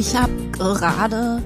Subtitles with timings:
[0.00, 1.42] Ich habe gerade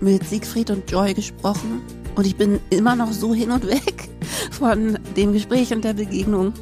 [0.00, 1.82] mit Siegfried und Joy gesprochen
[2.14, 4.08] und ich bin immer noch so hin und weg
[4.50, 6.54] von dem Gespräch und der Begegnung.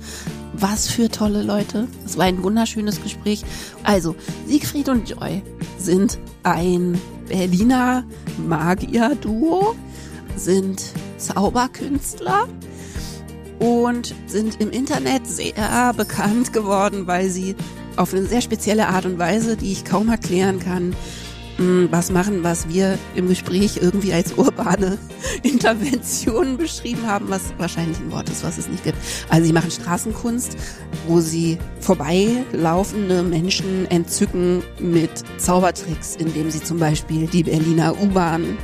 [0.55, 1.87] Was für tolle Leute.
[2.05, 3.45] Es war ein wunderschönes Gespräch.
[3.84, 4.16] Also,
[4.48, 5.41] Siegfried und Joy
[5.79, 8.02] sind ein Berliner
[8.48, 9.77] Magier-Duo,
[10.34, 10.82] sind
[11.18, 12.48] Zauberkünstler
[13.60, 17.55] und sind im Internet sehr bekannt geworden, weil sie
[17.95, 20.96] auf eine sehr spezielle Art und Weise, die ich kaum erklären kann,
[21.59, 24.97] was machen, was wir im Gespräch irgendwie als urbane
[25.43, 28.97] Interventionen beschrieben haben, was wahrscheinlich ein Wort ist, was es nicht gibt.
[29.29, 30.57] Also sie machen Straßenkunst,
[31.09, 38.57] wo sie vorbeilaufende Menschen entzücken mit Zaubertricks, indem sie zum Beispiel die Berliner U-Bahn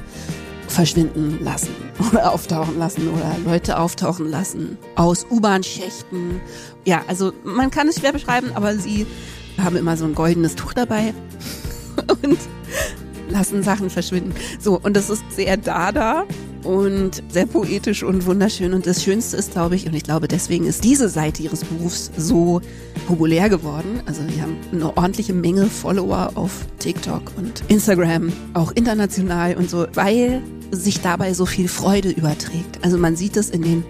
[0.68, 1.74] verschwinden lassen
[2.12, 6.40] oder auftauchen lassen oder Leute auftauchen lassen aus U-Bahn-Schächten.
[6.84, 9.06] Ja, also man kann es schwer beschreiben, aber sie
[9.60, 11.12] haben immer so ein goldenes Tuch dabei
[12.22, 12.38] und
[13.30, 14.34] lassen Sachen verschwinden.
[14.60, 16.26] So, und das ist sehr dada
[16.62, 18.74] und sehr poetisch und wunderschön.
[18.74, 22.10] Und das Schönste ist, glaube ich, und ich glaube, deswegen ist diese Seite ihres Berufs
[22.16, 22.60] so
[23.06, 24.00] populär geworden.
[24.06, 29.86] Also die haben eine ordentliche Menge Follower auf TikTok und Instagram, auch international und so,
[29.94, 32.78] weil sich dabei so viel Freude überträgt.
[32.82, 33.84] Also man sieht es in den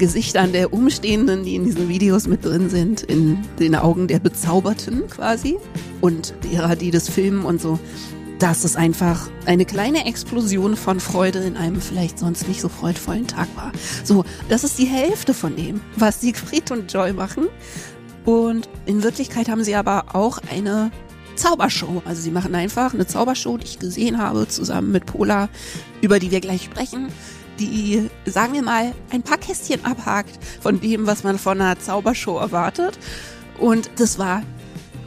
[0.00, 5.06] Gesichtern der Umstehenden, die in diesen Videos mit drin sind, in den Augen der Bezauberten
[5.08, 5.58] quasi
[6.00, 7.78] und derer, die das filmen und so.
[8.38, 13.26] Dass es einfach eine kleine Explosion von Freude in einem vielleicht sonst nicht so freudvollen
[13.26, 13.72] Tag war.
[14.02, 17.48] So, das ist die Hälfte von dem, was Siegfried und Joy machen.
[18.24, 20.90] Und in Wirklichkeit haben sie aber auch eine
[21.36, 22.00] Zaubershow.
[22.06, 25.50] Also sie machen einfach eine Zaubershow, die ich gesehen habe, zusammen mit Pola,
[26.00, 27.08] über die wir gleich sprechen,
[27.60, 32.38] die, sagen wir mal, ein paar Kästchen abhakt von dem, was man von einer Zaubershow
[32.38, 32.98] erwartet.
[33.58, 34.42] Und das war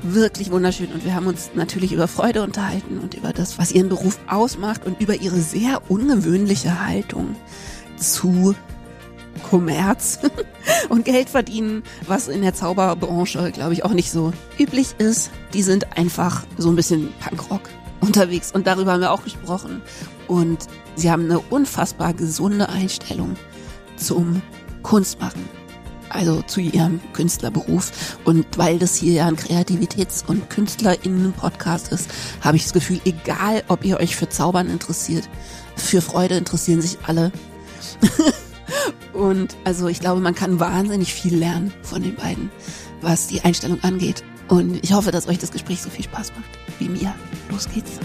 [0.04, 0.92] wirklich wunderschön.
[0.92, 4.86] Und wir haben uns natürlich über Freude unterhalten und über das, was ihren Beruf ausmacht
[4.86, 7.36] und über ihre sehr ungewöhnliche Haltung
[7.98, 8.56] zu
[9.50, 10.20] Kommerz
[10.90, 15.32] und Geld verdienen, was in der Zauberbranche, glaube ich, auch nicht so üblich ist.
[15.54, 17.70] Die sind einfach so ein bisschen Punkrock
[18.02, 19.82] unterwegs und darüber haben wir auch gesprochen.
[20.28, 23.36] Und sie haben eine unfassbar gesunde Einstellung
[23.98, 24.42] zum
[24.82, 25.44] Kunstmachen
[26.14, 28.18] also zu ihrem Künstlerberuf.
[28.24, 32.10] Und weil das hier ja ein Kreativitäts- und KünstlerInnen-Podcast ist,
[32.42, 35.28] habe ich das Gefühl, egal ob ihr euch für Zaubern interessiert,
[35.76, 37.32] für Freude interessieren sich alle.
[39.14, 42.52] und also ich glaube, man kann wahnsinnig viel lernen von den beiden,
[43.02, 44.24] was die Einstellung angeht.
[44.48, 47.14] Und ich hoffe, dass euch das Gespräch so viel Spaß macht wie mir.
[47.50, 48.00] Los geht's.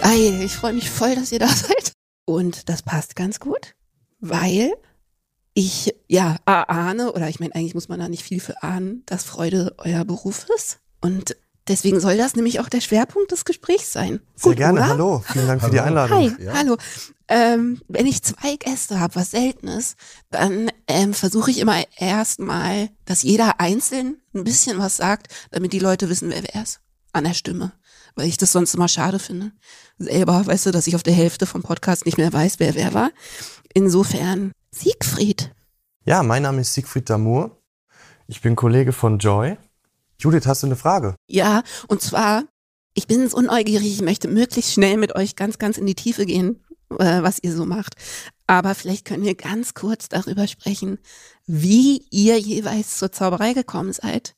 [0.00, 1.92] Geil, ich freue mich voll, dass ihr da seid.
[2.24, 3.74] Und das passt ganz gut,
[4.20, 4.72] weil
[5.52, 9.24] ich ja ahne, oder ich meine, eigentlich muss man da nicht viel für ahnen, dass
[9.24, 10.78] Freude euer Beruf ist.
[11.02, 11.36] Und
[11.68, 14.20] deswegen soll das nämlich auch der Schwerpunkt des Gesprächs sein.
[14.36, 14.88] Sehr Gut, gerne, oder?
[14.88, 15.24] hallo.
[15.32, 15.70] Vielen Dank hallo.
[15.70, 16.18] für die Einladung.
[16.18, 16.54] Hi, ja.
[16.54, 16.76] hallo.
[17.28, 19.96] Ähm, wenn ich zwei Gäste habe, was selten ist,
[20.30, 25.78] dann ähm, versuche ich immer erstmal, dass jeder einzeln ein bisschen was sagt, damit die
[25.78, 26.80] Leute wissen, wer wer ist.
[27.12, 27.72] An der Stimme
[28.14, 29.52] weil ich das sonst immer schade finde.
[29.98, 32.94] Selber, weißt du, dass ich auf der Hälfte vom Podcast nicht mehr weiß, wer wer
[32.94, 33.10] war.
[33.74, 35.52] Insofern, Siegfried.
[36.04, 37.62] Ja, mein Name ist Siegfried Damour.
[38.26, 39.56] Ich bin Kollege von Joy.
[40.18, 41.16] Judith, hast du eine Frage?
[41.28, 42.44] Ja, und zwar,
[42.94, 46.26] ich bin so neugierig, ich möchte möglichst schnell mit euch ganz, ganz in die Tiefe
[46.26, 46.64] gehen,
[46.98, 47.94] äh, was ihr so macht.
[48.46, 50.98] Aber vielleicht können wir ganz kurz darüber sprechen,
[51.46, 54.34] wie ihr jeweils zur Zauberei gekommen seid.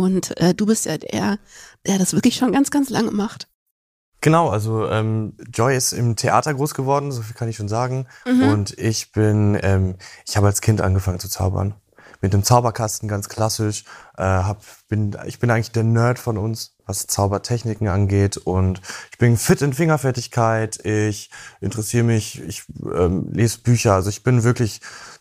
[0.00, 1.38] Und äh, du bist ja der,
[1.86, 3.48] der das wirklich schon ganz, ganz lange macht.
[4.22, 8.06] Genau, also ähm, Joy ist im Theater groß geworden, so viel kann ich schon sagen.
[8.24, 8.42] Mhm.
[8.48, 9.96] Und ich bin, ähm,
[10.26, 11.74] ich habe als Kind angefangen zu zaubern.
[12.22, 13.84] Mit dem Zauberkasten ganz klassisch.
[14.16, 18.38] Äh, hab, bin, ich bin eigentlich der Nerd von uns, was Zaubertechniken angeht.
[18.38, 18.80] Und
[19.10, 20.82] ich bin fit in Fingerfertigkeit.
[20.84, 21.30] Ich
[21.60, 22.64] interessiere mich, ich
[22.94, 23.94] ähm, lese Bücher.
[23.94, 24.80] Also ich bin wirklich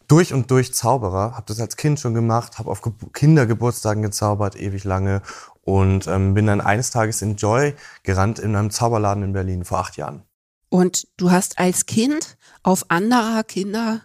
[0.10, 4.56] durch und durch Zauberer, habe das als Kind schon gemacht, habe auf Ge Kindergeburtstagen gezaubert,
[4.56, 5.22] ewig lange
[5.64, 9.80] und ähm, bin dann eines Tages in Joy gerannt in einem Zauberladen in Berlin vor
[9.80, 10.24] acht Jahren.
[10.70, 14.02] Und du hast als Kind auf anderer Kinder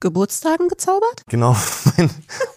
[0.00, 1.24] Geburtstagen gezaubert?
[1.28, 1.54] Genau,
[1.96, 2.10] mein,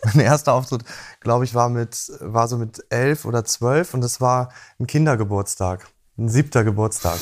[0.06, 0.84] mein erster Auftritt,
[1.20, 4.50] glaube ich, war mit war so mit elf oder zwölf und das war
[4.80, 5.88] ein Kindergeburtstag.
[6.18, 7.20] Ein siebter Geburtstag.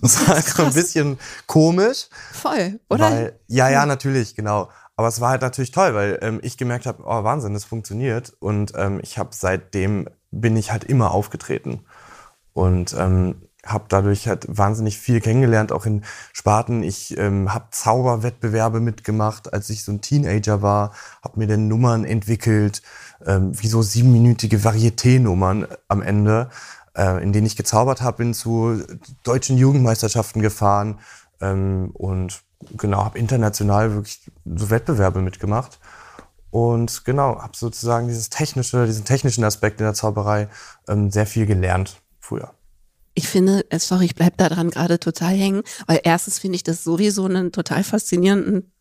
[0.00, 2.08] Das war so ein bisschen komisch.
[2.32, 3.10] Voll, oder?
[3.10, 4.68] Weil, ja, ja, natürlich, genau.
[4.98, 8.32] Aber es war halt natürlich toll, weil ähm, ich gemerkt habe, oh Wahnsinn, das funktioniert.
[8.40, 11.84] Und ähm, ich habe seitdem bin ich halt immer aufgetreten.
[12.52, 16.02] Und ähm, habe dadurch halt wahnsinnig viel kennengelernt, auch in
[16.32, 16.82] Sparten.
[16.82, 20.90] Ich ähm, habe Zauberwettbewerbe mitgemacht, als ich so ein Teenager war,
[21.22, 22.82] habe mir dann Nummern entwickelt,
[23.24, 26.50] ähm, wie so siebenminütige Varieté-Nummern am Ende,
[26.96, 28.82] äh, in denen ich gezaubert habe, bin zu
[29.22, 30.98] deutschen Jugendmeisterschaften gefahren
[31.40, 32.42] ähm, und
[32.76, 35.78] genau, habe international wirklich so Wettbewerbe mitgemacht.
[36.50, 40.48] Und genau, habe sozusagen dieses technische, diesen technischen Aspekt in der Zauberei
[40.88, 42.54] ähm, sehr viel gelernt früher.
[43.14, 46.62] Ich finde, äh, sorry, ich bleib da dran gerade total hängen, weil erstens finde ich
[46.62, 48.72] das sowieso einen total faszinierenden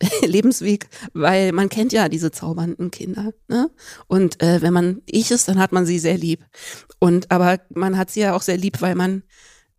[0.22, 3.32] Lebensweg, weil man kennt ja diese zaubernden Kinder.
[3.48, 3.70] Ne?
[4.08, 6.44] Und äh, wenn man ich ist, dann hat man sie sehr lieb.
[6.98, 9.22] Und aber man hat sie ja auch sehr lieb, weil man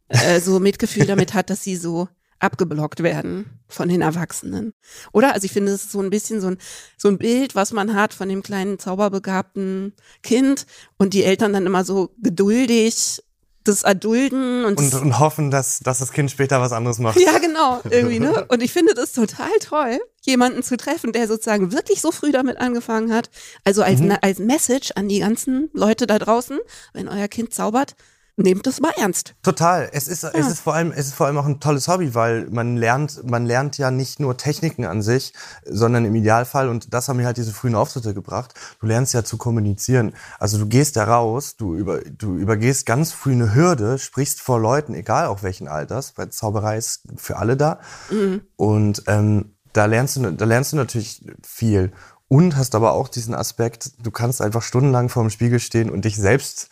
[0.08, 2.08] äh, so Mitgefühl damit hat, dass sie so
[2.40, 4.74] abgeblockt werden von den Erwachsenen.
[5.12, 5.34] Oder?
[5.34, 6.58] Also ich finde, es ist so ein bisschen so ein,
[6.98, 9.94] so ein Bild, was man hat von dem kleinen zauberbegabten
[10.24, 10.66] Kind
[10.98, 13.22] und die Eltern dann immer so geduldig
[13.68, 17.20] das erdulden und, und, und hoffen, dass, dass das Kind später was anderes macht.
[17.20, 18.46] Ja, genau, irgendwie, ne?
[18.50, 22.60] Und ich finde das total toll, jemanden zu treffen, der sozusagen wirklich so früh damit
[22.60, 23.30] angefangen hat.
[23.64, 24.16] Also als, mhm.
[24.22, 26.60] als Message an die ganzen Leute da draußen,
[26.94, 27.96] wenn euer Kind zaubert,
[28.38, 29.34] nehmt das mal ernst.
[29.42, 29.90] Total.
[29.92, 30.30] Es ist, ja.
[30.34, 33.30] es ist vor allem, es ist vor allem auch ein tolles Hobby, weil man lernt,
[33.30, 35.34] man lernt ja nicht nur Techniken an sich,
[35.66, 39.24] sondern im Idealfall, und das haben mir halt diese frühen Auftritte gebracht, du lernst ja
[39.24, 40.14] zu kommunizieren.
[40.40, 44.60] Also du gehst da raus, du, über, du übergehst ganz früh eine Hürde, sprichst vor
[44.60, 47.80] Leuten, egal auch welchen Alters, weil Zauberei ist für alle da.
[48.12, 48.42] Mhm.
[48.56, 51.92] Und ähm, da lernst du, da lernst du natürlich viel.
[52.30, 56.04] Und hast aber auch diesen Aspekt, du kannst einfach stundenlang vor dem Spiegel stehen und
[56.04, 56.70] dich selbst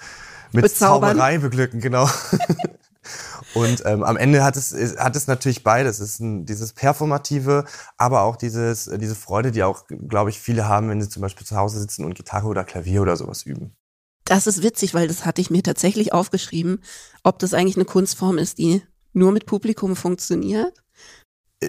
[0.51, 1.11] mit Bezaubern.
[1.11, 2.09] Zauberei beglücken, genau.
[3.53, 5.99] Und ähm, am Ende hat es, hat es natürlich beides.
[5.99, 7.63] Es ist ein, dieses Performative,
[7.97, 11.47] aber auch dieses, diese Freude, die auch, glaube ich, viele haben, wenn sie zum Beispiel
[11.47, 13.73] zu Hause sitzen und Gitarre oder Klavier oder sowas üben.
[14.25, 16.81] Das ist witzig, weil das hatte ich mir tatsächlich aufgeschrieben,
[17.23, 18.81] ob das eigentlich eine Kunstform ist, die
[19.13, 20.73] nur mit Publikum funktioniert.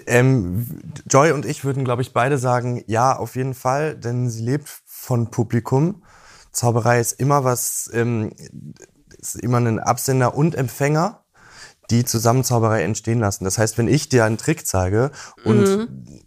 [0.07, 0.67] Ähm,
[1.09, 4.67] Joy und ich würden, glaube ich, beide sagen, ja, auf jeden Fall, denn sie lebt
[4.85, 6.03] von Publikum.
[6.57, 8.31] Zauberei ist immer was, ähm,
[9.19, 11.23] ist immer ein Absender und Empfänger,
[11.91, 13.43] die zusammen Zauberei entstehen lassen.
[13.43, 15.11] Das heißt, wenn ich dir einen Trick zeige
[15.45, 16.23] und mhm.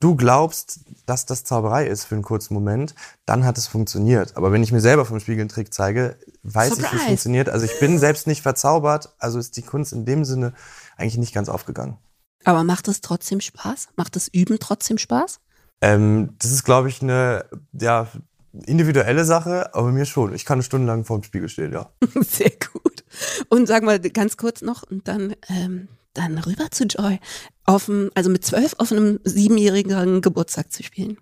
[0.00, 2.96] du glaubst, dass das Zauberei ist für einen kurzen Moment,
[3.26, 4.36] dann hat es funktioniert.
[4.36, 6.86] Aber wenn ich mir selber vom Spiegel einen Trick zeige, weiß Surprise.
[6.86, 7.48] ich, wie es funktioniert.
[7.48, 10.52] Also ich bin selbst nicht verzaubert, also ist die Kunst in dem Sinne
[10.96, 11.96] eigentlich nicht ganz aufgegangen.
[12.42, 13.90] Aber macht es trotzdem Spaß?
[13.94, 15.38] Macht das Üben trotzdem Spaß?
[15.80, 18.08] Ähm, das ist, glaube ich, eine, ja,
[18.52, 20.34] individuelle Sache, aber mir schon.
[20.34, 21.90] Ich kann stundenlang vor dem Spiegel stehen, ja.
[22.20, 23.04] Sehr gut.
[23.48, 27.18] Und sag mal ganz kurz noch und dann, ähm, dann rüber zu Joy.
[27.64, 31.18] Auf dem, also mit zwölf auf einem siebenjährigen Geburtstag zu spielen.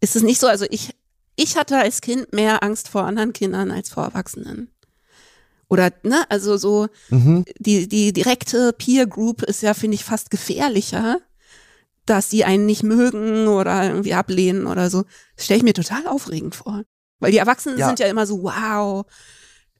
[0.00, 0.46] Ist es nicht so?
[0.46, 0.94] Also ich,
[1.36, 4.70] ich hatte als Kind mehr Angst vor anderen Kindern als vor Erwachsenen.
[5.68, 7.44] Oder, ne, also so, mhm.
[7.58, 11.18] die, die direkte Peer Group ist ja, finde ich, fast gefährlicher
[12.08, 15.04] dass die einen nicht mögen oder irgendwie ablehnen oder so.
[15.36, 16.82] Das stelle ich mir total aufregend vor.
[17.20, 17.86] Weil die Erwachsenen ja.
[17.86, 19.04] sind ja immer so, wow,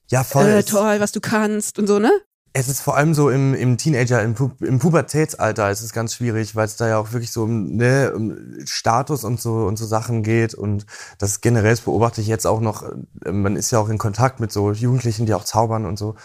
[0.09, 0.45] ja, voll.
[0.45, 2.11] Äh, toll, was du kannst und so, ne?
[2.51, 6.15] Es ist vor allem so im, im Teenager, im, Pu im Pubertätsalter ist es ganz
[6.15, 8.35] schwierig, weil es da ja auch wirklich so um, ne, um
[8.65, 10.87] Status und so und so Sachen geht und
[11.19, 12.83] das generell beobachte ich jetzt auch noch.
[13.23, 16.15] Äh, man ist ja auch in Kontakt mit so Jugendlichen, die auch zaubern und so.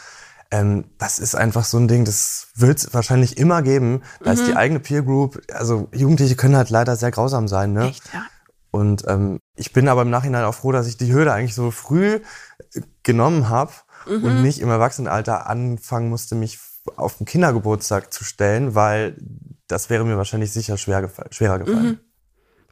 [0.54, 4.02] Ähm, das ist einfach so ein Ding, das wird es wahrscheinlich immer geben.
[4.22, 4.38] Da mhm.
[4.38, 7.88] ist die eigene Peer Group, also Jugendliche können halt leider sehr grausam sein, ne?
[7.88, 8.24] Echt, ja.
[8.70, 11.72] Und ähm, ich bin aber im Nachhinein auch froh, dass ich die Hürde eigentlich so
[11.72, 12.20] früh
[13.02, 13.72] genommen habe
[14.06, 14.24] mhm.
[14.24, 16.60] und nicht im Erwachsenenalter anfangen musste, mich
[16.96, 19.16] auf den Kindergeburtstag zu stellen, weil
[19.66, 21.86] das wäre mir wahrscheinlich sicher schwer gefallen, schwerer gefallen.
[21.86, 22.00] Mhm.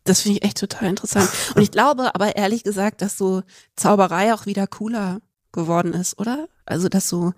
[0.04, 1.28] Das finde ich echt total interessant.
[1.56, 3.42] Und ich glaube aber ehrlich gesagt, dass so
[3.74, 5.20] Zauberei auch wieder cooler
[5.52, 6.48] geworden ist, oder?
[6.64, 7.32] Also, dass so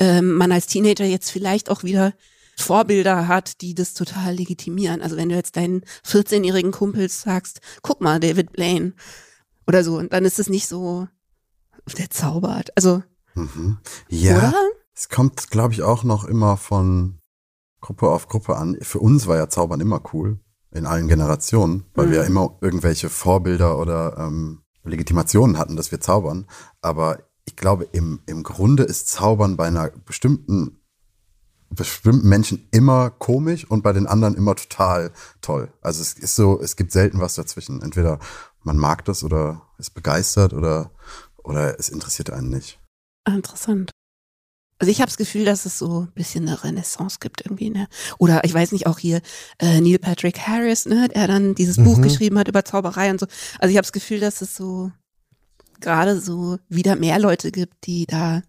[0.00, 2.14] ähm, man als Teenager jetzt vielleicht auch wieder
[2.56, 5.00] Vorbilder hat, die das total legitimieren.
[5.02, 8.94] Also wenn du jetzt deinen 14-jährigen Kumpels sagst, guck mal, David Blaine
[9.66, 11.06] oder so, und dann ist es nicht so,
[11.96, 12.70] der zaubert.
[12.76, 13.02] Also,
[13.34, 13.78] mhm.
[14.08, 14.54] ja, oder?
[14.94, 17.18] es kommt, glaube ich, auch noch immer von
[17.80, 18.76] Gruppe auf Gruppe an.
[18.82, 20.38] Für uns war ja Zaubern immer cool,
[20.70, 22.12] in allen Generationen, weil mhm.
[22.12, 26.46] wir immer irgendwelche Vorbilder oder ähm, Legitimationen hatten, dass wir zaubern.
[26.80, 27.18] Aber
[27.50, 30.78] ich glaube, im, im Grunde ist Zaubern bei einer bestimmten,
[31.68, 35.72] bestimmten Menschen immer komisch und bei den anderen immer total toll.
[35.80, 37.82] Also es ist so, es gibt selten was dazwischen.
[37.82, 38.20] Entweder
[38.62, 40.92] man mag das oder ist begeistert oder,
[41.38, 42.78] oder es interessiert einen nicht.
[43.26, 43.90] Interessant.
[44.78, 47.88] Also ich habe das Gefühl, dass es so ein bisschen eine Renaissance gibt irgendwie, ne?
[48.18, 49.22] Oder ich weiß nicht, auch hier
[49.58, 51.84] äh, Neil Patrick Harris, ne, der dann dieses mhm.
[51.84, 53.26] Buch geschrieben hat über Zauberei und so.
[53.58, 54.92] Also ich habe das Gefühl, dass es so
[55.80, 58.42] gerade so wieder mehr Leute gibt, die da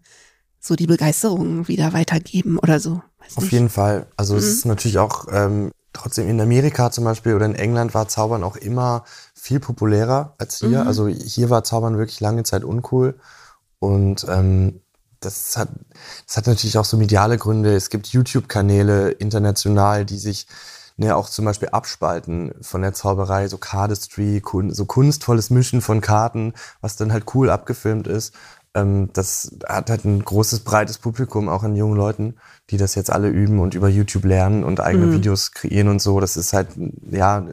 [0.60, 3.02] so die Begeisterung wieder weitergeben oder so.
[3.18, 3.52] Weiß Auf nicht.
[3.52, 4.06] jeden Fall.
[4.16, 4.38] Also mhm.
[4.40, 8.44] es ist natürlich auch ähm, trotzdem in Amerika zum Beispiel oder in England war Zaubern
[8.44, 10.82] auch immer viel populärer als hier.
[10.82, 10.86] Mhm.
[10.86, 13.18] Also hier war Zaubern wirklich lange Zeit uncool.
[13.78, 14.80] Und ähm,
[15.20, 15.68] das hat,
[16.26, 17.74] das hat natürlich auch so mediale Gründe.
[17.74, 20.46] Es gibt YouTube-Kanäle international, die sich
[21.02, 26.00] ne, auch zum Beispiel abspalten von der Zauberei, so Cardistry, kun so kunstvolles Mischen von
[26.00, 28.34] Karten, was dann halt cool abgefilmt ist.
[28.74, 32.36] Ähm, das hat halt ein großes, breites Publikum, auch an jungen Leuten,
[32.70, 35.12] die das jetzt alle üben und über YouTube lernen und eigene mhm.
[35.14, 36.20] Videos kreieren und so.
[36.20, 36.68] Das ist halt,
[37.10, 37.44] ja,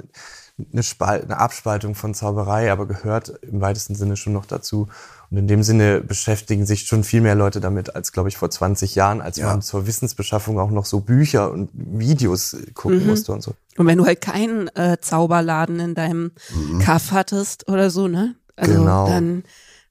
[0.74, 4.88] eine, Spal eine Abspaltung von Zauberei, aber gehört im weitesten Sinne schon noch dazu.
[5.32, 8.50] Und in dem Sinne beschäftigen sich schon viel mehr Leute damit als, glaube ich, vor
[8.50, 9.46] 20 Jahren, als ja.
[9.46, 13.08] man zur Wissensbeschaffung auch noch so Bücher und Videos gucken mhm.
[13.08, 13.54] musste und so.
[13.78, 16.80] Und wenn du halt keinen äh, Zauberladen in deinem mhm.
[16.80, 18.36] Kaff hattest oder so, ne?
[18.56, 19.08] Also genau.
[19.08, 19.44] dann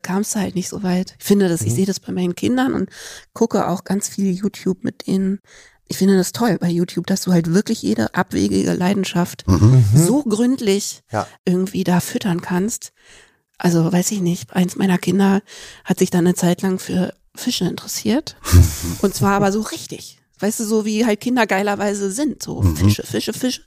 [0.03, 1.15] kamst du halt nicht so weit.
[1.19, 1.69] Ich finde das, mhm.
[1.69, 2.91] ich sehe das bei meinen Kindern und
[3.33, 5.41] gucke auch ganz viel YouTube mit denen
[5.89, 9.85] ich finde das toll bei YouTube, dass du halt wirklich jede abwegige Leidenschaft mhm.
[9.95, 11.27] so gründlich ja.
[11.47, 12.93] irgendwie da füttern kannst.
[13.59, 15.43] Also weiß ich nicht, eins meiner Kinder
[15.85, 18.37] hat sich dann eine Zeit lang für Fische interessiert.
[19.03, 20.18] Und zwar aber so richtig.
[20.41, 22.43] Weißt du, so wie halt Kinder geilerweise sind.
[22.43, 22.77] So mhm.
[22.77, 23.63] Fische, Fische, Fische.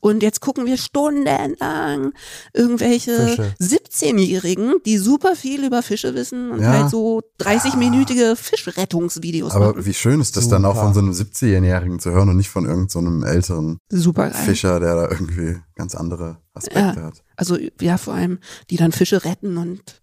[0.00, 2.12] Und jetzt gucken wir stundenlang
[2.52, 6.70] irgendwelche 17-Jährigen, die super viel über Fische wissen und ja.
[6.70, 9.86] halt so 30-minütige Fischrettungsvideos Aber machen.
[9.86, 10.56] wie schön ist das super.
[10.56, 14.30] dann auch von so einem 17-Jährigen zu hören und nicht von irgendeinem so älteren super
[14.30, 17.06] Fischer, der da irgendwie ganz andere Aspekte ja.
[17.06, 17.22] hat.
[17.36, 18.38] Also ja, vor allem,
[18.70, 20.02] die dann Fische retten und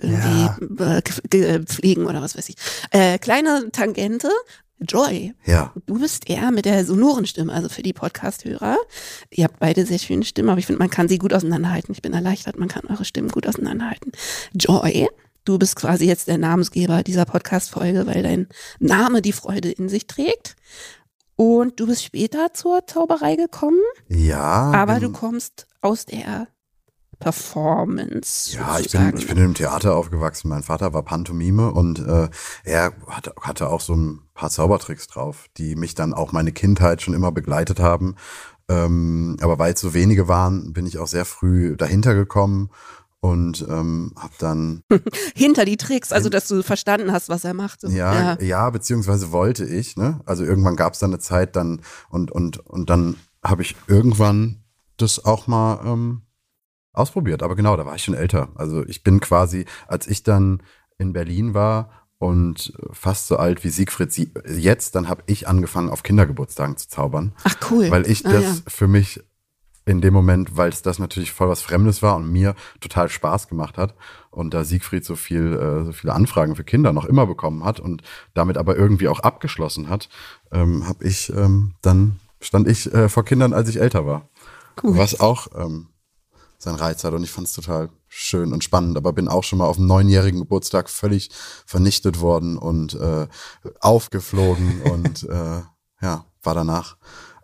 [0.00, 0.98] irgendwie ja.
[0.98, 2.56] Äh, pflegen oder was weiß ich.
[2.90, 4.30] Äh, kleine Tangente.
[4.82, 5.34] Joy.
[5.44, 5.72] Ja.
[5.86, 8.76] Du bist eher mit der sonoren Stimme, also für die Podcast-Hörer.
[9.30, 11.92] Ihr habt beide sehr schöne Stimmen, aber ich finde, man kann sie gut auseinanderhalten.
[11.92, 14.12] Ich bin erleichtert, man kann eure Stimmen gut auseinanderhalten.
[14.54, 15.08] Joy,
[15.44, 18.48] du bist quasi jetzt der Namensgeber dieser Podcast-Folge, weil dein
[18.78, 20.56] Name die Freude in sich trägt.
[21.36, 23.80] Und du bist später zur Zauberei gekommen.
[24.08, 24.70] Ja.
[24.72, 26.48] Aber du kommst aus der
[27.22, 28.54] Performance.
[28.54, 30.48] Ja, ich bin, ich bin im Theater aufgewachsen.
[30.48, 32.28] Mein Vater war Pantomime und äh,
[32.64, 37.02] er hatte, hatte auch so ein paar Zaubertricks drauf, die mich dann auch meine Kindheit
[37.02, 38.16] schon immer begleitet haben.
[38.68, 42.70] Ähm, aber weil es so wenige waren, bin ich auch sehr früh dahinter gekommen
[43.20, 44.82] und ähm, habe dann
[45.36, 47.84] hinter die Tricks, also dass du verstanden hast, was er macht.
[47.84, 49.96] Ja, ja, ja, beziehungsweise wollte ich.
[49.96, 50.20] Ne?
[50.26, 54.64] Also irgendwann gab es dann eine Zeit, dann und und und dann habe ich irgendwann
[54.96, 56.22] das auch mal ähm,
[56.92, 57.42] ausprobiert.
[57.42, 58.48] Aber genau, da war ich schon älter.
[58.54, 60.62] Also ich bin quasi, als ich dann
[60.98, 66.02] in Berlin war und fast so alt wie Siegfried jetzt, dann habe ich angefangen, auf
[66.02, 67.32] Kindergeburtstagen zu zaubern.
[67.44, 67.90] Ach cool.
[67.90, 68.62] Weil ich ah, das ja.
[68.68, 69.20] für mich
[69.84, 73.48] in dem Moment, weil es das natürlich voll was Fremdes war und mir total Spaß
[73.48, 73.94] gemacht hat
[74.30, 77.80] und da Siegfried so viel, äh, so viele Anfragen für Kinder noch immer bekommen hat
[77.80, 78.02] und
[78.34, 80.08] damit aber irgendwie auch abgeschlossen hat,
[80.52, 84.28] ähm, habe ich ähm, dann stand ich äh, vor Kindern, als ich älter war.
[84.82, 84.96] Cool.
[84.96, 85.88] Was auch ähm,
[86.62, 89.58] seinen Reiz hat und ich fand es total schön und spannend, aber bin auch schon
[89.58, 91.30] mal auf dem neunjährigen Geburtstag völlig
[91.66, 93.26] vernichtet worden und äh,
[93.80, 95.62] aufgeflogen und äh,
[96.00, 96.96] ja, war danach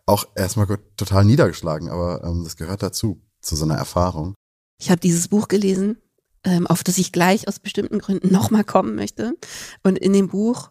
[0.07, 4.35] auch erstmal total niedergeschlagen, aber ähm, das gehört dazu, zu so einer Erfahrung.
[4.81, 5.99] Ich habe dieses Buch gelesen,
[6.45, 9.35] ähm, auf das ich gleich aus bestimmten Gründen nochmal kommen möchte.
[9.83, 10.71] Und in dem Buch,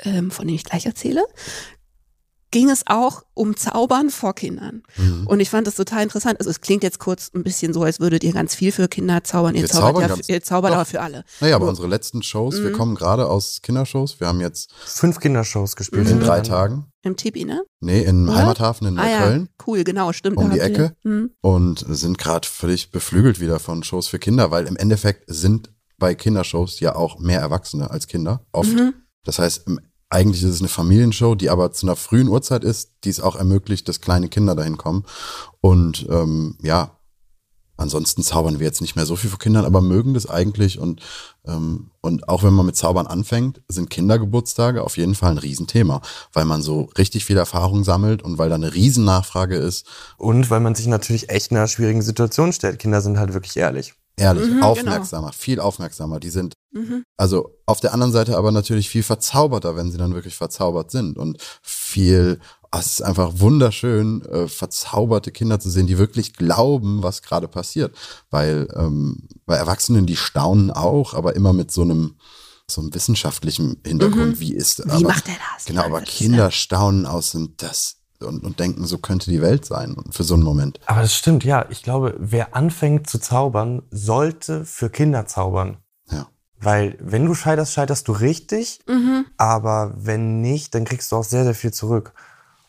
[0.00, 1.24] ähm, von dem ich gleich erzähle,
[2.50, 4.82] ging es auch um Zaubern vor Kindern.
[4.96, 5.26] Mhm.
[5.26, 6.38] Und ich fand das total interessant.
[6.38, 9.24] Also es klingt jetzt kurz ein bisschen so, als würdet ihr ganz viel für Kinder
[9.24, 9.54] zaubern.
[9.54, 11.24] Ihr wir zaubert, ja, ihr zaubert aber für alle.
[11.40, 11.70] Naja, aber so.
[11.70, 12.64] unsere letzten Shows, mhm.
[12.64, 14.20] wir kommen gerade aus Kindershows.
[14.20, 16.04] Wir haben jetzt fünf Kindershows gespielt.
[16.04, 16.12] Mhm.
[16.12, 16.86] In drei Tagen.
[17.02, 17.64] Im Tipi, ne?
[17.80, 18.36] Nee, im ja?
[18.36, 19.42] Heimathafen in ah, Neukölln.
[19.42, 19.64] Ja.
[19.66, 20.36] Cool, genau, stimmt.
[20.38, 20.94] Um die Ecke.
[21.02, 21.30] Mhm.
[21.40, 26.14] Und sind gerade völlig beflügelt wieder von Shows für Kinder, weil im Endeffekt sind bei
[26.14, 28.72] Kindershows ja auch mehr Erwachsene als Kinder, oft.
[28.72, 28.94] Mhm.
[29.24, 29.80] Das heißt, im
[30.14, 33.34] eigentlich ist es eine Familienshow, die aber zu einer frühen Uhrzeit ist, die es auch
[33.34, 35.04] ermöglicht, dass kleine Kinder dahin kommen.
[35.60, 36.96] Und ähm, ja,
[37.76, 40.78] ansonsten zaubern wir jetzt nicht mehr so viel für Kindern, aber mögen das eigentlich.
[40.78, 41.00] Und,
[41.46, 46.00] ähm, und auch wenn man mit Zaubern anfängt, sind Kindergeburtstage auf jeden Fall ein Riesenthema,
[46.32, 49.84] weil man so richtig viel Erfahrung sammelt und weil da eine Riesennachfrage ist.
[50.16, 52.78] Und weil man sich natürlich echt in einer schwierigen Situation stellt.
[52.78, 53.94] Kinder sind halt wirklich ehrlich.
[54.16, 54.66] Ehrlich, mhm, genau.
[54.68, 55.36] aufmerksamer, genau.
[55.36, 56.20] viel aufmerksamer.
[56.20, 57.04] Die sind, mhm.
[57.16, 61.16] also auf der anderen Seite aber natürlich viel verzauberter, wenn sie dann wirklich verzaubert sind
[61.16, 62.40] und viel,
[62.72, 67.48] oh, es ist einfach wunderschön, äh, verzauberte Kinder zu sehen, die wirklich glauben, was gerade
[67.48, 67.96] passiert.
[68.30, 72.16] Weil ähm, bei Erwachsenen, die staunen auch, aber immer mit so einem,
[72.70, 74.40] so einem wissenschaftlichen Hintergrund, mhm.
[74.40, 75.64] wie ist Wie aber, macht er das?
[75.64, 79.96] Genau, aber Kinder staunen aus und das und, und denken, so könnte die Welt sein
[80.10, 80.80] für so einen Moment.
[80.86, 81.66] Aber das stimmt, ja.
[81.70, 85.78] Ich glaube, wer anfängt zu zaubern, sollte für Kinder zaubern.
[86.60, 89.26] Weil wenn du scheiterst, scheiterst du richtig, Mhm.
[89.36, 92.12] aber wenn nicht, dann kriegst du auch sehr, sehr viel zurück.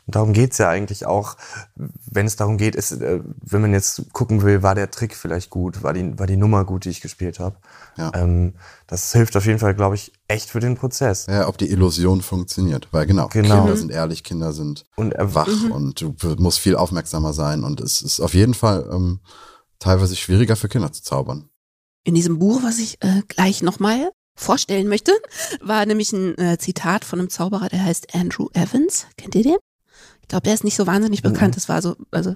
[0.07, 1.35] Und darum geht's ja eigentlich auch,
[1.75, 5.49] wenn es darum geht, ist, äh, wenn man jetzt gucken will, war der Trick vielleicht
[5.49, 7.55] gut, war die, war die Nummer gut, die ich gespielt habe.
[7.97, 8.11] Ja.
[8.13, 8.53] Ähm,
[8.85, 11.25] das hilft auf jeden Fall, glaube ich, echt für den Prozess.
[11.27, 12.87] Ja, ob die Illusion funktioniert.
[12.91, 13.61] Weil genau, Genau.
[13.63, 15.71] Kinder sind ehrlich, Kinder sind Und er wach Mhm.
[15.71, 17.63] und du musst viel aufmerksamer sein.
[17.63, 19.21] Und es ist auf jeden Fall ähm,
[19.79, 21.49] teilweise schwieriger für Kinder zu zaubern.
[22.05, 25.12] In diesem Buch, was ich äh, gleich nochmal vorstellen möchte,
[25.59, 29.07] war nämlich ein äh, Zitat von einem Zauberer, der heißt Andrew Evans.
[29.17, 29.57] Kennt ihr den?
[30.21, 31.55] Ich glaube, der ist nicht so wahnsinnig bekannt.
[31.55, 32.35] Das war so, also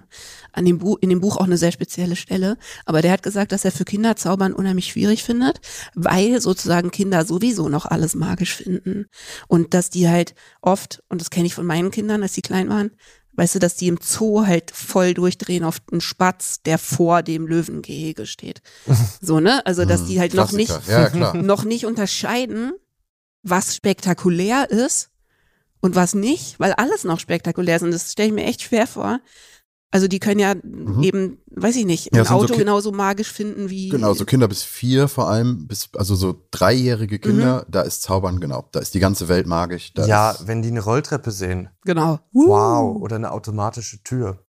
[0.54, 2.58] an dem Buch, in dem Buch auch eine sehr spezielle Stelle.
[2.86, 5.60] Aber der hat gesagt, dass er für Kinder Zaubern unheimlich schwierig findet,
[5.96, 9.08] weil sozusagen Kinder sowieso noch alles magisch finden.
[9.48, 12.70] Und dass die halt oft, und das kenne ich von meinen Kindern, als die klein
[12.70, 12.92] waren,
[13.40, 17.48] weißt du, dass die im Zoo halt voll durchdrehen auf einen Spatz, der vor dem
[17.48, 18.62] Löwengehege steht.
[19.22, 19.66] So, ne?
[19.66, 20.72] Also, dass die halt noch nicht.
[20.88, 22.74] Ja, noch nicht unterscheiden,
[23.44, 25.10] was spektakulär ist
[25.82, 27.84] und was nicht, weil alles noch spektakulär ist.
[27.84, 29.20] Und das stelle ich mir echt schwer vor.
[29.92, 30.54] Also die können ja
[31.02, 33.90] eben, weiß ich nicht, Ja, ein so Auto Ki- genauso magisch finden wie.
[33.90, 37.22] Genau, so Kinder bis vier vor allem, bis, also so dreijährige Mhm.
[37.22, 38.68] Kinder, da ist Zaubern, genau.
[38.72, 39.92] Da ist die ganze Welt magisch.
[39.96, 41.70] Da ja, ist, wenn die eine Rolltreppe sehen.
[41.86, 42.20] Genau.
[42.34, 43.02] Wow.
[43.02, 44.46] Oder eine automatische Tür.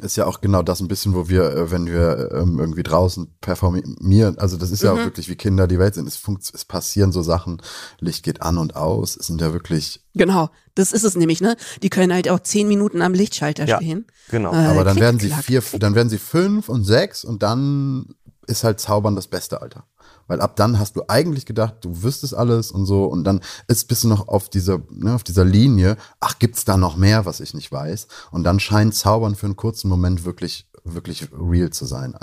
[0.00, 3.34] Ist ja auch genau das ein bisschen, wo wir, äh, wenn wir ähm, irgendwie draußen
[3.42, 5.00] performieren, also das ist ja Mhm.
[5.00, 6.08] auch wirklich wie Kinder die Welt sind.
[6.08, 7.60] Es, funkt, es passieren so Sachen,
[8.00, 9.16] Licht geht an und aus.
[9.16, 10.48] Es sind ja wirklich, Genau.
[10.74, 11.56] Das ist es nämlich, ne?
[11.82, 13.76] Die können halt auch zehn Minuten am Lichtschalter Ja.
[13.76, 14.06] stehen.
[14.30, 14.52] Genau.
[14.54, 15.44] Äh, aber dann klick, werden sie klack.
[15.44, 18.14] vier, dann werden sie fünf und sechs und dann
[18.46, 19.84] ist halt Zaubern das beste Alter.
[20.32, 23.86] Weil ab dann hast du eigentlich gedacht, du wüsstest alles und so und dann ist,
[23.86, 27.40] bist du noch auf dieser, ne, auf dieser Linie, ach, gibt's da noch mehr, was
[27.40, 28.06] ich nicht weiß?
[28.30, 32.14] Und dann scheint Zaubern für einen kurzen Moment wirklich, wirklich real zu sein.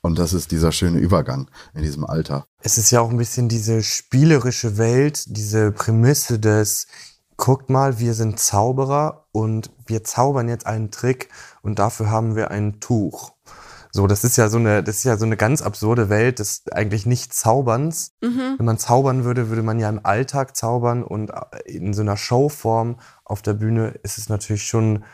[0.00, 2.48] Und das ist dieser schöne Übergang in diesem Alter.
[2.58, 6.88] Es ist ja auch ein bisschen diese spielerische Welt, diese Prämisse des,
[7.36, 11.28] guckt mal, wir sind Zauberer und wir zaubern jetzt einen Trick
[11.62, 13.33] und dafür haben wir ein Tuch.
[13.94, 16.64] So, das ist ja so eine, das ist ja so eine ganz absurde Welt des
[16.72, 18.10] eigentlich nicht Zauberns.
[18.20, 18.56] Mhm.
[18.58, 21.30] Wenn man zaubern würde, würde man ja im Alltag zaubern und
[21.64, 25.04] in so einer Showform auf der Bühne ist es natürlich schon,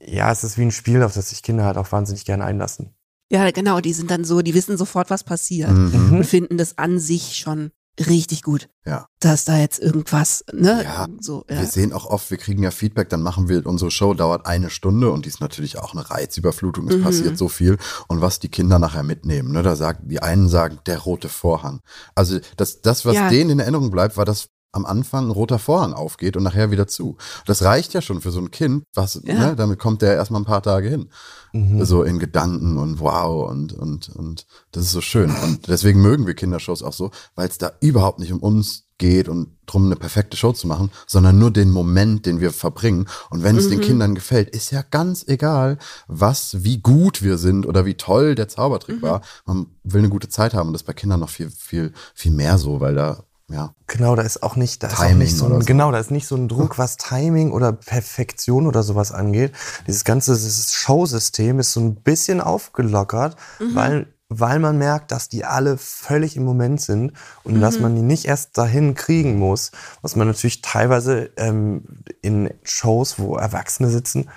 [0.00, 2.94] ja, es ist wie ein Spiel, auf das sich Kinder halt auch wahnsinnig gerne einlassen.
[3.30, 3.80] Ja, genau.
[3.80, 5.72] Die sind dann so, die wissen sofort, was passiert.
[5.72, 6.16] Mhm.
[6.16, 8.68] Und finden das an sich schon richtig gut.
[8.86, 9.06] Ja.
[9.20, 10.82] Dass da jetzt irgendwas, ne?
[10.84, 11.58] Ja, So, ja.
[11.60, 14.70] Wir sehen auch oft, wir kriegen ja Feedback, dann machen wir, unsere Show dauert eine
[14.70, 17.02] Stunde und die ist natürlich auch eine Reizüberflutung, es Mhm.
[17.02, 17.76] passiert so viel.
[18.08, 21.80] Und was die Kinder nachher mitnehmen, ne, da sagen, die einen sagen, der rote Vorhang.
[22.14, 23.28] Also das, das was Ja.
[23.28, 26.86] denen in Erinnerung bleibt, war, dass am Anfang ein roter Vorhang aufgeht und nachher wieder
[26.86, 27.16] zu.
[27.44, 29.34] Das reicht ja schon für so ein Kind, was, Ja.
[29.34, 31.10] ne, damit kommt der erstmal ein paar Tage hin.
[31.52, 31.84] Mhm.
[31.84, 35.30] So in Gedanken und wow und, und, und das ist so schön.
[35.42, 39.28] Und deswegen mögen wir Kindershows auch so, weil es da überhaupt nicht um uns geht
[39.28, 43.08] und drum eine perfekte Show zu machen, sondern nur den Moment, den wir verbringen.
[43.30, 47.66] Und wenn es den Kindern gefällt, ist ja ganz egal, was, wie gut wir sind
[47.66, 49.22] oder wie toll der Zaubertrick war.
[49.46, 52.32] Man will eine gute Zeit haben und das ist bei Kindern noch viel, viel, viel
[52.32, 55.36] mehr so, weil da, ja, Genau, da ist auch nicht, da ist auch Timing nicht
[55.36, 55.66] so ein, so.
[55.66, 59.52] genau, da ist nicht so ein Druck, was Timing oder Perfektion oder sowas angeht.
[59.86, 63.36] Dieses ganze dieses Showsystem ist so ein bisschen aufgelockert,
[63.74, 68.02] weil, weil man merkt, dass die alle völlig im Moment sind und dass man die
[68.02, 71.82] nicht erst dahin kriegen muss, was man natürlich teilweise ähm,
[72.22, 74.28] in Shows, wo Erwachsene sitzen,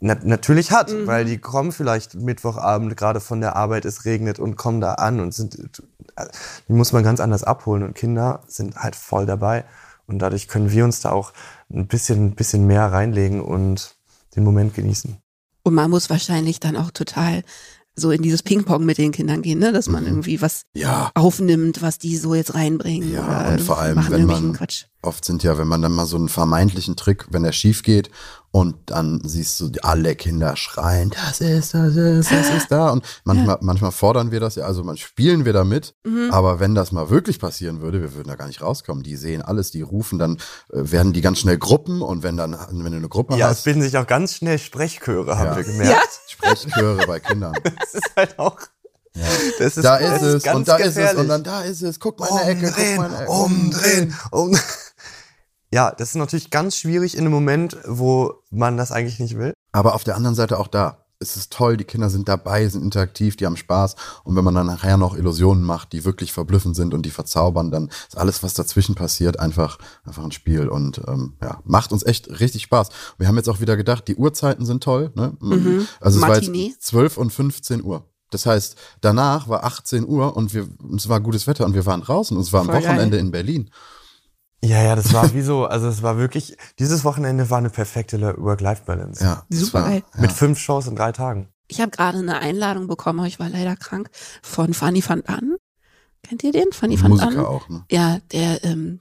[0.00, 4.56] na, natürlich hat, weil die kommen vielleicht Mittwochabend gerade von der Arbeit, es regnet und
[4.56, 5.56] kommen da an und sind,
[6.68, 9.64] die muss man ganz anders abholen und Kinder sind halt voll dabei
[10.06, 11.32] und dadurch können wir uns da auch
[11.72, 13.94] ein bisschen, ein bisschen mehr reinlegen und
[14.36, 15.16] den Moment genießen.
[15.64, 17.42] Und man muss wahrscheinlich dann auch total
[17.94, 19.72] so in dieses Ping-Pong mit den Kindern gehen, ne?
[19.72, 20.08] Dass man Mhm.
[20.10, 23.12] irgendwie was ja, aufnimmt, was die so jetzt reinbringen.
[23.12, 24.84] Ja, und vor allem, wenn man- Quatsch.
[25.02, 28.10] Oft sind ja, wenn man dann mal so einen vermeintlichen Trick, wenn der schief geht
[28.50, 32.90] und dann siehst du alle Kinder schreien, das ist, das ist, das ist da.
[32.90, 36.30] Und manchmal, manchmal fordern wir das ja, also man spielen wir damit, Mhm.
[36.32, 39.02] aber wenn das mal wirklich passieren würde, wir würden da gar nicht rauskommen.
[39.04, 40.36] Die sehen alles, die rufen, dann
[40.72, 43.58] äh, werden die ganz schnell Gruppen und wenn dann, wenn du eine Gruppe Ja, es
[43.58, 45.56] hast, bilden sich auch ganz schnell Sprechchöre, haben Ja.
[45.56, 46.08] wir gemerkt.
[46.28, 47.54] Sprechchöre bei Kindern.
[47.80, 48.58] Das ist halt auch.
[49.58, 51.20] Das ist, Da das ist es ganz und da ist es gefährlich.
[51.22, 51.98] und dann da ist es.
[51.98, 53.30] Guck mal in der Ecke, guck Umdrehen, mal in der Ecke.
[53.32, 54.58] umdrehen, um.
[55.72, 59.52] Ja, das ist natürlich ganz schwierig in einem Moment, wo man das eigentlich nicht will.
[59.72, 61.04] Aber auf der anderen Seite auch da.
[61.20, 63.96] Es ist toll, die Kinder sind dabei, sind interaktiv, die haben Spaß.
[64.22, 67.72] Und wenn man dann nachher noch Illusionen macht, die wirklich verblüffend sind und die verzaubern,
[67.72, 70.68] dann ist alles, was dazwischen passiert, einfach, einfach ein Spiel.
[70.68, 72.90] Und ähm, ja, macht uns echt richtig Spaß.
[73.18, 75.10] Wir haben jetzt auch wieder gedacht, die Uhrzeiten sind toll.
[75.16, 75.36] Ne?
[75.40, 75.88] Mhm.
[76.00, 76.68] Also es war Matinee.
[76.68, 78.04] jetzt 12 und 15 Uhr.
[78.30, 82.02] Das heißt, danach war 18 Uhr und wir, es war gutes Wetter und wir waren
[82.02, 83.26] draußen und es war am Voll Wochenende geil.
[83.26, 83.70] in Berlin.
[84.62, 88.20] Ja, ja, das war wie so, also es war wirklich, dieses Wochenende war eine perfekte
[88.20, 89.22] Work-Life-Balance.
[89.22, 90.02] Ja, Super war, geil.
[90.14, 90.20] Ja.
[90.20, 91.48] Mit fünf Shows in drei Tagen.
[91.68, 94.10] Ich habe gerade eine Einladung bekommen, aber ich war leider krank,
[94.42, 95.56] von Fanny van An.
[96.22, 96.72] Kennt ihr den?
[96.72, 97.34] Fanny van An?
[97.34, 97.84] Musiker auch, ne?
[97.90, 99.00] Ja, der ähm,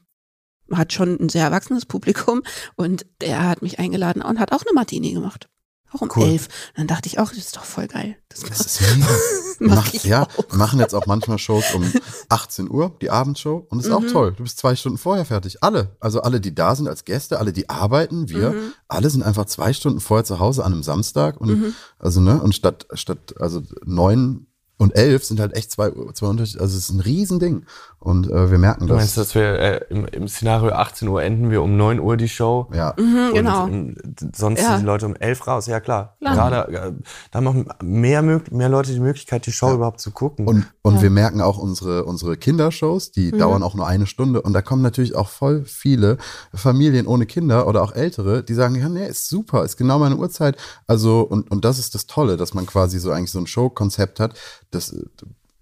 [0.71, 2.43] hat schon ein sehr erwachsenes Publikum
[2.75, 5.49] und der hat mich eingeladen und hat auch eine Martini gemacht.
[5.93, 6.23] Auch um Cool.
[6.25, 6.47] elf.
[6.69, 8.17] Und dann dachte ich auch, das ist doch voll geil.
[8.29, 8.81] Das, Das ist
[9.59, 10.49] mach Mach, ich ja, auch.
[10.51, 11.83] wir machen jetzt auch manchmal Shows um
[12.29, 13.65] 18 Uhr, die Abendshow.
[13.69, 14.07] Und ist auch Mhm.
[14.07, 14.33] toll.
[14.33, 15.63] Du bist zwei Stunden vorher fertig.
[15.63, 15.95] Alle.
[15.99, 18.73] Also alle, die da sind als Gäste, alle, die arbeiten, wir, Mhm.
[18.87, 21.39] alle sind einfach zwei Stunden vorher zu Hause an einem Samstag.
[21.39, 21.73] Und Mhm.
[21.99, 24.46] also, ne, und statt, statt, also neun
[24.77, 26.61] und elf sind halt echt zwei, zwei Unterschiede.
[26.61, 27.65] Also es ist ein Riesending.
[27.99, 28.97] Und äh, wir merken Du das.
[28.97, 32.29] meinst, dass wir äh, im, im Szenario 18 Uhr enden wir um 9 Uhr die
[32.29, 32.67] Show?
[32.73, 32.93] ja.
[32.97, 33.65] Mhm, Und genau.
[33.65, 33.95] im,
[34.35, 34.69] sonst Ja.
[34.69, 35.65] sind die Leute um 11 raus.
[35.65, 36.15] Ja, klar.
[36.19, 36.35] Klar.
[36.35, 36.91] Gerade, äh,
[37.31, 39.73] da haben auch mehr, mehr Leute die Möglichkeit, die Show Ja.
[39.73, 40.47] überhaupt zu gucken.
[40.47, 41.01] Und, und Ja.
[41.01, 43.39] wir merken auch unsere, unsere Kindershows, die Mhm.
[43.39, 44.43] dauern auch nur eine Stunde.
[44.43, 46.17] Und da kommen natürlich auch voll viele
[46.53, 50.17] Familien ohne Kinder oder auch Ältere, die sagen, ja, nee, ist super, ist genau meine
[50.17, 50.55] Uhrzeit.
[50.85, 54.19] Also, und, und das ist das Tolle, dass man quasi so eigentlich so ein Showkonzept
[54.19, 54.37] hat,
[54.71, 54.95] das,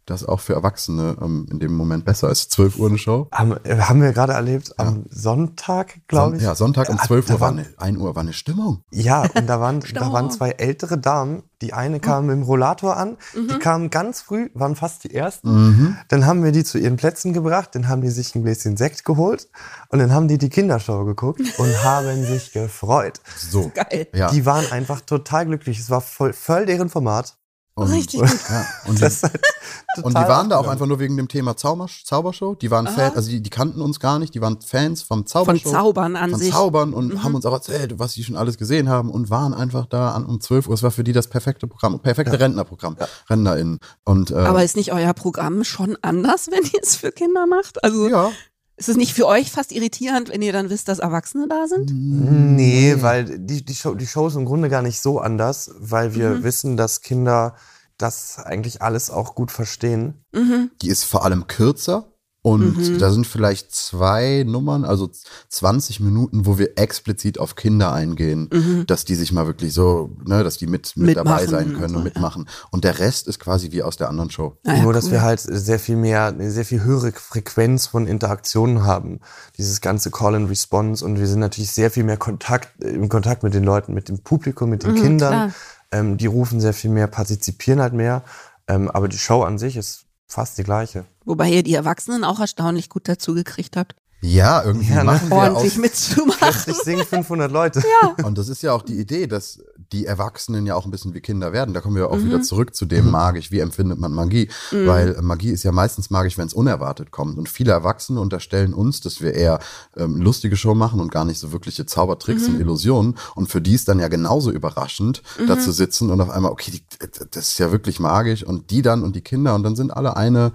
[0.07, 2.51] das auch für Erwachsene ähm, in dem Moment besser ist.
[2.51, 3.27] 12 Uhr eine Show.
[3.31, 6.43] haben, äh, haben wir gerade erlebt, am Sonntag, glaube ich.
[6.43, 8.83] ja, Sonntag um Ja, 12 da Uhr war eine, 1 Uhr war eine Stimmung.
[8.91, 11.41] Ja, und da waren, da waren zwei ältere Damen.
[11.63, 13.47] Die eine kam mit dem Rollator an, Mhm.
[13.47, 15.49] die kamen ganz früh, waren fast die ersten.
[15.69, 15.97] Mhm.
[16.09, 19.05] Dann haben wir die zu ihren Plätzen gebracht, dann haben die sich ein Gläschen Sekt
[19.05, 19.47] geholt
[19.89, 23.21] und dann haben die die Kindershow geguckt und haben sich gefreut.
[23.37, 23.71] So.
[23.73, 24.07] Geil.
[24.13, 24.29] Ja.
[24.29, 25.79] Die waren einfach total glücklich.
[25.79, 27.37] Es war voll, voll deren Format.
[27.77, 29.31] Und, Richtig Ja, und, die, halt
[30.03, 32.55] und die waren da auch einfach nur wegen dem Thema Zauber, Zaubershow.
[32.55, 35.27] Die waren Fan, also die, die kannten uns gar nicht, die waren Fans vom Von
[35.27, 35.71] Zaubershow.
[35.71, 36.51] Zaubern an von sich.
[36.53, 37.23] Zaubern und Mhm.
[37.23, 40.25] haben uns auch erzählt, was sie schon alles gesehen haben und waren einfach da an
[40.25, 40.73] um 12 Uhr.
[40.73, 42.95] Es war für die das perfekte Programm, perfekte Rentnerprogramm,
[43.29, 43.79] RentnerInnen.
[44.05, 47.83] Und äh, Aber ist nicht euer Programm schon anders, wenn ihr es für Kinder macht?
[47.83, 48.31] Also ja,
[48.77, 51.91] ist es nicht für euch fast irritierend, wenn ihr dann wisst, dass Erwachsene da sind?
[51.93, 56.13] Nee, weil die, die, Show, die Show ist im Grunde gar nicht so anders, weil
[56.15, 56.43] wir Mhm.
[56.43, 57.55] wissen, dass Kinder
[57.97, 60.25] das eigentlich alles auch gut verstehen.
[60.33, 60.71] Mhm.
[60.81, 62.11] die ist vor allem kürzer.
[62.45, 62.97] Und Mhm.
[62.99, 65.09] da sind vielleicht zwei Nummern, also
[65.49, 68.85] 20 Minuten, wo wir explizit auf Kinder eingehen, Mhm.
[68.85, 71.89] dass die sich mal wirklich so, ne, dass die mit, mit dabei sein und können
[71.93, 72.47] so, und mitmachen.
[72.69, 74.57] Und der Rest ist quasi wie aus der anderen Show.
[74.63, 75.13] Ah ja, Nur, dass cool.
[75.13, 79.21] wir halt sehr viel mehr, eine sehr viel höhere Frequenz von Interaktionen haben.
[79.57, 83.09] Dieses ganze Call and Response und wir sind natürlich sehr viel mehr Kontakt, äh, im
[83.09, 85.53] Kontakt mit den Leuten, mit dem Publikum, mit den Mhm, Kindern.
[85.91, 88.21] Ähm, die rufen sehr viel mehr, partizipieren halt mehr.
[88.67, 91.05] Ähm, aber die Show an sich ist fast die gleiche.
[91.25, 95.03] Wobei ihr die Erwachsenen auch erstaunlich gut dazu gekriegt habt, Ja, irgendwie Ja, ne?
[95.03, 96.37] machen wir ordentlich mitzumachen.
[96.39, 97.83] Plötzlich singen 500 Leute.
[98.23, 99.59] Und das ist ja auch die Idee, dass
[99.91, 101.75] die Erwachsenen ja auch ein bisschen wie Kinder werden.
[101.75, 102.25] Da kommen wir auch Mhm.
[102.27, 103.51] wieder zurück zu dem magisch.
[103.51, 104.49] Wie empfindet man Magie?
[104.71, 107.37] Weil Magie ist ja meistens magisch, wenn es unerwartet kommt.
[107.37, 109.59] Und viele Erwachsene unterstellen uns, dass wir eher
[109.95, 112.55] ähm, lustige Show machen und gar nicht so wirkliche Zaubertricks Mhm.
[112.55, 113.15] und Illusionen.
[113.35, 116.71] Und für die ist dann ja genauso überraschend, da zu sitzen und auf einmal, okay,
[116.71, 116.83] die,
[117.31, 118.43] das ist ja wirklich magisch.
[118.43, 120.51] Und die dann und die Kinder und dann sind alle eine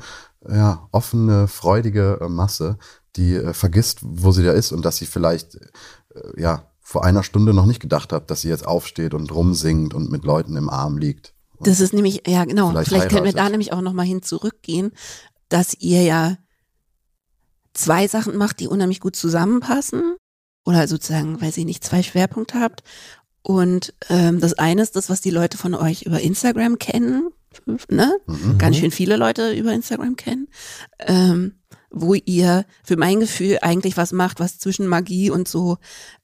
[0.48, 2.78] ja, offene, freudige äh, Masse,
[3.16, 7.22] die äh, vergisst, wo sie da ist und dass sie vielleicht äh, ja vor einer
[7.22, 10.68] Stunde noch nicht gedacht hat, dass sie jetzt aufsteht und rumsingt und mit Leuten im
[10.68, 11.34] Arm liegt.
[11.60, 14.92] Das ist nämlich, ja genau, Vielleicht vielleicht, können wir da nämlich auch nochmal hin zurückgehen,
[15.50, 16.36] dass ihr ja
[17.74, 20.16] zwei Sachen macht, die unheimlich gut zusammenpassen.
[20.64, 22.82] Oder sozusagen, weil ihr nicht, zwei Schwerpunkte habt.
[23.42, 27.30] Und ähm, das eine ist das, was die Leute von euch über Instagram kennen.
[27.88, 28.16] Ne?
[28.26, 28.58] Mhm.
[28.58, 30.48] Ganz schön viele Leute über Instagram kennen.
[30.98, 31.54] Ähm,
[31.92, 35.78] wo ihr für mein Gefühl eigentlich was macht, was zwischen Magie und so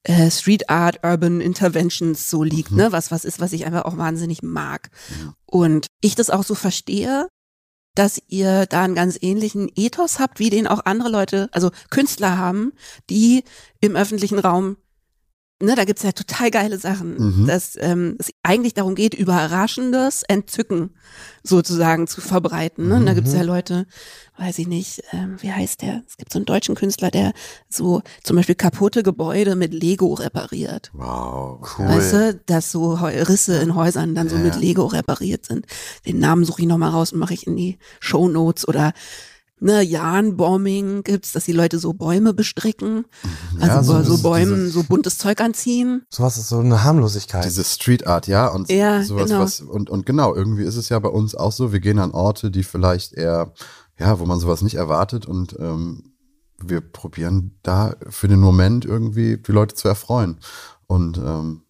[0.05, 2.77] äh, Street Art, Urban Interventions so liegt, Mhm.
[2.77, 2.93] ne?
[2.93, 4.91] Was was ist, was ich einfach auch wahnsinnig mag.
[5.11, 5.35] Mhm.
[5.45, 7.27] Und ich das auch so verstehe,
[7.97, 12.39] dass ihr da einen ganz ähnlichen Ethos habt, wie den auch andere Leute, also Künstler
[12.39, 12.73] haben,
[13.11, 13.43] die
[13.81, 14.77] im öffentlichen Raum,
[15.63, 17.47] ne, da gibt's ja total geile Sachen, Mhm.
[17.47, 20.91] dass ähm, es eigentlich darum geht, überraschendes Entzücken
[21.43, 22.89] sozusagen zu verbreiten.
[22.89, 22.97] Ne?
[22.97, 23.37] Und da gibt's Mhm.
[23.39, 23.87] ja Leute,
[24.37, 26.03] weiß ich nicht, ähm, wie heißt der?
[26.07, 27.33] Es gibt so einen deutschen Künstler, der
[27.69, 30.91] so zum Beispiel kaputte Gebäude mit Lego repariert.
[30.93, 31.61] Wow.
[31.79, 31.89] Cool.
[31.89, 34.57] Weißt du, dass so Risse in Häusern dann so Ja, mit.
[34.57, 35.65] Lego repariert sind.
[36.07, 38.93] Den Namen suche ich nochmal raus und mache ich in die Show Notes oder
[39.61, 43.05] ne, Jahn-Bombing gibt's, dass die Leute so Bäume bestricken,
[43.61, 46.03] also Ja, so, so so, Bäumen diese- so buntes Zeug anziehen.
[46.11, 47.45] Sowas ist so eine Harmlosigkeit.
[47.45, 49.41] Diese Street Art, ja, und Ja, sowas, genau.
[49.41, 52.11] was, und, und genau, irgendwie ist es ja bei uns auch so, wir gehen an
[52.13, 53.53] Orte, die vielleicht eher,
[53.99, 56.13] ja, wo man sowas nicht erwartet und ähm,
[56.59, 60.39] wir probieren da für den Moment irgendwie die Leute zu erfreuen.
[60.87, 61.63] Und ähm,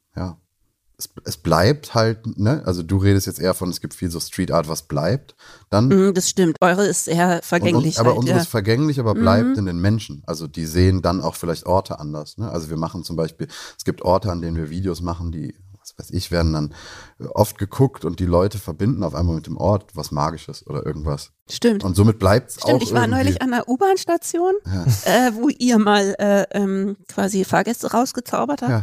[0.99, 2.63] es, es bleibt halt, ne?
[2.65, 5.35] Also du redest jetzt eher von, es gibt viel so Street Art, was bleibt.
[5.71, 5.89] Dann.
[5.89, 6.57] Mm, das stimmt.
[6.61, 7.97] Eure ist eher vergänglich.
[7.97, 8.43] Und, aber halt, unsere ja.
[8.43, 9.59] ist vergänglich, aber bleibt Mhm.
[9.59, 10.23] in den Menschen.
[10.27, 12.39] Also die sehen dann auch vielleicht Orte anders.
[12.39, 12.51] Ne?
[12.51, 15.99] Also wir machen zum Beispiel, es gibt Orte, an denen wir Videos machen, die, was
[15.99, 16.75] weiß ich, werden dann
[17.35, 21.31] oft geguckt und die Leute verbinden auf einmal mit dem Ort was Magisches oder irgendwas.
[21.51, 21.85] Stimmt.
[21.85, 22.69] Und somit bleibt es auch.
[22.69, 24.55] Stimmt, ich war irgendwie- neulich an der U-Bahn-Station,
[25.05, 28.71] äh, wo ihr mal äh, ähm, quasi Fahrgäste rausgezaubert habt.
[28.71, 28.81] Ja.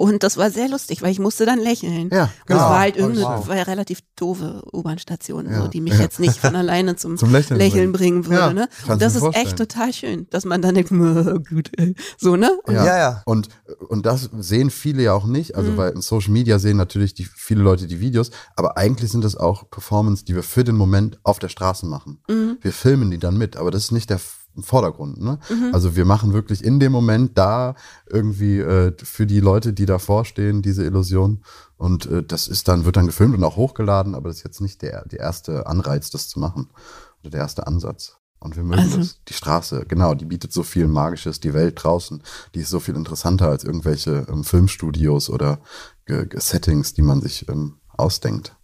[0.00, 2.08] Und das war sehr lustig, weil ich musste dann lächeln.
[2.12, 2.60] Ja, Und es genau.
[2.60, 3.48] war halt Oh, irgendeine wow.
[3.48, 5.62] war ja relativ doofe U-Bahn-Station, Ja.
[5.62, 6.00] so, die mich Ja.
[6.02, 8.36] jetzt nicht von alleine zum, Zum Lächeln Lächeln bringen würde.
[8.38, 8.68] Ja, ne?
[8.86, 9.68] Und das ist mir echt vorstellen.
[9.68, 10.90] total schön, dass man dann denkt,
[11.50, 11.96] gut, ey.
[12.16, 12.56] so, ne?
[12.64, 12.84] Und Ja.
[12.86, 13.22] Ja, ja.
[13.26, 13.48] Und,
[13.88, 15.56] und das sehen viele ja auch nicht.
[15.56, 15.76] Also, Mhm.
[15.76, 19.34] weil in Social Media sehen natürlich die, viele Leute die Videos, aber eigentlich sind das
[19.36, 22.22] auch Performance, die wir für den Moment auf der Straße machen.
[22.28, 22.58] Mhm.
[22.60, 24.20] Wir filmen die dann mit, aber das ist nicht der
[24.62, 25.20] Vordergrund.
[25.20, 25.38] Ne?
[25.50, 25.70] Mhm.
[25.74, 27.74] Also wir machen wirklich in dem Moment da
[28.08, 31.42] irgendwie äh, für die Leute, die davor stehen, diese Illusion.
[31.76, 34.60] Und äh, das ist dann, wird dann gefilmt und auch hochgeladen, aber das ist jetzt
[34.60, 36.68] nicht der, der erste Anreiz, das zu machen.
[37.22, 38.16] Oder der erste Ansatz.
[38.40, 39.18] Und wir mögen Also- das.
[39.28, 42.22] Die Straße, genau, die bietet so viel Magisches, die Welt draußen,
[42.54, 45.58] die ist so viel interessanter als irgendwelche ähm, Filmstudios oder
[46.06, 48.54] Ge- Ge- Settings, die man sich ähm, ausdenkt.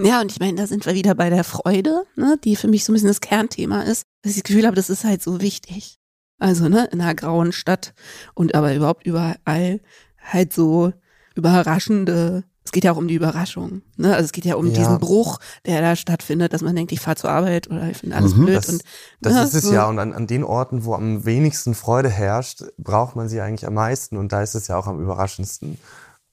[0.00, 2.84] Ja, und ich meine, da sind wir wieder bei der Freude, ne, die für mich
[2.84, 5.40] so ein bisschen das Kernthema ist, dass ich das Gefühl habe, das ist halt so
[5.40, 5.98] wichtig.
[6.38, 7.94] Also, ne, in einer grauen Stadt
[8.34, 9.80] und aber überhaupt überall
[10.20, 10.92] halt so
[11.34, 14.14] überraschende, es geht ja auch um die Überraschung, ne?
[14.14, 14.72] Also es geht ja um Ja.
[14.72, 18.16] diesen Bruch, der da stattfindet, dass man denkt, ich fahre zur Arbeit oder ich finde
[18.16, 18.44] alles Mhm.
[18.44, 18.82] blöd Das, und
[19.20, 19.72] das ne, ist es so.
[19.72, 19.86] ja.
[19.88, 23.74] Und an, an den Orten, wo am wenigsten Freude herrscht, braucht man sie eigentlich am
[23.74, 24.16] meisten.
[24.16, 25.78] Und da ist es ja auch am überraschendsten.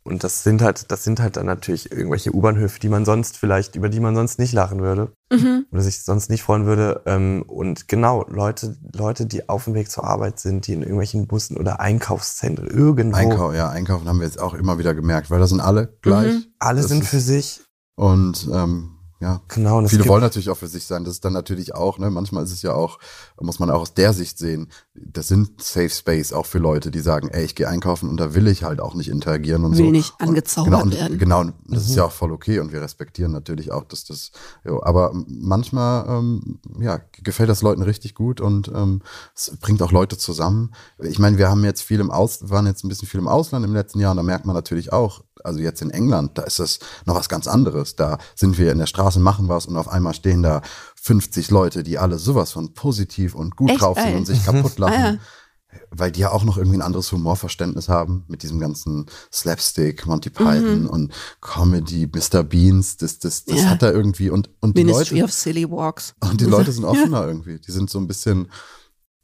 [0.03, 3.75] Und das sind halt, das sind halt dann natürlich irgendwelche U-Bahnhöfe, die man sonst vielleicht,
[3.75, 5.65] über die man sonst nicht lachen würde Mhm.
[5.71, 7.01] oder sich sonst nicht freuen würde.
[7.05, 11.27] Ähm, Und genau, Leute, Leute, die auf dem Weg zur Arbeit sind, die in irgendwelchen
[11.27, 13.17] Bussen oder Einkaufszentren irgendwo.
[13.17, 16.33] Einkau ja, einkaufen haben wir jetzt auch immer wieder gemerkt, weil da sind alle gleich.
[16.33, 16.45] Mhm.
[16.59, 17.61] Alle Das sind für sich.
[17.95, 19.77] Und ähm, ja, Genau.
[19.79, 21.03] Und Viele wollen natürlich auch für sich sein.
[21.03, 22.99] Das ist dann natürlich auch, ne, manchmal ist es ja auch,
[23.39, 26.99] muss man auch aus der Sicht sehen, das sind Safe Space auch für Leute, die
[26.99, 29.85] sagen, ey, ich gehe einkaufen und da will ich halt auch nicht interagieren und Will
[29.85, 29.91] so.
[29.91, 31.17] nicht Und- angezaubert genau, und, werden.
[31.17, 31.89] Genau, und das Mhm.
[31.89, 34.31] ist ja auch voll okay und wir respektieren natürlich auch, dass das,
[34.65, 39.01] jo, aber manchmal, ähm, ja, gefällt das Leuten richtig gut und ähm,
[39.35, 40.71] es bringt auch Leute zusammen.
[40.99, 43.65] Ich meine, wir haben jetzt viel im Aus, waren jetzt ein bisschen viel im Ausland
[43.65, 46.59] im letzten Jahr und da merkt man natürlich auch, also jetzt in England, da ist
[46.59, 47.95] das noch was ganz anderes.
[47.95, 50.61] Da sind wir in der Straße, machen was und auf einmal stehen da
[51.01, 54.77] 50 Leute, die alle sowas von positiv und gut Echt drauf sind und sich kaputt
[54.79, 55.19] lachen.
[55.71, 55.79] Ah, ja.
[55.91, 60.31] Weil die ja auch noch irgendwie ein anderes Humorverständnis haben mit diesem ganzen Slapstick, Monty
[60.31, 62.41] Python und Comedy, Mr.
[62.43, 63.61] Beans, das, das, das Mhm.
[63.63, 63.69] Ja.
[63.69, 66.15] hat er irgendwie und, und die Ministry Leute, of Silly Walks.
[66.21, 67.59] und die Leute sind offener irgendwie.
[67.59, 68.49] Die sind so ein bisschen,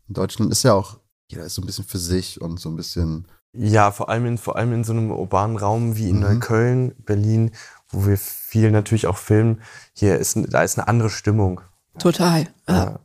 [0.07, 0.99] in Deutschland ist ja auch,
[1.31, 4.37] jeder ist so ein bisschen für sich und so ein bisschen, Ja, vor allem in,
[4.37, 6.21] vor allem in so einem urbanen Raum wie in Mhm.
[6.21, 7.51] Neukölln, Berlin,
[7.89, 9.61] wo wir viel natürlich auch filmen.
[9.93, 11.61] Hier ist, da ist eine andere Stimmung.
[11.99, 12.47] Total.
[12.67, 12.99] Ja.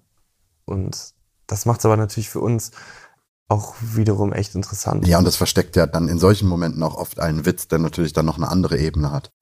[0.65, 1.15] Und
[1.47, 2.71] das macht es aber natürlich für uns
[3.49, 5.07] auch wiederum echt interessant.
[5.09, 8.13] ja, und das versteckt ja dann in solchen Momenten auch oft einen Witz, der natürlich
[8.13, 9.33] dann noch eine andere Ebene hat.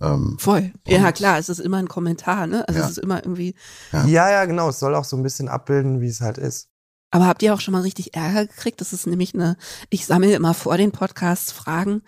[0.00, 0.72] Ähm, Voll.
[0.86, 2.66] Ja, klar, es ist immer ein Kommentar, ne?
[2.68, 2.84] Also Ja.
[2.86, 3.54] es ist immer irgendwie.
[3.92, 4.04] Ja.
[4.04, 4.68] ja, ja, genau.
[4.68, 6.68] Es soll auch so ein bisschen abbilden, wie es halt ist.
[7.10, 8.80] Aber habt ihr auch schon mal richtig Ärger gekriegt?
[8.80, 9.56] Das ist nämlich eine,
[9.90, 12.02] ich sammle immer vor den Podcasts Fragen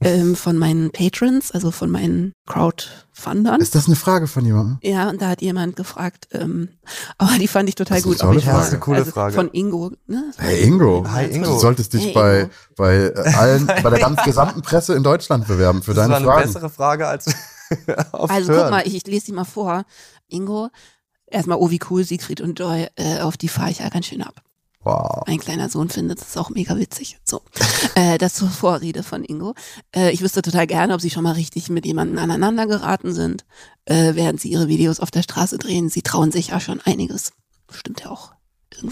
[0.00, 3.60] ähm, von meinen Patrons, also von meinen Crowdfundern.
[3.60, 4.78] ist das eine Frage von jemandem?
[4.82, 6.68] Ja, und da hat jemand gefragt, ähm,
[7.18, 8.22] aber die fand ich total Das ist eine gut.
[8.22, 8.56] ob tolle ich Frage.
[8.58, 9.34] Das ist eine coole also Frage.
[9.34, 10.30] Von Ingo, ne?
[10.38, 11.50] Hey Ingo, Hi, Ingo.
[11.54, 15.46] du solltest dich Hey, bei, bei äh, allen, bei der ganz gesamten Presse in Deutschland
[15.48, 16.52] bewerben für das deine war eine Fragen.
[16.52, 17.26] bessere Frage als
[18.12, 18.62] auf Also Hören.
[18.62, 19.84] guck mal, ich, ich lese die mal vor.
[20.28, 20.68] Ingo,
[21.30, 24.22] erstmal, oh wie cool, Siegfried und Joy, äh, auf die fahre ich ja ganz schön
[24.22, 24.42] ab.
[24.84, 25.24] Wow.
[25.26, 27.18] Mein kleiner Sohn findet es auch mega witzig.
[27.24, 27.42] So,
[27.94, 29.54] äh, das zur Vorrede von Ingo.
[29.94, 33.44] Äh, ich wüsste total gerne, ob sie schon mal richtig mit jemandem aneinander geraten sind,
[33.86, 35.88] äh, während sie ihre Videos auf der Straße drehen.
[35.90, 37.32] Sie trauen sich ja schon einiges.
[37.70, 38.32] Stimmt ja auch.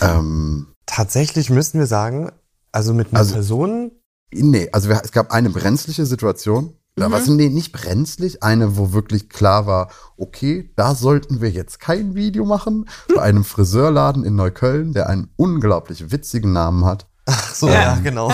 [0.00, 2.30] Ähm, Tatsächlich müssen wir sagen,
[2.72, 3.92] also mit einer Also- Person,
[4.32, 6.74] nee, also wir, es gab eine brenzliche Situation.
[6.98, 7.12] Da Mhm.
[7.12, 11.78] war es nee, nicht brenzlig, eine, wo wirklich klar war, okay, da sollten wir jetzt
[11.78, 12.88] kein Video machen.
[13.14, 17.06] Bei einem Friseurladen in Neukölln, der einen unglaublich witzigen Namen hat.
[17.26, 18.32] ach so, ja, genau.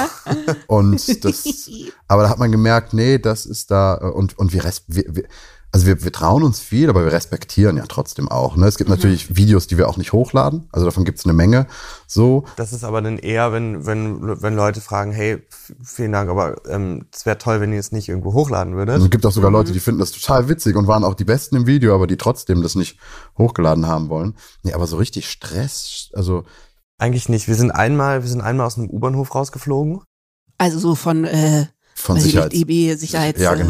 [0.69, 1.45] Und das,
[2.07, 5.25] aber da hat man gemerkt, nee, das ist da, äh, und, und wir, wir, wir
[5.73, 8.57] also wir, wir trauen uns viel, aber wir respektieren ja trotzdem auch.
[8.57, 8.67] Ne?
[8.67, 10.69] Es gibt natürlich Videos, die wir auch nicht hochladen.
[10.71, 11.67] Also davon gibt es eine Menge.
[12.07, 15.43] So, Das ist aber dann eher, wenn, wenn, wenn Leute fragen, hey,
[15.83, 18.95] vielen Dank, aber ähm, es wäre toll, wenn ihr es nicht irgendwo hochladen würdet.
[18.95, 21.25] Also es gibt auch sogar Leute, die finden das total witzig und waren auch die
[21.25, 22.99] Besten im Video, aber die trotzdem das nicht
[23.39, 24.35] hochgeladen haben wollen.
[24.63, 26.45] Nee, aber so richtig Stress, also
[27.03, 27.49] Eigentlich nicht.
[27.49, 30.03] Wir sind einmal, wir sind einmal aus einem U-Bahnhof rausgeflogen.
[30.57, 31.67] Also so von äh,
[32.03, 33.59] von Sicherheits DB, Sicherheitspersonal.
[33.59, 33.63] Ja,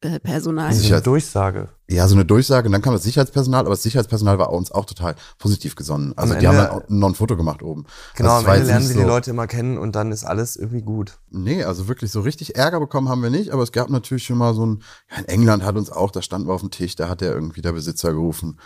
[0.00, 0.14] genau.
[0.16, 0.68] Äh, Personal.
[0.68, 1.68] Das ist Sicher- eine Durchsage.
[1.90, 4.84] Ja, so eine Durchsage und dann kam das Sicherheitspersonal, aber das Sicherheitspersonal war uns auch
[4.84, 6.12] total positiv gesonnen.
[6.16, 7.86] Also Am die haben dann auch noch ein Foto gemacht oben.
[8.14, 10.56] Genau, also am Ende lernen wir die so- Leute immer kennen und dann ist alles
[10.56, 11.18] irgendwie gut.
[11.30, 14.36] Nee, also wirklich so richtig Ärger bekommen haben wir nicht, aber es gab natürlich schon
[14.38, 16.94] mal so ein, ja, in England hat uns auch, da standen wir auf dem Tisch,
[16.96, 18.58] da hat der irgendwie der Besitzer gerufen.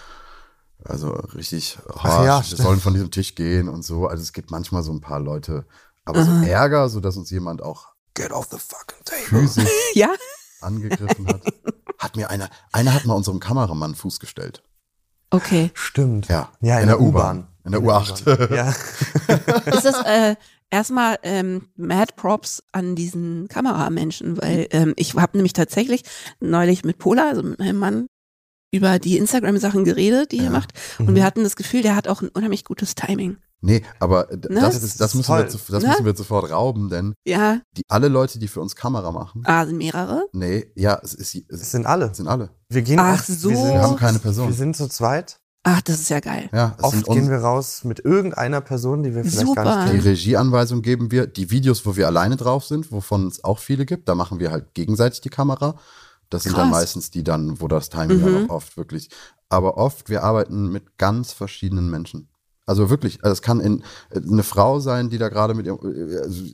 [0.85, 4.09] Also richtig, oh, Ach ja, wir sollen von diesem Tisch gehen und so.
[4.09, 5.65] Also es gibt manchmal so ein paar Leute,
[6.05, 9.41] aber so Ärger, so dass uns jemand auch Get off the fucking table.
[9.41, 10.09] physisch Ja?
[10.61, 11.43] angegriffen hat.
[11.99, 14.63] Hat mir einer, einer hat mal unserem Kameramann Fuß gestellt.
[15.31, 15.71] Okay.
[15.75, 16.27] Stimmt.
[16.29, 17.47] Ja, Ja, in, in der der U-Bahn.
[17.65, 18.53] In der U8.
[18.55, 18.71] Ja.
[19.73, 20.35] Ist das äh,
[20.69, 26.03] erstmal ähm, Mad Props an diesen Kameramenschen, weil ähm, ich habe nämlich tatsächlich
[26.41, 28.07] neulich mit Pola, also mit meinem Mann,
[28.73, 30.51] über die Instagram-Sachen geredet, die er Ja.
[30.51, 30.73] macht.
[30.99, 33.37] Und wir hatten das Gefühl, der hat auch ein unheimlich gutes Timing.
[33.65, 34.39] Nee, aber Ne?
[34.41, 35.89] das, Das ist, das, müssen, wir, zu- das Ne?
[35.91, 39.65] müssen wir sofort rauben, denn Ja, die, alle Leute, die für uns Kamera machen, ah,
[39.65, 40.27] sind mehrere.
[40.33, 42.13] nee, ja, es, ist, Es es sind alle.
[42.15, 42.51] sind alle.
[42.69, 43.51] Wir gehen Ach so.
[43.51, 44.53] Wir Wir sind, haben keine wir Person.
[44.53, 45.39] sind zu zweit.
[45.65, 46.49] Ach, das ist ja geil.
[46.53, 49.63] Ja, es Oft sind gehen wir raus mit irgendeiner Person, die wir vielleicht Super.
[49.63, 50.09] gar nicht die kennen.
[50.09, 51.29] Regieanweisung geben wir.
[51.29, 54.51] Die Videos, wo wir alleine drauf sind, wovon es auch viele gibt, da machen wir
[54.51, 55.77] halt gegenseitig die Kamera.
[56.31, 56.81] Das sind dann Krass.
[56.81, 58.25] meistens die dann, wo das Timing Mhm.
[58.25, 59.09] dann auch oft wirklich.
[59.51, 62.29] Aber oft, wir arbeiten mit ganz verschiedenen Menschen.
[62.65, 63.83] Also wirklich, also es kann in,
[64.15, 66.45] eine Frau sein, die da gerade mit ihrem- äh, also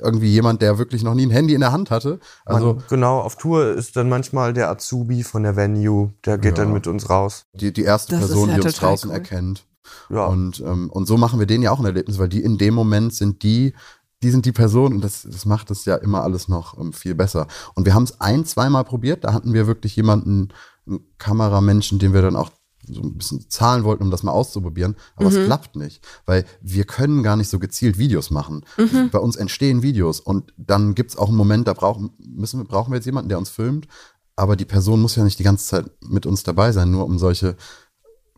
[0.00, 2.20] irgendwie jemand, der wirklich noch nie ein Handy in der Hand hatte.
[2.44, 6.56] Also Man, genau, auf Tour ist dann manchmal der Azubi von der Venue, der geht
[6.56, 6.64] Ja.
[6.64, 7.46] dann mit uns raus.
[7.54, 9.16] die, die erste Das Person, ja die uns draußen cool.
[9.16, 9.66] erkennt.
[10.08, 10.26] Ja.
[10.26, 12.74] Und, ähm, und so machen wir denen ja auch ein Erlebnis, weil die in dem
[12.74, 13.74] Moment sind die,
[14.22, 17.14] die sind die Person und das, das macht es ja immer alles noch ähm, viel
[17.16, 17.48] besser.
[17.74, 20.50] Und wir haben es ein, zweimal probiert, da hatten wir wirklich jemanden,
[20.86, 22.50] einen Kameramenschen, den wir dann auch
[22.92, 26.84] so ein bisschen zahlen wollten, um das mal auszuprobieren, aber es klappt nicht, weil wir
[26.84, 28.64] können gar nicht so gezielt Videos machen.
[29.10, 32.64] Bei uns entstehen Videos und dann gibt es auch einen Moment, da brauchen, müssen wir,
[32.64, 33.86] brauchen wir jetzt jemanden, der uns filmt,
[34.36, 37.18] aber die Person muss ja nicht die ganze Zeit mit uns dabei sein, nur um
[37.18, 37.56] solche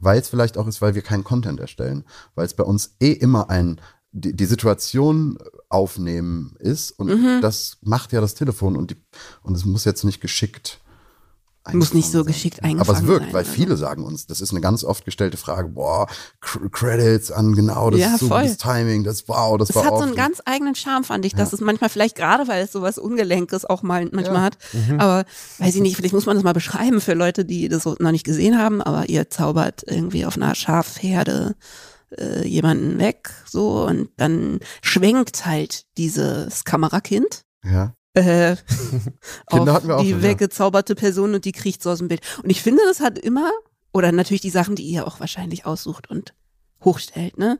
[0.04, 3.12] weil es vielleicht auch ist, weil wir keinen Content erstellen, weil es bei uns eh
[3.12, 5.38] immer ein die, die Situation
[5.70, 7.40] aufnehmen ist und Mhm.
[7.40, 8.96] das macht ja das Telefon und die
[9.42, 10.80] und es muss jetzt nicht geschickt
[11.72, 12.32] Muss nicht so eingefangen sein.
[12.32, 13.52] geschickt aber eingefangen es wirkt, sein, weil also.
[13.52, 16.08] viele sagen uns, das ist eine ganz oft gestellte Frage, boah,
[16.42, 19.84] Cr- Credits an genau, das Ja, ist so gutes Timing, das wow, das Es war
[19.84, 22.72] hat so einen ganz eigenen Charme, fand ich, dass es manchmal vielleicht gerade, weil es
[22.72, 24.58] sowas Ungelenkes auch mal manchmal hat.
[24.72, 24.98] Mhm.
[25.00, 25.24] Aber
[25.58, 28.10] weiß ich nicht, vielleicht muss man das mal beschreiben für Leute, die das so noch
[28.10, 31.54] nicht gesehen haben, aber ihr zaubert irgendwie auf einer Schafherde
[32.18, 37.42] äh, jemanden weg, so, und dann schwenkt halt dieses Kamerakind.
[37.64, 37.94] ja.
[38.14, 38.56] Äh,
[39.50, 40.28] Kinder auf hatten wir auch die schon, ja.
[40.28, 42.20] weggezauberte Person und die kriecht so aus dem Bild.
[42.42, 43.50] Und ich finde, das hat immer,
[43.92, 46.34] oder natürlich die Sachen, die ihr auch wahrscheinlich aussucht und
[46.84, 47.58] hochstellt, ne?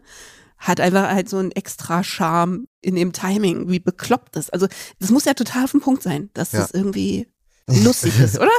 [0.59, 4.49] Hat einfach halt so einen extra Charme in dem Timing, wie bekloppt das.
[4.51, 4.69] Also,
[5.01, 6.61] das muss ja total auf den Punkt sein, dass Ja.
[6.61, 7.27] das irgendwie
[7.67, 8.51] lustig ist, oder?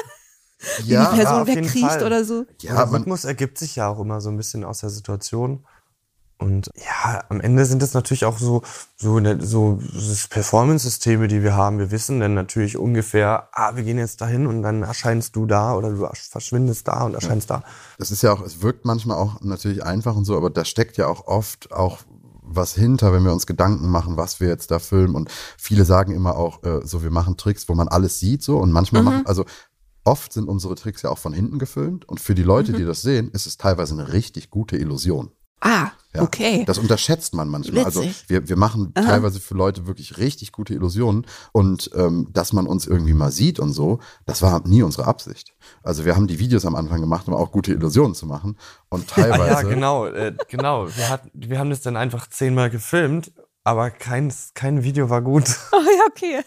[0.79, 2.45] Wie die Ja, Person jeden wegkriecht oder so.
[2.61, 5.65] ja, der Rhythmus ergibt sich ja auch immer so ein bisschen aus der Situation.
[6.37, 8.63] Und ja, am Ende sind es natürlich auch so,
[8.97, 11.79] so, ne- so so Performance-Systeme, die wir haben.
[11.79, 15.75] Wir wissen dann natürlich ungefähr, ah, wir gehen jetzt dahin und dann erscheinst du da
[15.75, 17.63] oder du verschwindest da und erscheinst da.
[17.97, 20.97] es ist ja auch, es wirkt manchmal auch natürlich einfach und so, aber da steckt
[20.97, 21.99] ja auch oft auch
[22.45, 25.15] was hinter, wenn wir uns Gedanken machen, was wir jetzt da filmen.
[25.15, 28.57] Und viele sagen immer auch, äh, so wir machen Tricks, wo man alles sieht so
[28.57, 29.45] und manchmal machen, also
[30.03, 33.01] oft sind unsere Tricks ja auch von hinten gefilmt und für die Leute, die das
[33.01, 35.31] sehen, ist es teilweise eine richtig gute Illusion.
[35.65, 36.63] Ah, Ja, okay.
[36.67, 37.85] Das unterschätzt man manchmal.
[37.85, 38.25] Also Witzig.
[38.27, 39.05] wir, wir machen Aha.
[39.05, 43.59] teilweise für Leute wirklich richtig gute Illusionen und ähm, dass man uns irgendwie mal sieht
[43.59, 45.55] und so, das war nie unsere Absicht.
[45.81, 48.57] Also wir haben die Videos am Anfang gemacht, um auch gute Illusionen zu machen
[48.89, 50.87] und Ah, teilweise ja, genau, äh, genau.
[50.95, 53.31] Wir, hat, wir haben das dann einfach zehnmal gefilmt,
[53.63, 55.45] aber keins, kein Video war gut.
[55.71, 56.41] Ah ja, okay.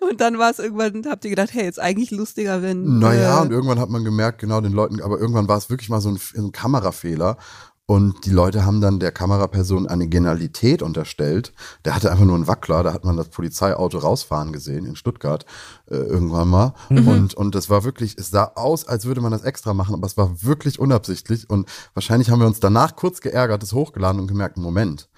[0.00, 2.98] Und dann war es irgendwann, habt ihr gedacht, hey, ist eigentlich lustiger, wenn.
[2.98, 5.88] Naja, äh, und irgendwann hat man gemerkt, genau den Leuten, aber irgendwann war es wirklich
[5.88, 7.36] mal so ein, ein Kamerafehler.
[7.86, 11.52] Und die Leute haben dann der Kameraperson eine Genialität unterstellt.
[11.84, 15.44] Der hatte einfach nur einen Wackler, da hat man das Polizeiauto rausfahren gesehen in Stuttgart
[15.90, 16.74] äh, irgendwann mal.
[17.08, 20.06] Und, und das war wirklich, es sah aus, als würde man das extra machen, aber
[20.06, 21.50] es war wirklich unabsichtlich.
[21.50, 25.08] Und wahrscheinlich haben wir uns danach kurz geärgert, es hochgeladen und gemerkt, Moment,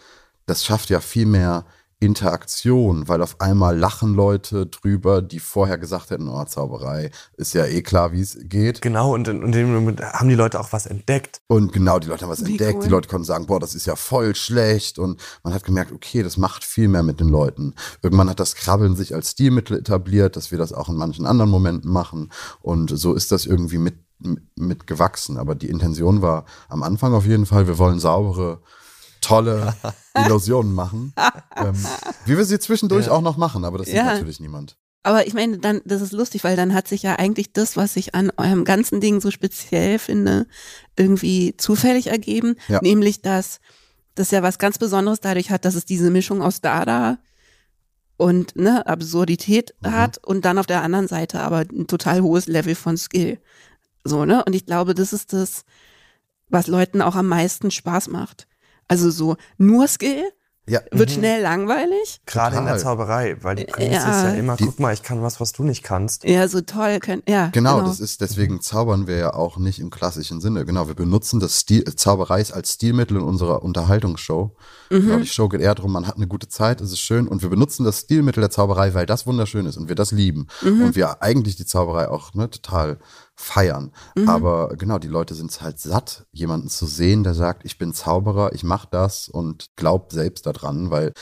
[0.46, 1.66] das schafft ja viel mehr
[2.04, 7.64] Interaktion, weil auf einmal lachen Leute drüber, die vorher gesagt hätten, oh, Zauberei, ist ja
[7.66, 8.82] eh klar, wie es geht.
[8.82, 11.40] Genau, und in, in dem Moment haben die Leute auch was entdeckt.
[11.46, 12.82] Und genau, die Leute haben was Wie entdeckt, cool.
[12.84, 14.98] die Leute konnten sagen, boah, das ist ja voll schlecht.
[14.98, 17.74] Und man hat gemerkt, okay, das macht viel mehr mit den Leuten.
[18.02, 21.50] Irgendwann hat das Krabbeln sich als Stilmittel etabliert, dass wir das auch in manchen anderen
[21.50, 22.30] Momenten machen.
[22.60, 23.96] Und so ist das irgendwie mit,
[24.56, 25.38] mit gewachsen.
[25.38, 28.60] Aber die Intention war am Anfang auf jeden Fall, wir wollen saubere,
[29.24, 29.74] tolle
[30.14, 31.12] Illusionen machen.
[31.56, 31.74] ähm,
[32.26, 33.12] wie wir sie zwischendurch Ja.
[33.12, 34.04] auch noch machen, aber das sieht Ja.
[34.04, 34.76] natürlich niemand.
[35.02, 37.96] Aber ich meine, dann, das ist lustig, weil dann hat sich ja eigentlich das, was
[37.96, 40.46] ich an eurem ganzen Ding so speziell finde,
[40.96, 42.56] irgendwie zufällig ergeben.
[42.68, 42.80] Ja.
[42.82, 43.60] Nämlich, dass
[44.14, 47.18] das ja was ganz Besonderes dadurch hat, dass es diese Mischung aus Dada
[48.16, 49.92] und ne, Absurdität Mhm.
[49.92, 53.38] hat und dann auf der anderen Seite aber ein total hohes Level von Skill.
[54.04, 54.42] So, ne?
[54.44, 55.64] Und ich glaube, das ist das,
[56.48, 58.46] was Leuten auch am meisten Spaß macht.
[58.88, 60.24] Also so nur Skill
[60.66, 62.22] Ja, wird schnell langweilig.
[62.24, 62.96] Gerade in der Total.
[62.96, 64.16] Zauberei, weil die Prämisse Ja.
[64.16, 66.24] ist ja immer, Die- guck mal, ich kann was, was du nicht kannst.
[66.24, 67.22] Ja, so toll können.
[67.28, 70.64] Ja, Genau, das ist deswegen zaubern wir ja auch nicht im klassischen Sinne.
[70.64, 74.56] Genau, wir benutzen das Stil, Zauberei als Stilmittel in unserer Unterhaltungsshow.
[74.88, 77.42] Genau, die Show geht eher darum, man hat eine gute Zeit, es ist schön und
[77.42, 80.94] wir benutzen das Stilmittel der Zauberei, weil das wunderschön ist und wir das lieben und
[80.96, 82.98] wir eigentlich die Zauberei auch ne, total
[83.36, 83.92] feiern.
[84.26, 88.52] Aber genau, die Leute sind halt satt, jemanden zu sehen, der sagt, ich bin Zauberer,
[88.52, 91.12] ich mache das und glaub selbst daran, weil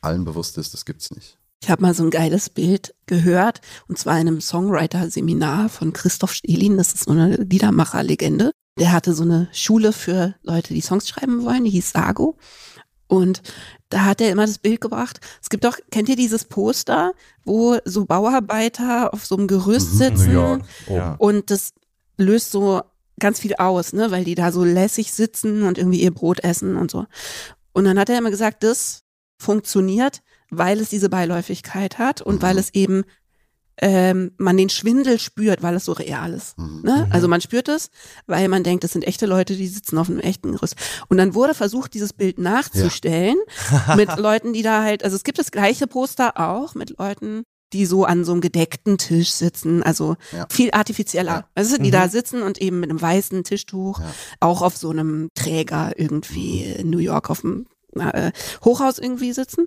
[0.00, 1.38] allen bewusst ist, das gibt's nicht.
[1.62, 6.32] Ich habe mal so ein geiles Bild gehört, und zwar in einem Songwriter-Seminar von Christoph
[6.32, 8.52] Stelin, das ist so eine Liedermacher-Legende.
[8.78, 12.36] Der hatte so eine Schule für Leute, die Songs schreiben wollen, die hieß Sago.
[13.08, 13.42] Und
[13.88, 15.20] da hat er immer das Bild gebracht.
[15.40, 17.12] Es gibt doch, kennt ihr dieses Poster,
[17.44, 20.32] wo so Bauarbeiter auf so einem Gerüst Mhm, sitzen?
[20.32, 20.62] York.
[20.88, 21.14] Ja.
[21.18, 21.72] Und das
[22.18, 22.82] löst so
[23.20, 26.76] ganz viel aus, ne, weil die da so lässig sitzen und irgendwie ihr Brot essen
[26.76, 27.06] und so.
[27.72, 29.04] Und dann hat er immer gesagt, das
[29.38, 32.42] funktioniert, weil es diese Beiläufigkeit hat und Mhm.
[32.42, 33.04] weil es eben
[33.78, 36.56] ähm, man den Schwindel spürt, weil es so real ist.
[36.58, 36.80] Mhm.
[36.82, 37.06] Ne?
[37.10, 37.90] Also man spürt es,
[38.26, 40.76] weil man denkt, das sind echte Leute, die sitzen auf einem echten Gerüst.
[41.08, 43.36] Und dann wurde versucht, dieses Bild nachzustellen
[43.96, 47.84] mit Leuten, die da halt, also es gibt das gleiche Poster auch mit Leuten, die
[47.84, 50.46] so an so einem gedeckten Tisch sitzen, also Ja.
[50.48, 51.32] viel artifizieller.
[51.32, 51.48] Ja.
[51.54, 51.92] Also die Mhm.
[51.92, 54.06] da sitzen und eben mit einem weißen Tischtuch, Ja.
[54.40, 57.66] auch auf so einem Träger irgendwie in New York auf dem
[57.98, 58.30] äh,
[58.64, 59.66] Hochhaus irgendwie sitzen.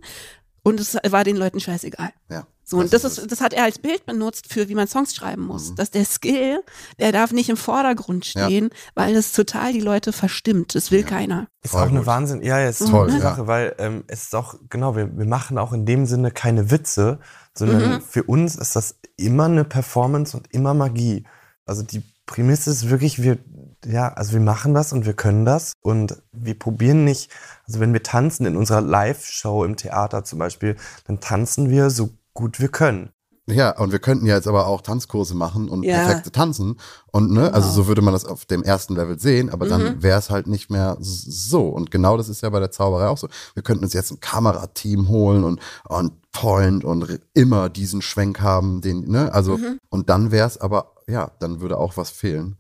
[0.63, 2.11] Und es war den Leuten scheißegal.
[2.29, 2.45] Ja.
[2.69, 5.41] So, und das ist, das hat er als Bild benutzt für, wie man Songs schreiben
[5.47, 5.73] muss.
[5.73, 6.61] Dass der Skill,
[6.99, 8.45] der darf nicht im Vordergrund Ja.
[8.45, 10.75] stehen, weil das total die Leute verstimmt.
[10.75, 11.47] Das will keiner.
[11.63, 12.07] Ist Voll auch eine gut.
[12.07, 13.23] Wahnsinn, ja, ist Toll, eine ja.
[13.23, 16.69] Sache, weil ähm, es ist auch, genau, wir, wir machen auch in dem Sinne keine
[16.69, 17.19] Witze,
[17.57, 18.01] sondern Mhm.
[18.01, 21.25] für uns ist das immer eine Performance und immer Magie.
[21.65, 23.39] Also die Prämisse ist wirklich, wir,
[23.83, 27.31] ja, also wir machen das und wir können das und wir probieren nicht,
[27.65, 32.11] also wenn wir tanzen in unserer Live-Show im Theater zum Beispiel, dann tanzen wir so
[32.39, 33.09] gut wir können.
[33.47, 36.05] Ja, und wir könnten ja jetzt aber auch Tanzkurse machen und Ja.
[36.05, 36.79] perfekte tanzen.
[37.11, 37.75] Und ne, also Genau.
[37.81, 40.03] so würde man das auf dem ersten Level sehen, aber dann Mhm.
[40.03, 41.67] wäre es halt nicht mehr so.
[41.69, 43.27] Und genau das ist ja bei der Zauberei auch so.
[43.55, 45.59] Wir könnten uns jetzt ein Kamerateam holen und
[45.89, 49.79] on point und immer diesen Schwenk haben, den, ne, also, Mhm.
[49.89, 52.55] und dann wäre es aber, ja, dann würde auch was fehlen.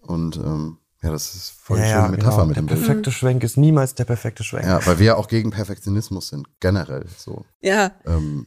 [0.00, 2.46] Und ähm, ja, das ist voll ja, schöne ja, Metapher genau.
[2.46, 2.80] mit Der dem Bild.
[2.80, 4.64] perfekte Schwenk ist niemals der perfekte Schwenk.
[4.64, 7.44] Ja, weil wir ja auch gegen Perfektionismus sind, generell so.
[7.60, 7.90] Ja.
[8.06, 8.46] Ähm,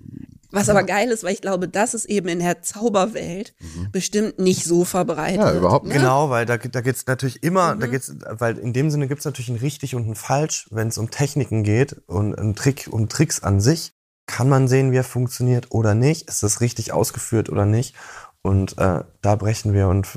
[0.53, 3.53] Was aber geil ist, weil ich glaube, das ist eben in der Zauberwelt
[3.91, 5.39] bestimmt nicht so verbreitet.
[5.39, 5.45] Mhm.
[5.45, 5.97] Ja, überhaupt nicht.
[5.97, 7.79] Genau, weil da, da geht's natürlich immer, Mhm.
[7.79, 10.97] da geht's, weil in dem Sinne gibt's natürlich ein richtig und ein falsch, wenn es
[10.97, 13.93] um Techniken geht und ein Trick, um Tricks an sich.
[14.25, 16.29] Kann man sehen, wie er funktioniert oder nicht?
[16.29, 17.95] Ist das richtig ausgeführt oder nicht?
[18.41, 20.07] Und äh, da brechen wir und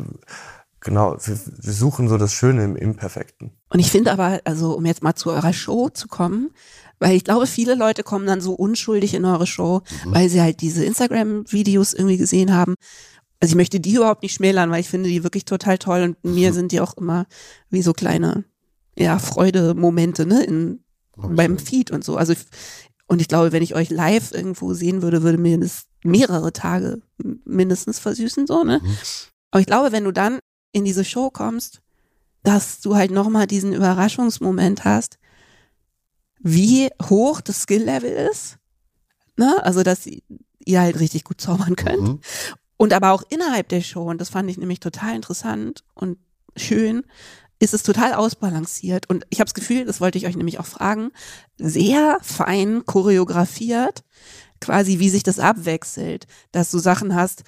[0.80, 3.51] genau, wir, wir suchen so das Schöne im Imperfekten.
[3.70, 6.51] Und ich finde aber, also um jetzt mal zu eurer Show zu kommen,
[6.99, 10.61] weil ich glaube, viele Leute kommen dann so unschuldig in eure Show, weil sie halt
[10.61, 12.74] diese Instagram-Videos irgendwie gesehen haben.
[13.40, 16.24] Also ich möchte die überhaupt nicht schmälern, weil ich finde die wirklich total toll und
[16.24, 17.26] mir sind die auch immer
[17.68, 18.44] wie so kleine,
[18.97, 20.80] ja, Freude-Momente, ne, in,
[21.16, 21.59] ich beim.
[21.59, 22.16] Feed und so.
[22.16, 22.38] Also ich,
[23.07, 27.03] und ich glaube, wenn ich euch live irgendwo sehen würde, würde mir das mehrere Tage
[27.44, 28.80] mindestens versüßen, so, ne?
[28.82, 28.97] Mhm.
[29.51, 30.38] Aber ich glaube, wenn du dann
[30.72, 31.82] in diese Show kommst,
[32.42, 35.18] dass du halt nochmal diesen Überraschungsmoment hast,
[36.47, 38.59] wie hoch das Skill-Level ist.
[39.36, 39.62] Ne?
[39.64, 42.03] Also, dass ihr halt richtig gut zaubern könnt.
[42.03, 42.20] Mhm.
[42.76, 46.18] Und aber auch innerhalb der Show, und das fand ich nämlich total interessant und
[46.57, 47.03] schön,
[47.59, 49.09] ist es total ausbalanciert.
[49.09, 51.11] Und ich habe das Gefühl, das wollte ich euch nämlich auch fragen,
[51.57, 54.05] sehr fein choreografiert,
[54.61, 57.42] quasi wie sich das abwechselt, dass du Sachen hast,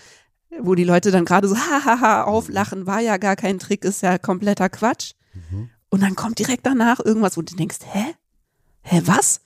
[0.61, 4.18] wo die Leute dann gerade so hahaha auflachen, war ja gar kein Trick, ist ja
[4.18, 5.12] kompletter Quatsch.
[5.34, 5.70] Mhm.
[5.90, 8.14] Und dann kommt direkt danach irgendwas, wo du denkst, hä?
[8.83, 9.41] Hä, was?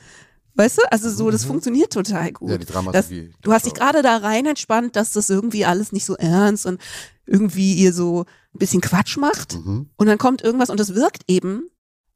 [0.55, 0.83] Weißt du?
[0.93, 2.51] Also so, das funktioniert total gut.
[2.51, 3.33] Ja, die das, Dramaturgie.
[3.41, 6.80] du hast dich gerade da rein entspannt, dass das irgendwie alles nicht so ernst und
[7.26, 9.55] irgendwie ihr so ein bisschen Quatsch macht.
[9.55, 9.89] Mhm.
[9.97, 11.70] Und dann kommt irgendwas und das wirkt eben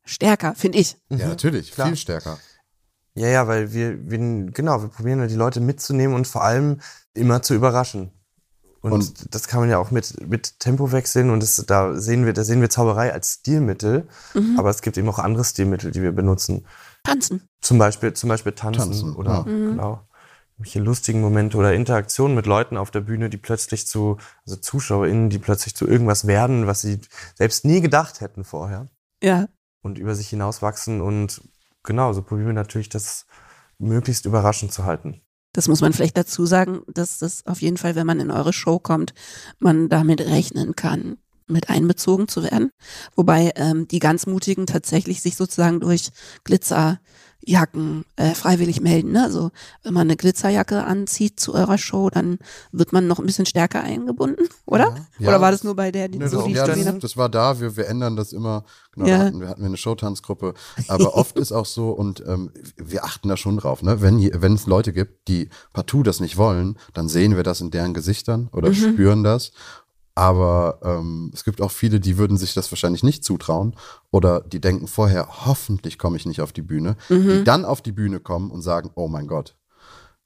[0.04, 0.96] stärker, finde ich.
[1.08, 1.86] Ja, natürlich, Klar.
[1.88, 2.38] viel stärker.
[3.14, 4.18] Ja, ja, weil wir, wir
[4.52, 6.80] genau, wir probieren halt die Leute mitzunehmen und vor allem
[7.14, 8.10] immer zu überraschen.
[8.82, 12.26] Und, Und- das kann man ja auch mit, mit Tempo wechseln und das, da sehen
[12.26, 14.58] wir, da sehen wir Zauberei als Stilmittel, Mhm.
[14.58, 16.66] aber es gibt eben auch andere Stilmittel, die wir benutzen.
[17.06, 17.48] Tanzen.
[17.60, 19.52] Zum Beispiel, zum Beispiel tanzen, Tanzen, oder ja.
[19.52, 19.70] Mhm.
[19.70, 20.08] genau.
[20.58, 25.30] welche lustigen Momente oder Interaktionen mit Leuten auf der Bühne, die plötzlich zu, also ZuschauerInnen,
[25.30, 27.00] die plötzlich zu irgendwas werden, was sie
[27.34, 28.86] selbst nie gedacht hätten vorher.
[29.22, 29.48] Ja.
[29.82, 31.42] Und über sich hinauswachsen und
[31.82, 33.26] genau, so probieren wir natürlich das
[33.78, 35.20] möglichst überraschend zu halten.
[35.52, 38.52] Das muss man vielleicht dazu sagen, dass das auf jeden Fall, wenn man in eure
[38.52, 39.14] Show kommt,
[39.58, 42.70] man damit rechnen kann, mit einbezogen zu werden.
[43.14, 46.10] Wobei ähm, die ganz Mutigen tatsächlich sich sozusagen durch
[46.44, 46.98] Glitzer
[47.48, 49.12] Jacken äh, freiwillig melden.
[49.12, 49.22] Ne?
[49.22, 49.52] Also
[49.84, 52.38] wenn man eine Glitzerjacke anzieht zu eurer Show, dann
[52.72, 54.96] wird man noch ein bisschen stärker eingebunden, oder?
[55.20, 55.28] Ja.
[55.28, 57.28] oder war das nur bei der, die, Nee, so das, die ja, das, das war
[57.28, 58.64] da, wir, wir ändern das immer.
[58.92, 59.18] Genau, Ja.
[59.18, 60.54] da hatten, wir hatten eine Showtanzgruppe.
[60.88, 64.00] Aber oft ist auch so, und ähm, wir achten da schon drauf, ne?
[64.00, 67.70] Wenn, wenn es Leute gibt, die partout das nicht wollen, dann sehen wir das in
[67.70, 69.52] deren Gesichtern oder spüren das.
[70.16, 73.76] Aber ähm, es gibt auch viele, die würden sich das wahrscheinlich nicht zutrauen
[74.10, 77.92] oder die denken vorher, hoffentlich komme ich nicht auf die Bühne, die dann auf die
[77.92, 79.56] Bühne kommen und sagen, oh mein Gott,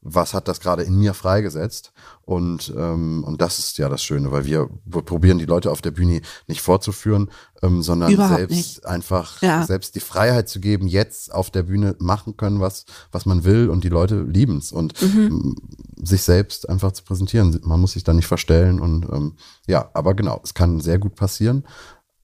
[0.02, 1.92] was hat das gerade in mir freigesetzt?
[2.22, 5.90] Und, ähm, und das ist ja das Schöne, weil wir, probieren die Leute auf der
[5.90, 7.30] Bühne nicht vorzuführen,
[7.62, 8.86] ähm, sondern Überhaupt selbst nicht.
[8.86, 9.66] einfach Ja.
[9.66, 13.68] selbst die Freiheit zu geben, jetzt auf der Bühne machen können, was, was man will
[13.68, 15.56] und die Leute lieben's und Mhm.
[16.02, 17.60] sich selbst einfach zu präsentieren.
[17.64, 19.36] Man muss sich da nicht verstellen und ähm,
[19.66, 21.64] ja, aber genau, es kann sehr gut passieren,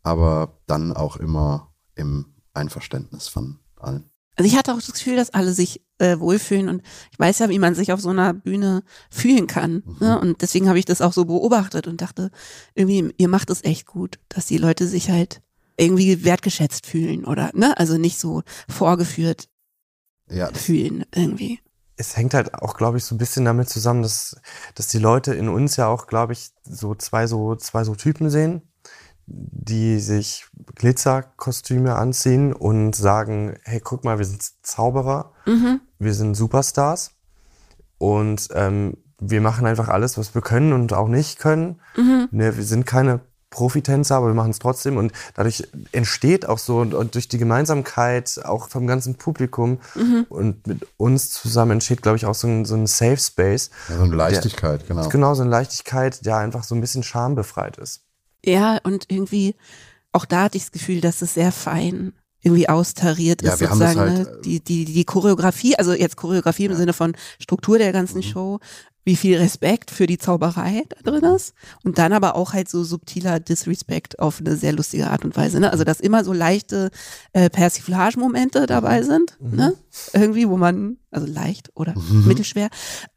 [0.02, 4.08] aber dann auch immer im Einverständnis von allen.
[4.36, 7.48] Also ich hatte auch das Gefühl, dass alle sich äh, wohlfühlen und ich weiß ja,
[7.48, 9.82] wie man sich auf so einer Bühne fühlen kann.
[9.98, 10.18] Ne?
[10.20, 12.30] Und deswegen habe ich das auch so beobachtet und dachte,
[12.74, 15.40] irgendwie, ihr macht es echt gut, dass die Leute sich halt
[15.78, 17.76] irgendwie wertgeschätzt fühlen oder, ne?
[17.78, 19.48] Also nicht so vorgeführt
[20.30, 21.60] Ja, fühlen irgendwie.
[21.96, 24.36] es hängt halt auch, glaube ich, so ein bisschen damit zusammen, dass,
[24.74, 28.28] dass die Leute in uns ja auch, glaube ich, so zwei so zwei so Typen
[28.30, 28.62] sehen,
[29.26, 30.46] die sich
[30.76, 35.80] Glitzerkostüme anziehen und sagen, hey, guck mal, wir sind Zauberer, Mhm.
[35.98, 37.12] wir sind Superstars
[37.98, 41.80] und ähm, wir machen einfach alles, was wir können und auch nicht können.
[41.96, 42.28] Mhm.
[42.30, 43.20] Ne, wir sind keine
[43.50, 47.38] Profitänzer, aber wir machen es trotzdem und dadurch entsteht auch so und, und durch die
[47.38, 50.26] Gemeinsamkeit auch vom ganzen Publikum Mhm.
[50.28, 53.70] und mit uns zusammen entsteht, glaube ich, auch so ein, so ein Safe Space.
[53.88, 55.08] ja, so eine Leichtigkeit, genau.
[55.08, 58.02] Genau, so eine Leichtigkeit, der einfach so ein bisschen schambefreit ist.
[58.46, 59.54] Ja, und irgendwie,
[60.12, 63.70] auch da hatte ich das Gefühl, dass es sehr fein irgendwie austariert Ja, ist, wir
[63.70, 64.40] haben das sozusagen, halt, ne?
[64.44, 67.92] die, die, die Choreografie, also jetzt Choreografie im Sinne von Struktur der Mhm.
[67.92, 68.60] ganzen Show,
[69.06, 71.54] wie viel Respekt für die Zauberei da drin ist
[71.84, 75.60] und dann aber auch halt so subtiler Disrespect auf eine sehr lustige Art und Weise,
[75.60, 75.70] ne?
[75.70, 76.90] Also, dass immer so leichte
[77.32, 79.74] äh, Persiflage-Momente dabei sind, ne?
[80.12, 82.68] Irgendwie, wo man, also leicht oder mittelschwer,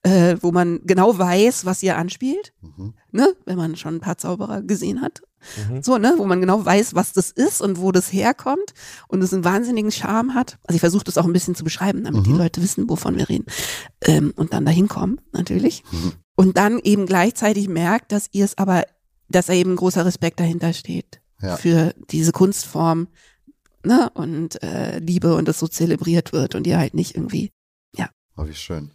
[0.04, 2.94] äh, wo man genau weiß, was ihr anspielt, Mhm.
[3.12, 3.34] ne?
[3.46, 5.22] Wenn man schon ein paar Zauberer gesehen hat.
[5.70, 5.84] Mhm.
[5.84, 8.74] So, ne, wo man genau weiß, was das ist und wo das herkommt
[9.08, 10.58] und es einen wahnsinnigen Charme hat.
[10.64, 13.30] Also ich versuche das auch ein bisschen zu beschreiben, damit die Leute wissen, wovon wir
[13.30, 13.46] reden.
[14.02, 15.84] Ähm, und dann dahin kommen, natürlich.
[16.36, 18.84] Und dann eben gleichzeitig merkt, dass ihr es aber,
[19.30, 21.58] dass da eben großer Respekt dahinter steht Ja.
[21.58, 23.08] für diese Kunstform,
[23.84, 27.52] ne, und äh, Liebe und das so zelebriert wird und ihr halt nicht irgendwie.
[28.38, 28.92] Oh, wie schön.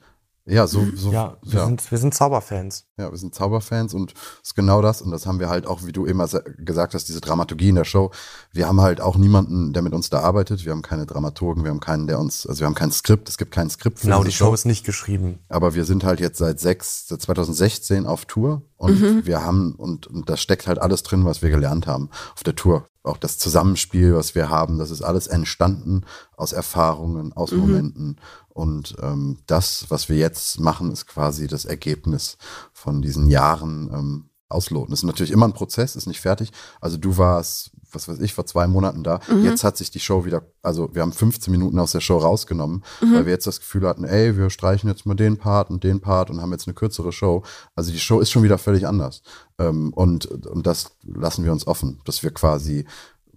[0.47, 2.85] Ja, so, so Ja, wir, Sind, wir sind Zauberfans.
[2.99, 5.01] Ja, wir sind Zauberfans und es ist genau das.
[5.01, 7.77] Und das haben wir halt auch, wie du immer sa- gesagt hast, diese Dramaturgie in
[7.77, 8.11] der Show.
[8.53, 10.67] Wir haben halt auch niemanden, der mit uns da arbeitet.
[10.67, 13.39] Wir haben keine Dramaturgen, wir haben keinen, der uns, also wir haben kein Skript, es
[13.39, 15.39] gibt kein Skript für Genau, die Show ist nicht geschrieben.
[15.49, 20.07] Aber wir sind halt jetzt seit sechs, seit 2016 auf Tour und wir haben, und,
[20.07, 22.87] und da steckt halt alles drin, was wir gelernt haben auf der Tour.
[23.03, 26.05] Auch das Zusammenspiel, was wir haben, das ist alles entstanden
[26.37, 28.17] aus Erfahrungen, aus Momenten.
[28.55, 32.39] Und ähm, das, was wir jetzt machen, ist quasi das Ergebnis
[32.73, 34.91] von diesen Jahren ähm, ausloten.
[34.91, 36.53] Das ist natürlich immer ein Prozess, ist nicht fertig.
[36.81, 39.21] Also du warst, was weiß ich, vor zwei Monaten da.
[39.43, 42.85] Jetzt hat sich die Show wieder, also wir haben 15 Minuten aus der Show rausgenommen,
[43.01, 46.01] weil wir jetzt das Gefühl hatten, ey, wir streichen jetzt mal den Part und den
[46.01, 47.43] Part und haben jetzt eine kürzere Show.
[47.75, 49.23] Also die Show ist schon wieder völlig anders.
[49.59, 52.85] Ähm, und, und das lassen wir uns offen, dass wir quasi,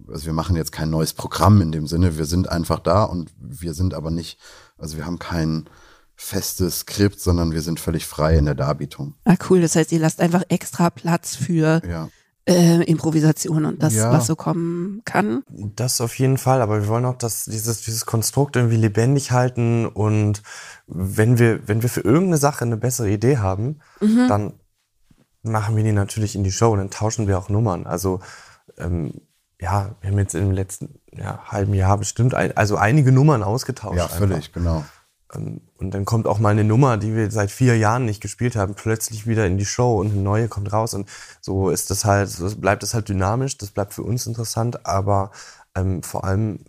[0.06, 3.32] also wir machen jetzt kein neues Programm in dem Sinne, wir sind einfach da und
[3.38, 4.38] wir sind aber nicht,
[4.78, 5.68] also wir haben kein
[6.16, 9.14] festes Skript, sondern wir sind völlig frei in der Darbietung.
[9.24, 9.60] Ah, cool.
[9.60, 12.08] Das heißt, ihr lasst einfach extra Platz für Ja.
[12.48, 14.10] äh, Improvisation und das, Ja.
[14.10, 15.44] was so kommen kann.
[15.48, 19.86] Das auf jeden Fall, aber wir wollen auch dass dieses, dieses Konstrukt irgendwie lebendig halten
[19.86, 20.42] und
[20.86, 24.54] wenn wir, wenn wir für irgendeine Sache eine bessere Idee haben, dann
[25.42, 27.86] machen wir die natürlich in die Show und dann tauschen wir auch Nummern.
[27.86, 28.20] Also
[28.76, 29.12] ähm,
[29.60, 33.96] ja, wir haben jetzt im letzten ja, halben Jahr bestimmt ein, also einige Nummern ausgetauscht.
[33.96, 34.18] Ja, einfach.
[34.18, 34.84] völlig, genau.
[35.34, 38.56] Ähm, Und dann kommt auch mal eine Nummer, die wir seit vier Jahren nicht gespielt
[38.56, 40.94] haben, plötzlich wieder in die Show und eine neue kommt raus.
[40.94, 41.08] Und
[41.40, 45.32] so ist das halt, so bleibt es halt dynamisch, das bleibt für uns interessant, aber
[45.74, 46.60] ähm, vor allem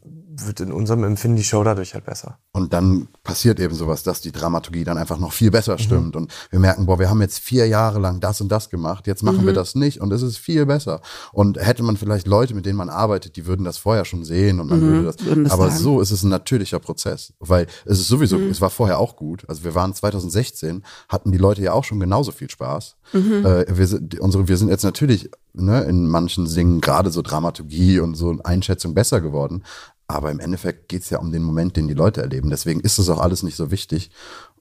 [0.47, 2.39] wird in unserem Empfinden die Show dadurch halt besser.
[2.51, 6.15] Und dann passiert eben sowas, dass die Dramaturgie dann einfach noch viel besser stimmt.
[6.15, 9.23] Und wir merken, boah, wir haben jetzt vier Jahre lang das und das gemacht, jetzt
[9.23, 11.01] machen wir das nicht und es ist viel besser.
[11.31, 14.59] Und hätte man vielleicht Leute, mit denen man arbeitet, die würden das vorher schon sehen
[14.59, 15.25] und man würde das.
[15.25, 15.83] würden aber sagen.
[15.83, 17.33] so ist es ein natürlicher Prozess.
[17.39, 19.47] Weil es ist sowieso, es war vorher auch gut.
[19.47, 22.95] Also wir waren 2016, hatten die Leute ja auch schon genauso viel Spaß.
[23.13, 28.15] Äh, wir, unsere, wir sind jetzt natürlich ne, in manchen Dingen gerade so Dramaturgie und
[28.15, 29.63] so Einschätzung besser geworden.
[30.11, 32.49] Aber im Endeffekt geht es ja um den Moment, den die Leute erleben.
[32.49, 34.09] Deswegen ist es auch alles nicht so wichtig.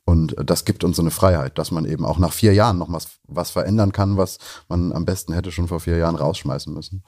[0.04, 2.76] Und äh, das gibt uns so eine Freiheit, dass man eben auch nach vier Jahren
[2.78, 4.36] noch was, was verändern kann, was
[4.68, 7.02] man am besten hätte schon vor vier Jahren rausschmeißen müssen.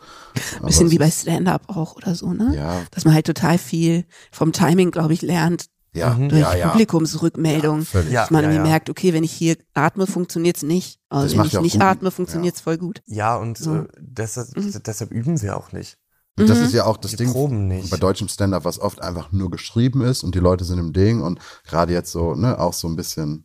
[0.59, 2.55] Aber Bisschen es wie bei Stand-up auch oder so, ne?
[2.57, 2.81] Ja.
[2.93, 6.69] Dass man halt total viel vom Timing, glaube ich, lernt Ja, durch ja, ja.
[6.69, 7.83] Publikumsrückmeldung.
[7.83, 8.11] Völlig.
[8.13, 8.23] Ja.
[8.23, 10.99] dass man irgendwie merkt, okay, wenn ich hier atme, funktioniert's nicht.
[11.11, 11.83] Aber Das wenn ich nicht gut.
[11.83, 13.03] atme, funktioniert's voll gut.
[13.07, 13.77] Ja, und So.
[13.77, 14.49] äh, deshalb,
[14.85, 15.99] deshalb üben wir auch nicht.
[16.39, 19.51] Und das ist ja auch das Die Ding bei deutschem Stand-up, was oft einfach nur
[19.51, 22.89] geschrieben ist und die Leute sind im Ding und gerade jetzt so, ne, auch so
[22.89, 23.45] ein bisschen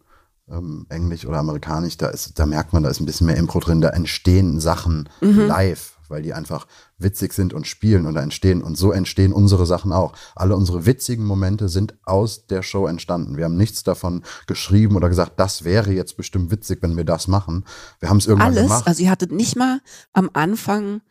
[0.50, 3.60] ähm, Englisch oder Amerikanisch, da ist, da merkt man, da ist ein bisschen mehr Impro
[3.60, 6.68] drin, da entstehen Sachen live, weil die einfach
[6.98, 10.14] witzig sind und spielen und da entstehen und so entstehen unsere Sachen auch.
[10.36, 13.36] Alle unsere witzigen Momente sind aus der Show entstanden.
[13.36, 17.28] Wir haben nichts davon geschrieben oder gesagt, das wäre jetzt bestimmt witzig, wenn wir das
[17.28, 17.66] machen.
[18.00, 18.88] Wir haben es irgendwann Alles, gemacht.
[18.88, 19.82] also ihr hattet nicht mal
[20.14, 21.02] am Anfang,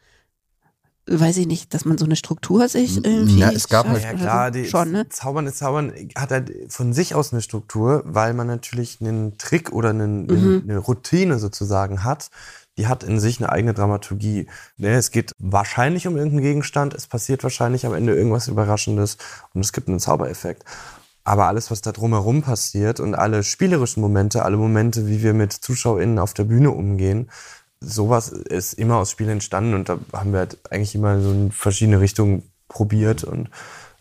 [1.06, 4.14] weiß ich nicht, dass man so eine Struktur sich irgendwie Ja, es gab halt- schafft
[4.14, 4.52] Ja klar, so.
[4.58, 5.08] die schon, ne?
[5.08, 9.72] Zaubern ist Zaubern hat halt von sich aus eine Struktur, weil man natürlich einen Trick
[9.72, 10.62] oder einen, Mhm.
[10.64, 12.30] eine Routine sozusagen hat.
[12.76, 14.48] Die hat in sich eine eigene Dramaturgie.
[14.78, 19.16] Ne, Es geht wahrscheinlich um irgendeinen Gegenstand, es passiert wahrscheinlich am Ende irgendwas Überraschendes
[19.52, 20.64] und es gibt einen Zaubereffekt.
[21.22, 25.52] Aber alles, was da drumherum passiert und alle spielerischen Momente, alle Momente, wie wir mit
[25.52, 27.30] ZuschauerInnen auf der Bühne umgehen,
[27.80, 31.52] sowas ist immer aus Spielen entstanden und da haben wir halt eigentlich immer so in
[31.52, 33.50] verschiedene Richtungen probiert und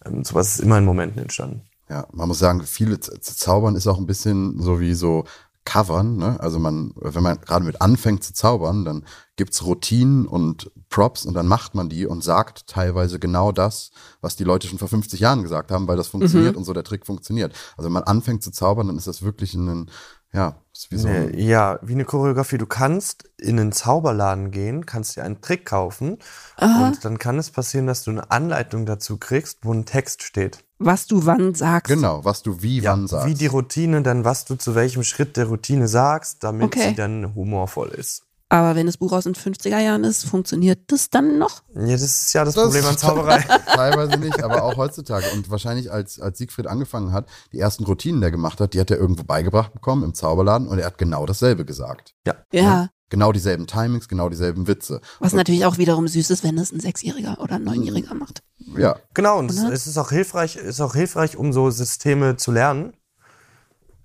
[0.05, 1.61] ähm, sowas ist immer in Momenten entstanden.
[1.89, 5.25] Ja, man muss sagen, viele Zaubern ist auch ein bisschen so wie so
[5.65, 6.17] Covern.
[6.17, 6.39] Ne?
[6.39, 9.05] Also man, wenn man gerade mit anfängt zu zaubern, dann
[9.35, 14.35] gibt's Routinen und Props und dann macht man die und sagt teilweise genau das, was
[14.35, 17.05] die Leute schon vor 50 Jahren gesagt haben, weil das funktioniert und so der Trick
[17.05, 17.53] funktioniert.
[17.77, 19.89] Also wenn man anfängt zu zaubern, dann ist das wirklich ein,
[20.33, 20.57] ja,
[20.89, 22.57] wie so ein, Nee, ja, wie eine Choreografie.
[22.57, 26.17] Du kannst in einen Zauberladen gehen, kannst dir einen Trick kaufen
[26.59, 30.63] und dann kann es passieren, dass du eine Anleitung dazu kriegst, wo ein Text steht.
[30.79, 31.93] Was du wann sagst.
[31.93, 33.27] genau, was du wie wann sagst.
[33.27, 36.89] Wie die Routine, dann was du zu welchem Schritt der Routine sagst, damit Okay.
[36.89, 38.23] sie dann humorvoll ist.
[38.53, 41.63] Aber wenn das Buch aus den 50er Jahren ist, funktioniert das dann noch?
[41.73, 43.39] Ja, das ist ja das, Das- Problem an Zauberei.
[43.39, 45.25] Teilweise nicht, aber auch heutzutage.
[45.33, 48.79] Und wahrscheinlich, als, als Siegfried angefangen hat, die ersten Routinen, die er gemacht hat, die
[48.79, 52.13] hat er irgendwo beigebracht bekommen im Zauberladen und er hat genau dasselbe gesagt.
[52.27, 52.35] ja.
[52.51, 52.89] Ja.
[53.09, 54.99] Genau dieselben Timings, genau dieselben Witze.
[55.19, 58.41] Was natürlich auch wiederum süß ist, wenn es ein Sechsjähriger oder ein Neunjähriger macht.
[58.75, 59.71] Ja, Genau, und es, Oder?
[59.71, 62.93] es ist auch hilfreich, ist auch hilfreich, um so Systeme zu lernen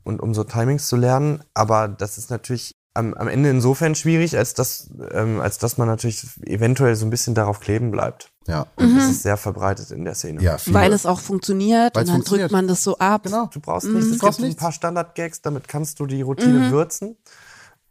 [0.05, 1.43] und um so Timings zu lernen.
[1.55, 5.89] Aber das ist natürlich am, am Ende insofern schwierig, als dass, ähm, als dass man
[5.89, 8.31] natürlich eventuell so ein bisschen darauf kleben bleibt.
[8.47, 8.67] ja.
[8.77, 10.43] Und das ist sehr verbreitet in der Szene.
[10.43, 10.75] Ja, viele.
[10.75, 12.51] Weil es auch funktioniert Weil's und dann funktioniert.
[12.51, 13.23] drückt man das so ab.
[13.25, 13.49] genau.
[13.53, 14.11] Du brauchst nichts.
[14.11, 14.61] Es brauchst gibt ein nichts.
[14.63, 17.17] paar Standard-Gags, damit kannst du die Routine würzen.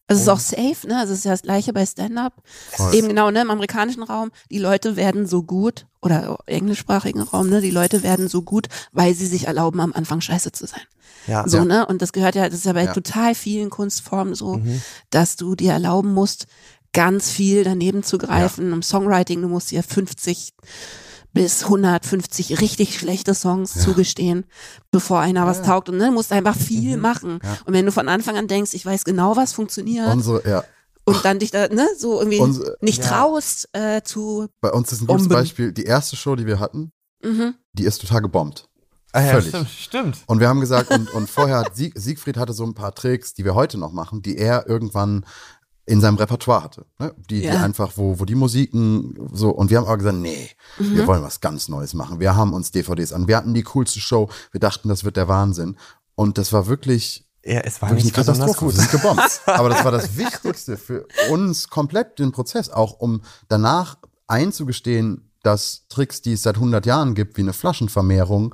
[0.10, 0.98] Es ist auch safe, ne?
[1.00, 2.34] Also es ist ja das gleiche bei Stand-up.
[2.94, 3.42] Eben genau, ne?
[3.42, 7.60] Im amerikanischen Raum, die Leute werden so gut, oder englischsprachigen Raum, ne?
[7.60, 10.82] Die Leute werden so gut, weil sie sich erlauben, am Anfang scheiße zu sein.
[11.28, 11.46] Ja.
[11.48, 11.66] So, Ja.
[11.66, 11.86] ne?
[11.86, 12.94] Und das gehört ja, das ist ja bei Ja.
[12.94, 14.82] total vielen Kunstformen so, Mhm.
[15.10, 16.48] dass du dir erlauben musst,
[16.94, 18.72] ganz viel daneben zu greifen.
[18.72, 20.54] Im Songwriting, du musst dir 50
[21.38, 24.46] bis 150 richtig schlechte Songs zugestehen,
[24.92, 25.90] bevor einer was taugt.
[25.90, 27.02] Und ne, musst einfach viel Mhm.
[27.02, 27.40] machen.
[27.66, 30.64] Und wenn du von Anfang an denkst, ich weiß genau, was funktioniert, Unsere, ja.
[31.06, 33.10] und dann dich da, ne, so irgendwie Unsere- nicht Ja.
[33.10, 34.48] traust äh, zu.
[34.62, 35.30] Bei uns ist ein gutes Bomben.
[35.42, 35.72] Beispiel.
[35.72, 36.92] Die erste Show, die wir hatten,
[37.24, 37.56] Mhm.
[37.74, 38.68] die ist total gebombt.
[39.14, 39.50] Ah, ja, Völlig.
[39.50, 40.18] Stimmt, stimmt.
[40.28, 43.34] Und wir haben gesagt, und, und vorher hat Sieg, Siegfried hatte so ein paar Tricks,
[43.34, 45.26] die wir heute noch machen, die er irgendwann
[45.88, 46.86] in seinem Repertoire hatte.
[47.00, 47.14] Ne?
[47.30, 47.64] Die, die Ja.
[47.64, 50.96] einfach, wo, wo die Musiken so, und wir haben aber gesagt, nee, Mhm.
[50.96, 52.20] wir wollen was ganz Neues machen.
[52.20, 53.28] Wir haben uns DVDs an.
[53.28, 54.30] Wir hatten die coolste Show.
[54.52, 55.78] Wir dachten, das wird der Wahnsinn.
[56.16, 58.66] Und das war wirklich Ja, es war wirklich nicht besonders Katastrophe.
[58.76, 58.80] gut.
[58.80, 59.42] Es ist gebombt.
[59.46, 65.86] Aber das war das Wichtigste für uns komplett den Prozess, auch um danach einzugestehen, dass
[65.88, 68.54] Tricks, die es seit 100 Jahren gibt, wie eine Flaschenvermehrung,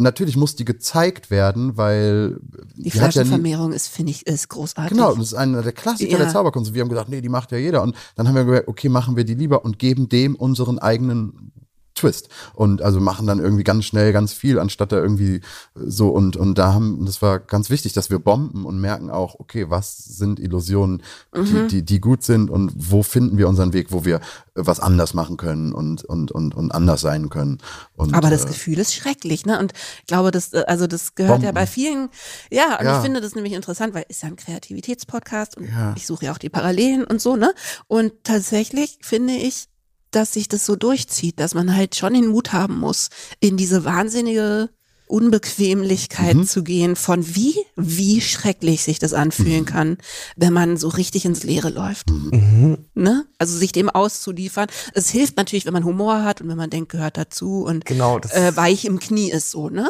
[0.00, 2.38] natürlich muss die gezeigt werden, weil
[2.76, 4.96] Die hat ja Flaschenvermehrung ist, finde ich, ist großartig.
[4.96, 6.18] Genau, das ist einer der Klassiker Ja.
[6.18, 6.74] der Zauberkunst.
[6.74, 7.82] Wir haben gesagt, nee, die macht ja jeder.
[7.82, 11.52] Und dann haben wir gesagt, okay, machen wir die lieber und geben dem unseren eigenen
[12.00, 12.28] Twist.
[12.54, 15.40] Und also machen dann irgendwie ganz schnell ganz viel, anstatt da irgendwie
[15.74, 19.38] so und, und da haben, das war ganz wichtig, dass wir bomben und merken auch,
[19.38, 21.02] okay, was sind Illusionen,
[21.34, 21.68] die, Mhm.
[21.68, 24.20] die, die gut sind und wo finden wir unseren Weg, wo wir
[24.54, 27.58] was anders machen können und, und, und, und anders sein können.
[27.96, 29.58] Und, Aber das äh, Gefühl ist schrecklich, ne?
[29.58, 31.54] Und ich glaube, das, äh, also das gehört ja Bomben.
[31.54, 32.08] bei vielen,
[32.50, 32.96] ja, und Ja.
[32.96, 35.94] ich finde das nämlich interessant, weil ist ja ein Kreativitätspodcast und Ja.
[35.96, 37.52] ich suche ja auch die Parallelen und so, ne?
[37.86, 39.66] Und tatsächlich finde ich,
[40.10, 43.08] dass sich das so durchzieht, dass man halt schon den Mut haben muss,
[43.40, 44.70] in diese wahnsinnige
[45.06, 46.46] Unbequemlichkeit Mhm.
[46.46, 49.98] zu gehen, von wie, wie schrecklich sich das anfühlen kann,
[50.36, 52.10] wenn man so richtig ins Leere läuft.
[52.10, 52.78] Mhm.
[52.94, 53.26] Ne?
[53.38, 54.68] Also sich dem auszuliefern.
[54.94, 58.18] Es hilft natürlich, wenn man Humor hat und wenn man denkt, gehört dazu und Genau,
[58.30, 59.88] äh, weich im Knie ist so, ne?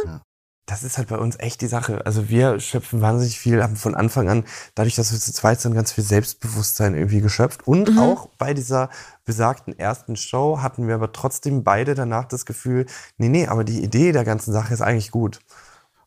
[0.70, 2.06] Das ist halt bei uns echt die Sache.
[2.06, 4.44] Also wir schöpfen wahnsinnig viel, haben von Anfang an,
[4.76, 7.66] dadurch, dass wir zu zweit sind, ganz viel Selbstbewusstsein irgendwie geschöpft.
[7.66, 7.98] Und Mhm.
[7.98, 8.88] auch bei dieser
[9.24, 12.86] besagten ersten Show hatten wir aber trotzdem beide danach das Gefühl,
[13.18, 15.40] nee, nee, aber die Idee der ganzen Sache ist eigentlich gut.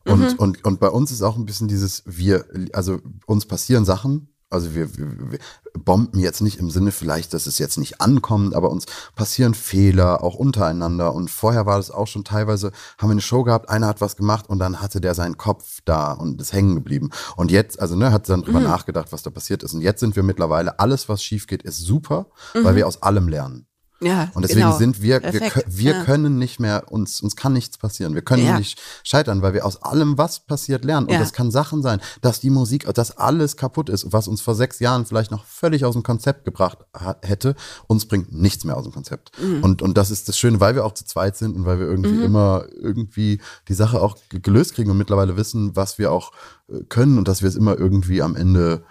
[0.06, 0.38] Und, Mhm.
[0.38, 4.74] und, und bei uns ist auch ein bisschen dieses, wir, also uns passieren Sachen, also
[4.74, 5.38] wir, wir, wir
[5.78, 8.86] bomben jetzt nicht im Sinne vielleicht, dass es jetzt nicht ankommt, aber uns
[9.16, 11.12] passieren Fehler auch untereinander.
[11.14, 14.16] Und vorher war das auch schon teilweise, haben wir eine Show gehabt, einer hat was
[14.16, 17.10] gemacht und dann hatte der seinen Kopf da und ist hängen geblieben.
[17.36, 18.66] Und jetzt, also ne, hat dann drüber Mhm.
[18.66, 19.74] nachgedacht, was da passiert ist.
[19.74, 22.64] Und jetzt sind wir mittlerweile, alles was schief geht, ist super, Mhm.
[22.64, 23.66] weil wir aus allem lernen.
[24.04, 24.76] Ja, Und deswegen genau.
[24.76, 25.66] sind wir, wir, Perfekt.
[25.68, 26.04] wir ja.
[26.04, 28.14] können nicht mehr, uns, uns kann nichts passieren.
[28.14, 28.58] Wir können Ja.
[28.58, 31.06] nicht scheitern, weil wir aus allem, was passiert, lernen.
[31.06, 34.54] Und das kann Sachen sein, dass die Musik, dass alles kaputt ist, was uns vor
[34.54, 36.78] sechs Jahren vielleicht noch völlig aus dem Konzept gebracht
[37.22, 37.54] hätte,
[37.86, 39.30] uns bringt nichts mehr aus dem Konzept.
[39.40, 39.62] Mhm.
[39.62, 41.86] Und, und das ist das Schöne, weil wir auch zu zweit sind und weil wir
[41.86, 46.32] irgendwie immer irgendwie die Sache auch ge- gelöst kriegen und mittlerweile wissen, was wir auch
[46.68, 48.84] äh, können und dass wir es immer irgendwie am Ende,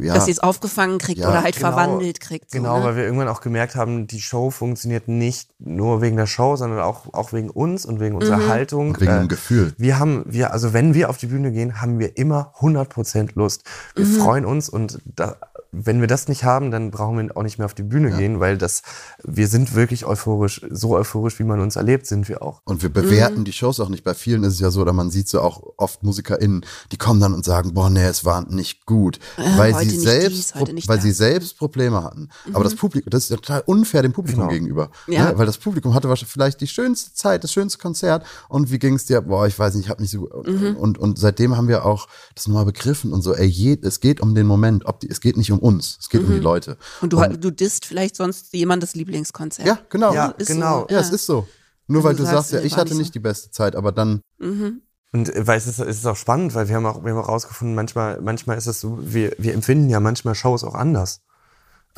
[0.00, 0.14] ja.
[0.14, 1.68] Dass sie es aufgefangen kriegt Ja, oder halt genau.
[1.68, 2.50] verwandelt kriegt.
[2.50, 2.84] So, Genau, ne?
[2.84, 6.80] weil wir irgendwann auch gemerkt haben, die Show funktioniert nicht nur wegen der Show, sondern
[6.80, 8.88] auch, auch wegen uns und wegen unserer Haltung.
[8.90, 9.74] und wegen Äh, dem Gefühl.
[9.78, 13.62] Wir haben, wir, also wenn wir auf die Bühne gehen, haben wir immer 100% Lust.
[13.94, 14.12] Wir Mhm.
[14.16, 15.36] freuen uns und da,
[15.84, 18.40] wenn wir das nicht haben, dann brauchen wir auch nicht mehr auf die Bühne gehen,
[18.40, 18.82] weil das,
[19.22, 22.62] wir sind wirklich euphorisch, so euphorisch, wie man uns erlebt, sind wir auch.
[22.64, 22.94] Und wir Mhm.
[22.94, 24.04] bewerten die Shows auch nicht.
[24.04, 27.20] Bei vielen ist es ja so, oder man sieht so auch oft MusikerInnen, die kommen
[27.20, 29.18] dann und sagen, boah, nee, es war nicht gut.
[29.56, 32.28] weil heute sie selbst, dies, weil sie selbst Probleme hatten.
[32.52, 34.52] Aber das Publikum, das ist ja total unfair dem Publikum Genau.
[34.52, 34.90] gegenüber.
[35.06, 35.30] Ja.
[35.32, 35.38] Ne?
[35.38, 38.24] Weil das Publikum hatte wahrscheinlich vielleicht die schönste Zeit, das schönste Konzert.
[38.48, 39.20] Und wie ging es dir?
[39.20, 40.28] Boah, ich weiß nicht, ich habe nicht so.
[40.46, 40.76] Mhm.
[40.76, 44.20] Und, und seitdem haben wir auch das nochmal begriffen und so, ey, je, es geht
[44.20, 44.86] um den Moment.
[44.86, 46.72] Ob die, es geht nicht um uns, es geht um die Leute.
[46.72, 46.76] Mhm.
[47.02, 49.66] Und du, du disst vielleicht sonst jemandes Lieblingskonzert.
[49.66, 50.12] Ja, genau.
[50.14, 50.86] Ja, ist genau.
[50.88, 51.46] So, Ja, es ist so.
[51.88, 53.12] Nur Wenn weil du du sagst, sagst, ja, ich hatte nicht so.
[53.12, 54.82] die beste Zeit, aber dann Mhm.
[55.12, 57.20] Und äh, weil es ist, es ist auch spannend, weil wir haben auch, wir haben
[57.20, 61.20] auch rausgefunden, manchmal, manchmal ist es so, wir, wir empfinden ja manchmal Shows auch anders.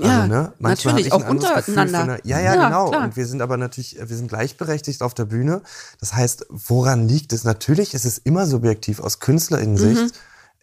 [0.00, 1.98] Ja, ne, manchmal natürlich, auch untereinander.
[1.98, 2.90] Von der, ja, ja, Ja, genau.
[2.90, 3.02] klar.
[3.04, 5.62] Und wir sind aber natürlich, wir sind gleichberechtigt auf der Bühne.
[5.98, 7.42] Das heißt, woran liegt es?
[7.42, 10.10] Natürlich ist es immer subjektiv aus KünstlerInnen-Sicht, Mhm.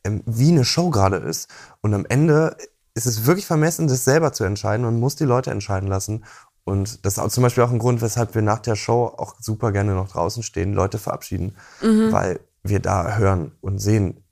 [0.05, 1.49] ähm, wie eine Show gerade ist.
[1.81, 2.55] Und am Ende
[2.95, 4.85] ist es wirklich vermessen, das selber zu entscheiden.
[4.85, 6.23] Man muss die Leute entscheiden lassen.
[6.63, 9.71] Und das ist zum Beispiel auch ein Grund, weshalb wir nach der Show auch super
[9.71, 12.11] gerne noch draußen stehen, Leute verabschieden, Mhm.
[12.11, 14.23] weil wir da hören und sehen.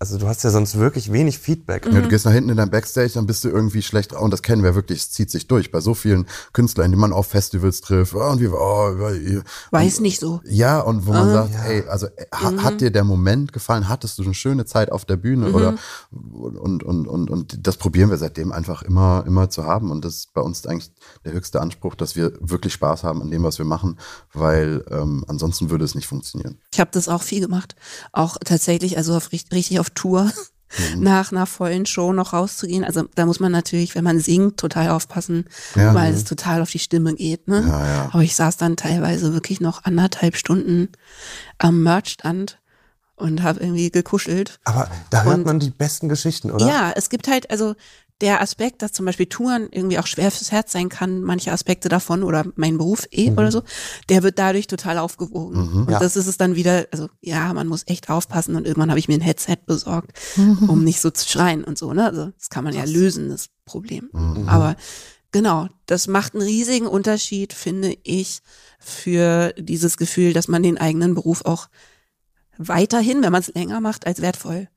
[0.00, 1.84] Also du hast ja sonst wirklich wenig Feedback.
[1.86, 4.22] Ja, du gehst nach hinten in dein Backstage, dann bist du irgendwie schlecht drauf.
[4.22, 5.72] Und das kennen wir wirklich, es zieht sich durch.
[5.72, 8.14] Bei so vielen Künstlern, die man auf Festivals trifft.
[8.14, 8.52] Oh, und wie, oh,
[9.72, 10.40] Weiß nicht so.
[10.44, 11.64] ja, und wo man sagt, Ja.
[11.64, 13.88] ey, also äh, ha, hat dir der Moment gefallen?
[13.88, 15.52] Hattest du eine schöne Zeit auf der Bühne?
[15.52, 15.74] Oder
[16.12, 19.90] und, und, und, und das probieren wir seitdem einfach immer, immer zu haben.
[19.90, 20.92] Und das ist bei uns eigentlich
[21.24, 23.98] der höchste Anspruch, dass wir wirklich Spaß haben an dem, was wir machen,
[24.32, 26.58] weil ähm, ansonsten würde es nicht funktionieren.
[26.72, 27.74] Ich habe das auch viel gemacht.
[28.12, 30.30] Auch tatsächlich, also auf, richt- richtig auf Tour.
[30.94, 31.02] Mhm.
[31.02, 32.84] Nach einer vollen Show noch rauszugehen.
[32.84, 35.94] Also da muss man natürlich, wenn man singt, total aufpassen, Ja.
[35.94, 37.48] weil es total auf die Stimme geht.
[37.48, 37.64] Ne?
[37.66, 38.08] Ja, ja.
[38.12, 40.90] Aber ich saß dann teilweise wirklich noch anderthalb Stunden
[41.56, 42.58] am Merchstand
[43.16, 44.60] und habe irgendwie gekuschelt.
[44.64, 46.66] Aber da hört Und- man die besten Geschichten, oder?
[46.68, 47.74] Ja, es gibt halt, also
[48.20, 51.88] der Aspekt, dass zum Beispiel Touren irgendwie auch schwer fürs Herz sein kann, manche Aspekte
[51.88, 53.62] davon oder mein Beruf eh oder so,
[54.08, 55.56] der wird dadurch total aufgewogen.
[55.86, 55.98] Und Ja.
[56.00, 59.06] das ist es dann wieder, also ja, man muss echt aufpassen und irgendwann habe ich
[59.08, 62.04] mir ein Headset besorgt, um nicht so zu schreien und so, ne?
[62.06, 64.10] Also das kann man ja lösen, das Problem.
[64.48, 64.74] Aber
[65.30, 68.40] genau, das macht einen riesigen Unterschied, finde ich,
[68.80, 71.68] für dieses Gefühl, dass man den eigenen Beruf auch
[72.56, 74.68] weiterhin, wenn man es länger macht, als wertvoll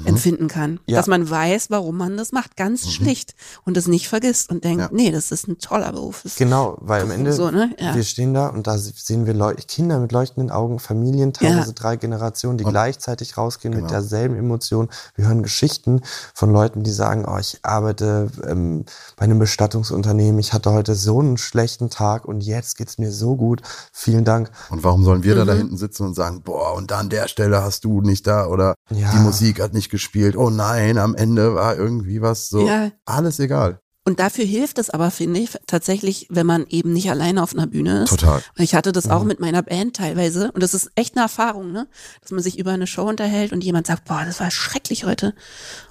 [0.00, 0.06] Mhm.
[0.06, 0.80] empfinden kann.
[0.86, 0.96] Ja.
[0.96, 2.56] Dass man weiß, warum man das macht.
[2.56, 3.34] Ganz schlicht.
[3.64, 4.88] Und das nicht vergisst und denkt, Ja.
[4.92, 6.20] nee, das ist ein toller Beruf.
[6.24, 7.70] Das Genau, weil am Ende, So, ne?
[7.78, 7.94] Ja.
[7.94, 11.72] wir stehen da und da sehen wir Leu Kinder mit leuchtenden Augen, Familien, teilweise Ja.
[11.74, 13.90] drei Generationen, die Und- gleichzeitig rausgehen mit Genau.
[13.92, 14.88] derselben Emotion.
[15.14, 16.00] Wir hören Geschichten
[16.34, 18.84] von Leuten, die sagen, oh, ich arbeite ähm,
[19.16, 23.36] bei einem Bestattungsunternehmen, ich hatte heute so einen schlechten Tag und jetzt geht's mir so
[23.36, 23.62] gut.
[23.92, 24.50] Vielen Dank.
[24.70, 25.48] Und warum sollen wir da Mhm.
[25.48, 28.46] da hinten sitzen und sagen, boah, und da an der Stelle hast du nicht da
[28.46, 29.10] oder Ja.
[29.12, 30.36] die Musik hat nicht gespielt.
[30.36, 32.66] Oh nein, am Ende war irgendwie was so.
[32.66, 32.90] Ja.
[33.04, 33.80] Alles egal.
[34.06, 37.66] Und dafür hilft es aber, finde ich, tatsächlich, wenn man eben nicht alleine auf einer
[37.66, 38.10] Bühne ist.
[38.10, 38.42] Total.
[38.58, 39.28] Ich hatte das auch Mhm.
[39.28, 40.52] mit meiner Band teilweise.
[40.52, 41.88] Und das ist echt eine Erfahrung, ne?
[42.20, 45.34] Dass man sich über eine Show unterhält und jemand sagt, boah, das war schrecklich heute.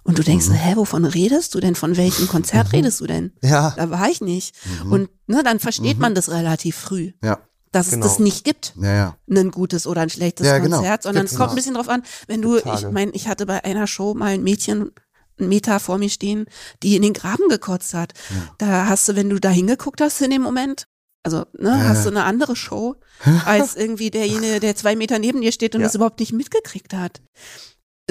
[0.04, 0.54] Und du denkst, Mhm.
[0.54, 1.74] hä, wovon redest du denn?
[1.74, 3.34] Von welchem Konzert redest du denn?
[3.42, 4.56] Ja, Da war ich nicht.
[4.84, 4.92] Mhm.
[4.92, 7.40] Und ne, dann versteht man das relativ früh, Ja,
[7.74, 8.06] dass Genau.
[8.06, 8.74] es das nicht gibt.
[8.82, 9.18] ja, ja.
[9.30, 10.78] ein gutes oder ein schlechtes Ja, genau.
[10.78, 11.54] Konzert, sondern es Gibt's kommt noch.
[11.54, 14.44] ein bisschen drauf an, wenn du, ich meine, ich hatte bei einer Show mal ein
[14.44, 14.92] Mädchen
[15.40, 16.46] einen Meter vor mir stehen,
[16.84, 18.14] die in den Graben gekotzt hat.
[18.60, 20.86] Da hast du, wenn du da hingeguckt hast in dem Moment,
[21.24, 22.96] also ne, hast du eine andere Show
[23.46, 25.88] als irgendwie derjenige, der zwei Meter neben dir steht und Ja.
[25.88, 27.22] es überhaupt nicht mitgekriegt hat.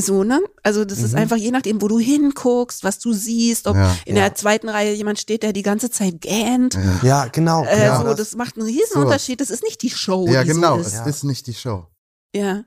[0.01, 0.40] So, ne?
[0.62, 1.18] Also das ist Mhm.
[1.18, 3.95] einfach je nachdem, wo du hinguckst, was du siehst, ob Ja.
[4.07, 4.22] in Ja.
[4.22, 6.74] der zweiten Reihe jemand steht, der die ganze Zeit gähnt.
[6.74, 7.64] Ja, ja, genau.
[7.64, 9.40] Äh, genau so, das, macht einen riesen Unterschied.
[9.43, 10.76] Das ist nicht die Show, ja die genau.
[10.76, 10.86] so ist.
[10.88, 11.05] Es Ja.
[11.05, 11.86] ist nicht die Show.
[12.34, 12.64] Ja.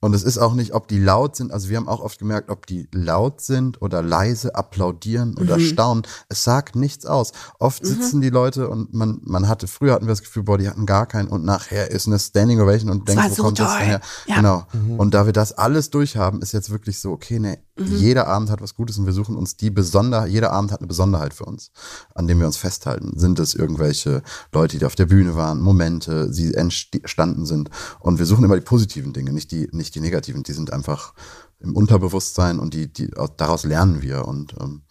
[0.00, 1.50] Und es ist auch nicht, ob die laut sind.
[1.52, 5.62] Also wir haben auch oft gemerkt, ob die laut sind oder leise applaudieren oder Mhm.
[5.62, 6.02] staunen.
[6.28, 7.32] Es sagt nichts aus.
[7.58, 10.68] Oft sitzen die Leute und man, man hatte, früher hatten wir das Gefühl, boah, die
[10.68, 13.68] hatten gar keinen und nachher ist eine Standing Ovation und denkt, wo so kommt das
[13.70, 13.78] toll.
[13.80, 14.00] denn her?
[14.26, 14.36] Ja.
[14.36, 14.66] Genau.
[14.74, 14.98] Mhm.
[15.00, 17.96] Und da wir das alles durchhaben, ist jetzt wirklich so, okay, ne, Mhm.
[17.96, 20.86] jeder Abend hat was Gutes und wir suchen uns die Besonderheit, jeder Abend hat eine
[20.86, 21.70] Besonderheit für uns,
[22.14, 23.18] an dem wir uns festhalten.
[23.18, 24.22] Sind es irgendwelche
[24.52, 27.70] Leute, die auf der Bühne waren, Momente, die entstanden sind.
[28.00, 30.42] Und wir suchen immer die positiven Dinge, nicht die, nicht die negativen.
[30.42, 31.12] Die sind einfach
[31.58, 34.82] im Unterbewusstsein und die, die, daraus lernen wir und, ähm,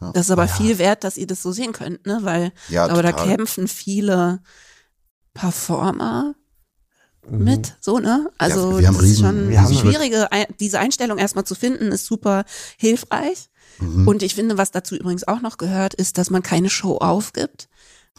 [0.00, 0.12] ja.
[0.12, 2.18] Das ist aber viel wert, dass ihr das so sehen könnt, ne?
[2.22, 4.40] Weil Ja, aber da kämpfen viele
[5.32, 6.34] Performer.
[7.30, 8.30] Mit, so, ne?
[8.38, 10.28] Also Ja, das ist riesen- schon wir haben- schwierige,
[10.60, 12.44] diese Einstellung erstmal zu finden, ist super
[12.78, 13.48] hilfreich.
[13.78, 14.06] Mhm.
[14.06, 17.68] Und ich finde, was dazu übrigens auch noch gehört, ist, dass man keine Show aufgibt.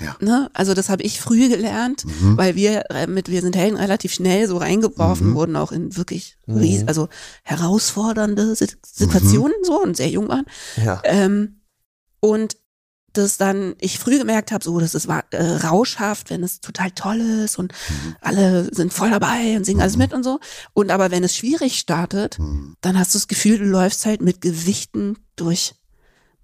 [0.02, 0.18] Ja.
[0.20, 0.50] Ne?
[0.54, 2.36] Also das habe ich früh gelernt, Mhm.
[2.38, 5.36] weil wir äh, mit Wir sind Helden relativ schnell so reingeworfen Mhm.
[5.36, 6.58] wurden, auch in wirklich Mhm.
[6.58, 7.08] ries also
[7.44, 9.66] herausfordernde Sit- Situationen Mhm.
[9.66, 10.46] so und sehr jung waren.
[10.84, 11.02] Ja.
[11.06, 11.62] Ähm,
[12.20, 12.58] und
[13.18, 17.20] das dann ich früh gemerkt habe, so das ist äh, rauschhaft, wenn es total toll
[17.20, 18.16] ist und Mhm.
[18.22, 20.02] alle sind voll dabei und singen alles Mhm.
[20.02, 20.40] mit und so.
[20.74, 22.76] Und aber wenn es schwierig startet, Mhm.
[22.82, 25.76] dann hast du das Gefühl, du läufst halt mit Gewichten durch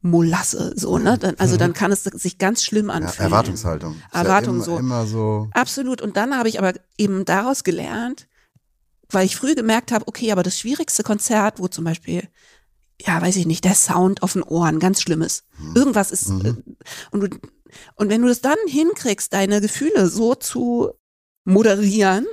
[0.03, 1.17] Molasse, so, ne?
[1.19, 3.31] Dann, also dann kann es sich ganz schlimm Ja, anfühlen.
[3.31, 3.93] Erwartungshaltung.
[3.93, 4.77] Ist Erwartung ja immer, so.
[4.79, 5.49] Immer so.
[5.53, 6.01] Absolut.
[6.01, 8.27] Und dann habe ich aber eben daraus gelernt,
[9.11, 12.27] weil ich früh gemerkt habe, okay, aber das schwierigste Konzert, wo zum Beispiel,
[13.05, 15.43] ja, weiß ich nicht, der Sound auf den Ohren ganz schlimm ist.
[15.75, 16.45] Irgendwas ist, Mhm.
[16.45, 16.53] äh,
[17.11, 17.27] und du,
[17.95, 20.91] und wenn du das dann hinkriegst, deine Gefühle so zu
[21.45, 22.25] moderieren,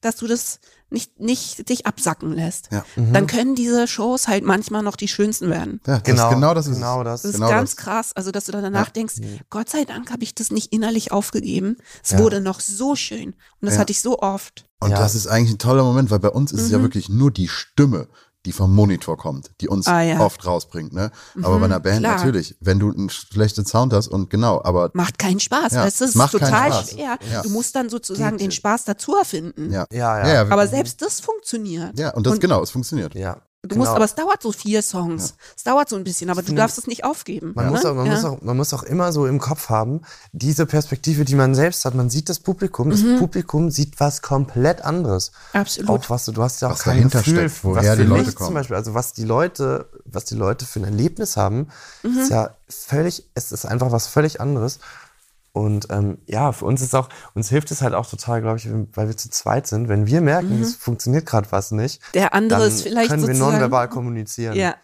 [0.00, 0.60] dass du das
[0.90, 2.82] nicht, nicht dich absacken lässt, Ja.
[2.96, 3.12] Mhm.
[3.12, 5.80] dann können diese Shows halt manchmal noch die schönsten werden.
[5.86, 7.22] Ja, das Genau, ist genau das ist genau das.
[7.22, 7.84] Das ist Genau ganz das.
[7.84, 8.92] krass, also dass du dann danach Ja.
[8.92, 9.16] denkst,
[9.50, 11.76] Gott sei Dank habe ich das nicht innerlich aufgegeben.
[12.02, 12.18] Es Ja.
[12.20, 13.34] wurde noch so schön.
[13.60, 13.80] Und das Ja.
[13.80, 14.64] hatte ich so oft.
[14.80, 14.98] Und Ja.
[14.98, 16.82] das ist eigentlich ein toller Moment, weil bei uns ist es ja Mhm.
[16.84, 18.08] wirklich nur die Stimme,
[18.46, 20.20] die vom Monitor kommt, die uns Ah, ja.
[20.20, 20.92] oft rausbringt.
[20.92, 21.10] Ne?
[21.42, 22.16] Aber Mhm, bei einer Band klar.
[22.16, 25.86] natürlich, wenn du einen schlechten Sound hast und genau, aber Macht keinen Spaß, Ja?
[25.86, 26.90] Es ist macht keinen total Spaß.
[26.92, 27.18] schwer.
[27.32, 27.42] Ja.
[27.42, 29.72] Du musst dann sozusagen den Spaß dazu erfinden.
[29.72, 29.86] ja.
[29.92, 30.34] Ja, ja.
[30.44, 31.98] Ja, Aber selbst das funktioniert.
[31.98, 33.14] ja, und das und- genau, es funktioniert.
[33.14, 33.38] Ja.
[33.68, 33.84] Du genau.
[33.84, 35.34] musst, aber es dauert so vier Songs.
[35.56, 37.52] Es dauert so ein bisschen, aber du finde, darfst es nicht aufgeben.
[37.54, 37.70] Man, ne?
[37.72, 38.12] muss auch, man, ja.
[38.14, 40.00] muss auch, man muss auch immer so im Kopf haben,
[40.32, 41.94] diese Perspektive, die man selbst hat.
[41.94, 43.18] Man sieht das Publikum, das Mhm.
[43.18, 45.32] Publikum sieht was komplett anderes.
[45.52, 45.90] Absolut.
[45.90, 48.08] Auch was du, du hast ja auch Was kein Gefühl, steckt, woher was die für
[48.08, 48.46] Leute mich kommen.
[48.48, 51.68] zum Beispiel, also was die Leute, was die Leute für ein Erlebnis haben,
[52.02, 52.18] Mhm.
[52.18, 54.78] ist ja völlig, es ist einfach was völlig anderes.
[55.58, 58.68] Und ähm, ja, für uns ist auch, uns hilft es halt auch total, glaube ich,
[58.94, 59.88] weil wir zu zweit sind.
[59.88, 62.88] Wenn wir merken, es funktioniert gerade was nicht, Der andere dann ist Mhm.
[62.88, 64.54] vielleicht können wir nonverbal kommunizieren.
[64.54, 64.76] Ja.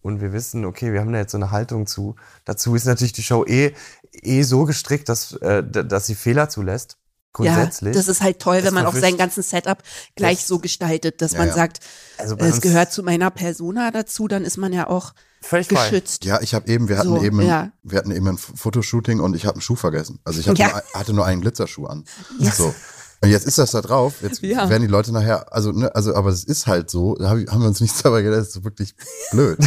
[0.00, 2.16] Und wir wissen, okay, wir haben da jetzt so eine Haltung zu.
[2.46, 3.74] Dazu ist natürlich die Show eh,
[4.22, 6.96] eh so gestrickt, dass, äh, dass sie Fehler zulässt.
[7.32, 7.94] Grundsätzlich.
[7.94, 9.78] Ja, das ist halt toll, wenn man auch sein ganzen Setup
[10.16, 11.54] gleich Das- so gestaltet, dass Ja, man ja.
[11.54, 11.80] sagt,
[12.18, 15.88] also es gehört zu meiner Persona dazu, dann ist man ja auch völlig frei.
[15.88, 16.24] geschützt.
[16.26, 17.72] Ja, ich habe eben, wir hatten So, eben, ein, ja.
[17.82, 20.18] wir hatten eben ein Fotoshooting und ich habe einen Schuh vergessen.
[20.24, 20.68] Also ich hatte, Ja.
[20.72, 22.04] nur, hatte nur einen Glitzerschuh an.
[22.38, 22.74] So.
[23.22, 24.14] Und jetzt ist das da drauf.
[24.20, 24.68] Jetzt Ja.
[24.68, 27.68] werden die Leute nachher, also, ne, also, aber es ist halt so, da haben wir
[27.68, 28.94] uns nichts dabei gedacht, das ist wirklich
[29.30, 29.58] blöd.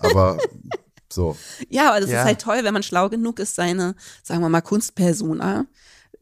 [0.00, 0.38] aber
[1.12, 1.36] so.
[1.68, 3.94] Ja, aber das ist halt toll, wenn man schlau genug ist, seine,
[4.24, 5.66] sagen wir mal, Kunstpersona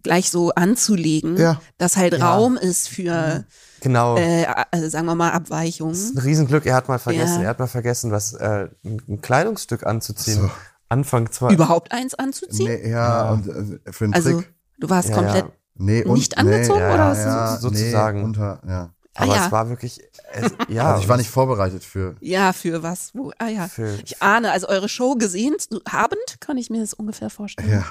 [0.02, 1.60] gleich so anzulegen, Ja.
[1.78, 2.32] dass halt Ja.
[2.34, 3.44] Raum ist für,
[3.80, 4.16] Genau.
[4.16, 6.12] äh, also sagen wir mal, Das ist Abweichungen.
[6.14, 6.66] ein Riesenglück.
[6.66, 7.42] Er hat mal vergessen, Ja.
[7.44, 10.40] er hat mal vergessen, was äh, ein Kleidungsstück anzuziehen.
[10.42, 10.50] So.
[10.88, 11.52] Anfang zwei.
[11.52, 12.66] Überhaupt eins anzuziehen?
[12.70, 14.52] Nee, ja, und äh, für einen also, Trick.
[14.78, 15.50] du warst Ja, komplett, ja.
[15.76, 17.18] Nee, und, nicht angezogen, nee, oder ja, was?
[17.18, 18.18] ja, So- sozusagen.
[18.18, 18.90] Nee, unter, ja.
[19.14, 20.00] ah Aber ja, es war wirklich,
[20.34, 20.90] es, ja.
[20.92, 22.16] Also ich war nicht vorbereitet für.
[22.20, 23.68] ja, für was, wo, ah ja.
[23.68, 25.56] Für, Ich ahne, also eure Show gesehen
[25.90, 27.70] habend, kann ich mir das ungefähr vorstellen.
[27.70, 27.84] Ja.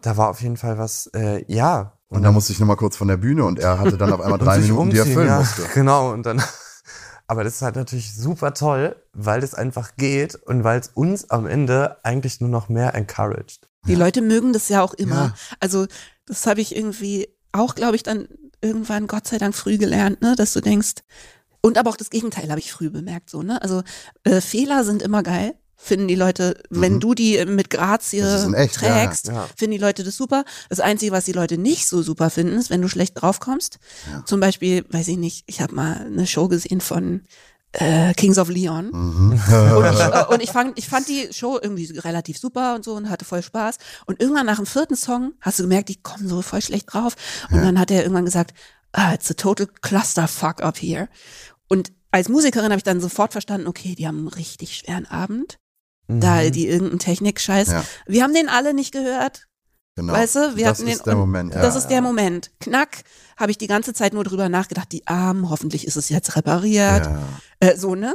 [0.00, 1.92] Da war auf jeden Fall was, äh, ja.
[2.08, 4.38] Und da musste ich nochmal kurz von der Bühne und er hatte dann auf einmal
[4.40, 5.38] drei und Minuten, die er füllen ja.
[5.38, 5.62] musste.
[5.74, 6.42] Genau, und dann.
[7.28, 11.28] Aber das ist halt natürlich super toll, weil das einfach geht und weil es uns
[11.28, 13.68] am Ende eigentlich nur noch mehr encouraged.
[13.88, 15.14] Die Leute mögen das ja auch immer.
[15.14, 15.34] Ja.
[15.58, 15.86] Also
[16.26, 18.28] das habe ich irgendwie auch, glaube ich, dann
[18.60, 21.02] irgendwann Gott sei Dank früh gelernt, ne, dass du denkst,
[21.66, 23.60] und aber auch das Gegenteil habe ich früh bemerkt, so, ne?
[23.60, 23.82] Also
[24.22, 27.00] äh, Fehler sind immer geil, finden die Leute, wenn Mhm.
[27.00, 28.94] du die mit Grazie echt, ja, ja.
[29.04, 29.46] trägst, Ja.
[29.56, 30.44] finden die Leute das super.
[30.68, 33.78] Das Einzige, was die Leute nicht so super finden, ist, wenn du schlecht draufkommst.
[34.10, 34.24] Ja.
[34.24, 37.22] Zum Beispiel, weiß ich nicht, ich habe mal eine Show gesehen von
[37.72, 38.86] äh, Kings of Leon.
[38.90, 39.32] Mhm.
[39.32, 39.50] Und ich,
[40.00, 43.26] äh, und ich, fand, ich fand die Show irgendwie relativ super und so und hatte
[43.26, 43.76] voll Spaß.
[44.06, 47.16] Und irgendwann nach dem vierten Song hast du gemerkt, die kommen so voll schlecht drauf.
[47.50, 48.54] Und dann hat er irgendwann gesagt,
[48.92, 51.08] ah, it's a total clusterfuck up here.
[51.68, 55.58] Und als Musikerin habe ich dann sofort verstanden, okay, die haben einen richtig schweren Abend.
[56.08, 56.52] Da Mhm.
[56.52, 57.68] die irgendeinen Technik-Scheiß.
[57.72, 57.84] Ja.
[58.06, 59.46] Wir haben den alle nicht gehört.
[59.96, 60.12] Genau.
[60.12, 61.54] Weißt du, wir das hatten ist den, der und Moment.
[61.54, 61.62] Ja.
[61.62, 62.50] Das ist der Moment.
[62.60, 62.98] Knack,
[63.38, 67.08] habe ich die ganze Zeit nur drüber nachgedacht, die Armen, hoffentlich ist es jetzt repariert.
[67.60, 68.14] Äh, so, ne?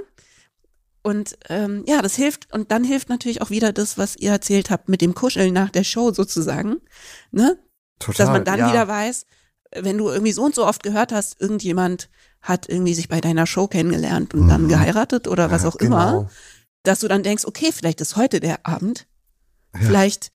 [1.03, 2.53] Und ähm, ja, das hilft.
[2.53, 5.69] Und dann hilft natürlich auch wieder das, was ihr erzählt habt mit dem Kuscheln nach
[5.71, 6.77] der Show sozusagen.
[7.31, 7.57] Ne?
[7.97, 8.25] Total.
[8.27, 8.69] Dass man dann ja.
[8.69, 9.25] wieder weiß,
[9.75, 12.09] wenn du irgendwie so und so oft gehört hast, irgendjemand
[12.41, 14.69] hat irgendwie sich bei deiner Show kennengelernt und dann Mhm.
[14.69, 16.29] geheiratet oder was Ja, auch immer, Genau.
[16.83, 19.07] Dass du dann denkst, okay, vielleicht ist heute der Abend,
[19.73, 19.81] Ja.
[19.81, 20.31] vielleicht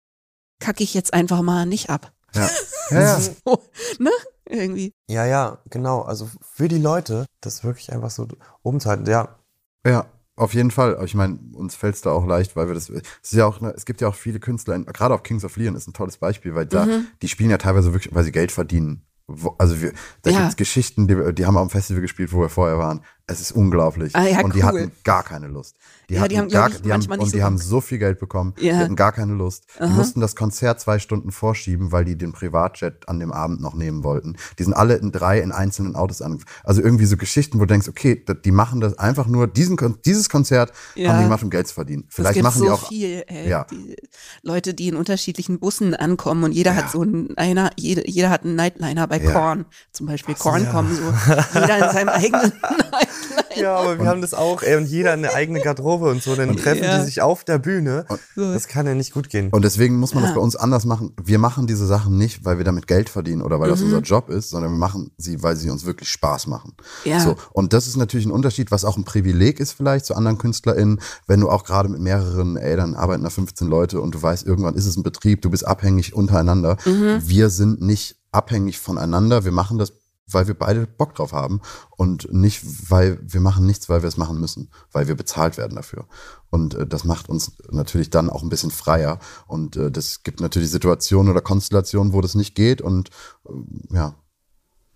[0.61, 2.12] kacke ich jetzt einfach mal nicht ab.
[2.34, 2.49] Ja.
[2.90, 3.20] Ja, ja.
[3.20, 3.64] So,
[3.99, 4.11] ne?
[4.49, 4.92] Irgendwie.
[5.11, 6.03] Ja, ja, genau.
[6.03, 8.28] Also für die Leute, das wirklich einfach so
[8.62, 9.05] oben zu halten.
[9.11, 9.40] Ja,
[9.84, 10.97] Ja, auf jeden Fall.
[11.05, 12.88] Ich meine, uns fällt es da auch leicht, weil wir das.
[12.88, 15.57] Es ist ja auch, ne, es gibt ja auch viele Künstler, gerade auch Kings of
[15.57, 17.09] Leon ist ein tolles Beispiel, weil da, Mhm.
[17.22, 19.03] die spielen ja teilweise wirklich, weil sie Geld verdienen.
[19.26, 19.92] Wo, also wir,
[20.22, 20.38] da Ja.
[20.42, 23.03] gibt's Geschichten, die, die haben auf dem Festival gespielt, wo wir vorher waren.
[23.26, 24.14] Es ist unglaublich.
[24.14, 24.64] Ah, ja, und die cool.
[24.66, 25.74] hatten gar keine Lust.
[26.09, 27.64] Die Ja, hatten die haben, gar, ich, die haben, und die so haben Bock.
[27.64, 28.74] so viel Geld bekommen, Ja.
[28.74, 29.64] die hatten gar keine Lust.
[29.78, 29.92] Die Aha.
[29.94, 34.04] mussten das Konzert zwei Stunden vorschieben, weil die den Privatjet an dem Abend noch nehmen
[34.04, 34.36] wollten.
[34.59, 36.40] Die sind alle in drei in einzelnen Autos an.
[36.62, 40.28] Also irgendwie so Geschichten, wo du denkst, okay, die machen das einfach nur, diesen, dieses
[40.28, 41.11] Konzert Ja.
[41.11, 42.04] haben die gemacht, um Geld zu verdienen.
[42.09, 42.88] Vielleicht gibt machen so die auch.
[42.88, 43.48] viel, ey.
[43.48, 43.64] Ja.
[43.70, 43.96] Die
[44.42, 46.76] Leute, die in unterschiedlichen Bussen ankommen und jeder Ja.
[46.84, 49.32] hat so einen, einer, jede, jeder hat einen Nightliner bei Ja.
[49.32, 49.64] Korn.
[49.92, 50.70] Zum Beispiel Korn ja.
[50.70, 51.02] kommen so,
[51.61, 53.44] jeder in seinem eigenen Nightliner.
[53.57, 56.57] Ja, aber wir haben das auch, ey, und jeder eine eigene Garderobe und so, dann
[56.57, 56.99] treffen Ja.
[56.99, 58.05] die sich auf der Bühne.
[58.34, 58.53] So.
[58.53, 59.49] Das kann ja nicht gut gehen.
[59.51, 61.12] Und deswegen muss man das bei uns anders machen.
[61.22, 63.86] Wir machen diese Sachen nicht, weil wir damit Geld verdienen oder weil das Mhm.
[63.86, 66.74] unser Job ist, sondern wir machen sie, weil sie uns wirklich Spaß machen.
[67.05, 67.20] Ja.
[67.20, 67.36] So.
[67.53, 71.01] Und das ist natürlich ein Unterschied, was auch ein Privileg ist vielleicht zu anderen KünstlerInnen,
[71.26, 74.47] wenn du auch gerade mit mehreren, ey, dann arbeiten da 15 Leute und du weißt,
[74.47, 76.76] irgendwann ist es ein Betrieb, du bist abhängig untereinander.
[76.84, 77.20] Mhm.
[77.24, 79.44] Wir sind nicht abhängig voneinander.
[79.44, 79.92] Wir machen das
[80.30, 81.60] weil wir beide Bock drauf haben
[81.96, 85.76] und nicht, weil wir machen nichts, weil wir es machen müssen, weil wir bezahlt werden
[85.76, 86.06] dafür.
[86.50, 89.20] Und äh, das macht uns natürlich dann auch ein bisschen freier.
[89.46, 93.10] Und äh, das gibt natürlich Situationen oder Konstellationen, wo das nicht geht und
[93.48, 94.14] äh, ja,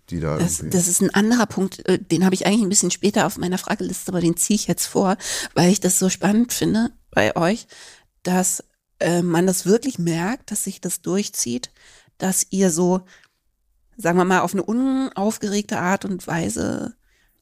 [0.09, 2.91] die da Das, das ist ein anderer Punkt, äh, den habe ich eigentlich ein bisschen
[2.91, 5.17] später auf meiner Frageliste, aber den ziehe ich jetzt vor,
[5.53, 7.67] weil ich das so spannend finde bei euch,
[8.23, 8.63] dass
[8.99, 11.71] äh, man das wirklich merkt, dass sich das durchzieht,
[12.17, 13.01] dass ihr so,
[13.97, 16.95] sagen wir mal, auf eine unaufgeregte Art und Weise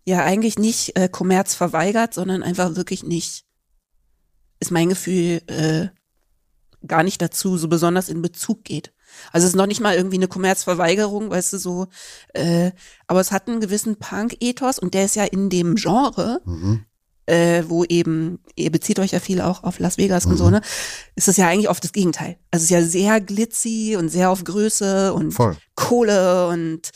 [0.05, 3.45] ja eigentlich nicht äh, Kommerz verweigert, sondern einfach wirklich nicht,
[4.59, 5.89] ist mein Gefühl, äh,
[6.85, 8.93] gar nicht dazu so besonders in Bezug geht.
[9.31, 11.87] Also es ist noch nicht mal irgendwie eine Kommerzverweigerung, weißt du, so,
[12.33, 12.71] äh,
[13.07, 16.85] aber es hat einen gewissen Punk-Ethos und der ist ja in dem Genre, Mhm.
[17.29, 20.61] Äh, wo eben, ihr bezieht euch ja viel auch auf Las Vegas und so, ne,
[21.15, 22.37] ist das ja eigentlich oft das Gegenteil.
[22.51, 25.55] Also es ist ja sehr glitzy und sehr auf Größe und Voll.
[25.75, 26.89] Kohle und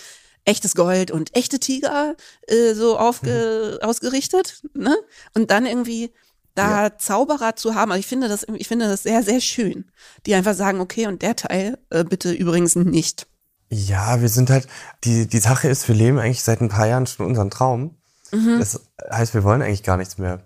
[0.45, 2.15] echtes Gold und echte Tiger
[2.47, 4.95] äh, so aufge ausgerichtet, ne?
[5.35, 6.11] Und dann irgendwie
[6.55, 9.85] da Zauberer zu haben, also ich finde das, ich finde das sehr, sehr schön,
[10.25, 13.27] die einfach sagen, okay, und der Teil äh, bitte übrigens nicht.
[13.69, 14.67] Ja, wir sind halt,
[15.03, 17.97] die, die Sache ist, wir leben eigentlich seit ein paar Jahren schon unseren Traum.
[18.33, 18.59] Mhm.
[18.59, 18.81] Das
[19.11, 20.41] heißt, wir wollen eigentlich gar nichts mehr.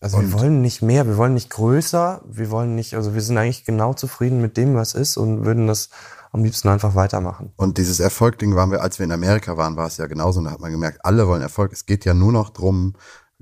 [0.00, 3.20] Also Und- wir wollen nicht mehr, wir wollen nicht größer, wir wollen nicht, also wir
[3.22, 5.90] sind eigentlich genau zufrieden mit dem, was ist und würden das
[6.32, 7.52] am liebsten einfach weitermachen.
[7.56, 10.38] Und dieses Erfolgding waren wir, als wir in Amerika waren, war es ja genauso.
[10.40, 11.72] Und da hat man gemerkt, alle wollen Erfolg.
[11.72, 12.94] Es geht ja nur noch drum,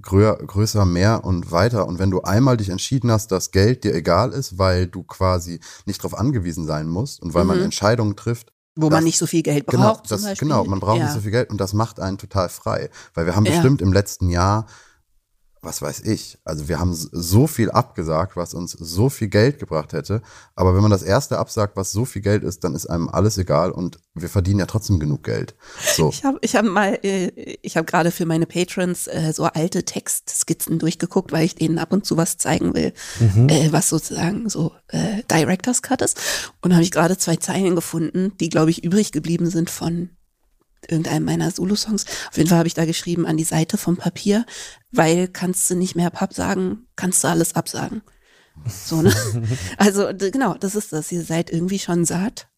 [0.03, 1.87] grö größer, mehr und weiter.
[1.87, 5.61] Und wenn du einmal dich entschieden hast, dass Geld dir egal ist, weil du quasi
[5.87, 7.65] nicht darauf angewiesen sein musst und weil man Mhm.
[7.65, 10.09] Entscheidungen trifft, Wo Das- man nicht so viel Geld braucht.
[10.09, 11.05] Genau, das, genau, man braucht ja.
[11.05, 12.89] nicht so viel Geld und das macht einen total frei.
[13.15, 13.53] Weil wir haben Ja.
[13.53, 14.67] bestimmt im letzten Jahr,
[15.63, 19.93] was weiß ich, also wir haben so viel abgesagt, was uns so viel Geld gebracht
[19.93, 20.23] hätte.
[20.55, 23.37] Aber wenn man das erste absagt, was so viel Geld ist, dann ist einem alles
[23.37, 25.55] egal und wir verdienen ja trotzdem genug Geld.
[25.95, 26.09] So.
[26.09, 27.29] Ich habe ich hab mal, äh,
[27.63, 31.93] ich habe gerade für meine Patrons äh, so alte Textskizzen durchgeguckt, weil ich denen ab
[31.93, 36.19] und zu was zeigen will, äh, was sozusagen so äh, Director's Cut ist.
[36.63, 40.11] Und habe ich gerade zwei Zeilen gefunden, die, glaube ich, übrig geblieben sind von
[40.89, 42.05] irgendeinem meiner Solo-Songs.
[42.31, 44.47] Auf jeden Fall habe ich da geschrieben an die Seite vom Papier,
[44.91, 48.03] weil kannst du nicht mehr Papp sagen, kannst du alles absagen.
[48.67, 49.15] So, ne?
[49.79, 51.11] Also genau, das ist das.
[51.13, 52.49] Ihr seid irgendwie schon satt.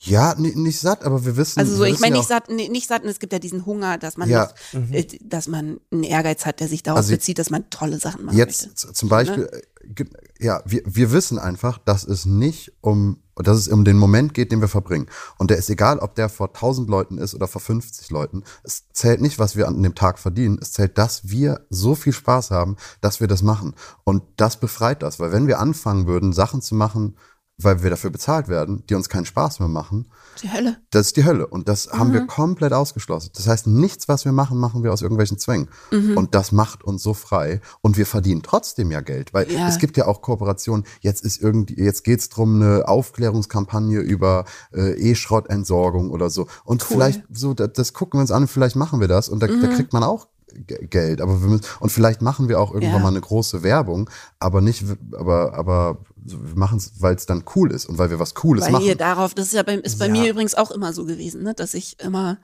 [0.00, 1.58] Ja, ni- nicht satt, aber wir wissen.
[1.58, 3.96] Also so, ich meine ja nicht satt, nicht satt, und es gibt ja diesen Hunger,
[3.96, 4.52] dass man Ja.
[4.74, 7.98] noch, äh, dass man einen Ehrgeiz hat, der sich darauf Also bezieht, dass man tolle
[7.98, 8.92] Sachen machen Jetzt möchte.
[8.92, 13.68] zum Beispiel, äh, ge- ja, wir, wir wissen einfach, dass es nicht um, dass es
[13.68, 15.06] um den Moment geht, den wir verbringen.
[15.38, 18.44] Und der ist egal, ob der vor 1000 Leuten ist oder vor 50 Leuten.
[18.64, 20.58] Es zählt nicht, was wir an dem Tag verdienen.
[20.60, 23.74] Es zählt, dass wir so viel Spaß haben, dass wir das machen.
[24.04, 25.20] Und das befreit das.
[25.20, 27.16] Weil wenn wir anfangen würden, Sachen zu machen,
[27.58, 30.08] weil wir dafür bezahlt werden, die uns keinen Spaß mehr machen,
[30.42, 30.76] Die Hölle.
[30.90, 31.46] das ist die Hölle.
[31.46, 32.12] Und das haben Mhm.
[32.12, 33.30] wir komplett ausgeschlossen.
[33.34, 35.68] Das heißt, nichts, was wir machen, machen wir aus irgendwelchen Zwängen.
[35.90, 36.16] Mhm.
[36.18, 37.62] Und das macht uns so frei.
[37.80, 39.32] Und wir verdienen trotzdem ja Geld.
[39.32, 39.68] Weil Ja.
[39.68, 40.84] es gibt ja auch Kooperationen.
[41.00, 44.44] Jetzt ist irgendwie, jetzt geht's drum eine Aufklärungskampagne über
[44.74, 46.46] äh, E-Schrottentsorgung oder so.
[46.64, 46.88] Und Cool.
[46.96, 49.28] vielleicht so, das, das gucken wir uns an vielleicht machen wir das.
[49.28, 49.62] Und da, Mhm.
[49.62, 50.28] da kriegt man auch
[50.64, 53.02] Geld, aber wir müssen, und vielleicht machen wir auch irgendwann Ja.
[53.02, 54.84] mal eine große Werbung, aber nicht,
[55.16, 58.64] aber, aber wir machen es, weil es dann cool ist und weil wir was Cooles
[58.64, 58.84] Weil machen.
[58.84, 60.12] hier darauf, das ist ja bei, ist bei Ja.
[60.12, 62.38] mir übrigens auch immer so gewesen, ne, dass ich immer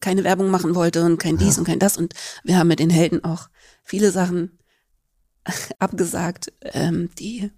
[0.00, 1.96] keine Werbung machen wollte und kein dies und kein das.
[1.98, 3.48] Und wir haben mit den Helden auch
[3.84, 4.58] viele Sachen
[5.78, 7.50] abgesagt, ähm, die,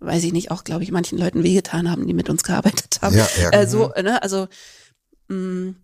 [0.00, 3.14] weiß ich nicht, auch, glaube ich, manchen Leuten wehgetan haben, die mit uns gearbeitet haben.
[3.14, 4.48] Ja, ja, äh, so, ne, also,
[5.28, 5.74] mh,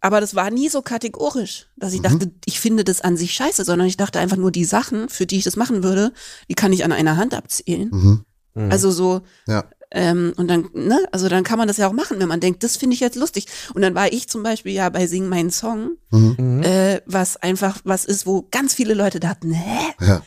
[0.00, 3.64] aber das war nie so kategorisch, dass ich dachte, ich finde das an sich scheiße,
[3.64, 6.12] sondern ich dachte einfach nur, die Sachen, für die ich das machen würde,
[6.48, 7.90] die kann ich an einer Hand abzählen.
[7.90, 8.24] Mhm.
[8.54, 8.70] Mhm.
[8.72, 9.64] Also so, Ja.
[9.90, 12.62] ähm, und dann, ne, also dann kann man das ja auch machen, wenn man denkt,
[12.62, 13.46] das finde ich jetzt lustig.
[13.74, 16.62] Und dann war ich zum Beispiel ja bei Sing meinen Song, Mhm.
[16.62, 19.78] äh, was einfach was ist, wo ganz viele Leute dachten, hä?
[20.00, 20.22] Ja.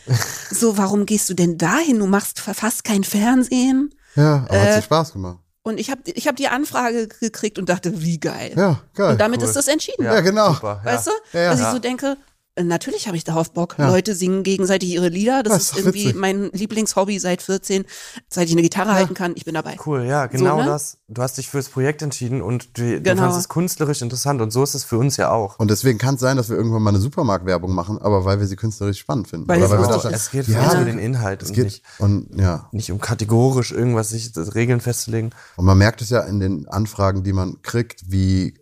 [0.51, 1.99] So, warum gehst du denn dahin?
[1.99, 3.93] Du machst fa- fast kein Fernsehen.
[4.15, 5.39] Ja, aber hat Äh, sich Spaß gemacht.
[5.63, 8.53] Und ich habe ich hab die Anfrage gekriegt und dachte, wie geil.
[8.55, 9.11] Ja, geil.
[9.11, 9.47] und damit cool.
[9.47, 10.03] ist das entschieden.
[10.05, 10.53] Ja, genau.
[10.53, 11.11] Super, Weißt du?
[11.33, 11.49] Ja, ja.
[11.51, 11.71] Dass ich Ja.
[11.71, 12.17] so denke,
[12.59, 13.75] natürlich habe ich darauf Bock.
[13.77, 13.89] Ja.
[13.89, 15.43] Leute singen gegenseitig ihre Lieder.
[15.43, 16.15] Das Das ist irgendwie witzig.
[16.15, 17.85] mein Lieblingshobby seit 14.
[18.29, 19.77] Seit ich eine Gitarre halten kann, ich bin dabei.
[19.85, 20.65] Cool, ja, genau ne?
[20.65, 20.97] das.
[21.07, 23.21] Du hast dich fürs Projekt entschieden und du, du Genau.
[23.21, 25.59] fandest es künstlerisch interessant und so ist es für uns ja auch.
[25.59, 28.47] Und deswegen kann es sein, dass wir irgendwann mal eine Supermarktwerbung machen, aber weil wir
[28.47, 29.47] sie künstlerisch spannend finden.
[29.47, 30.15] Weil Oder es weil wir ist.
[30.15, 30.71] Es geht Ja.
[30.77, 32.69] um den Inhalt es und geht nicht, und ja.
[32.71, 35.31] nicht um kategorisch irgendwas, sich das Regeln festzulegen.
[35.55, 38.55] Und man merkt es ja in den Anfragen, die man kriegt, wie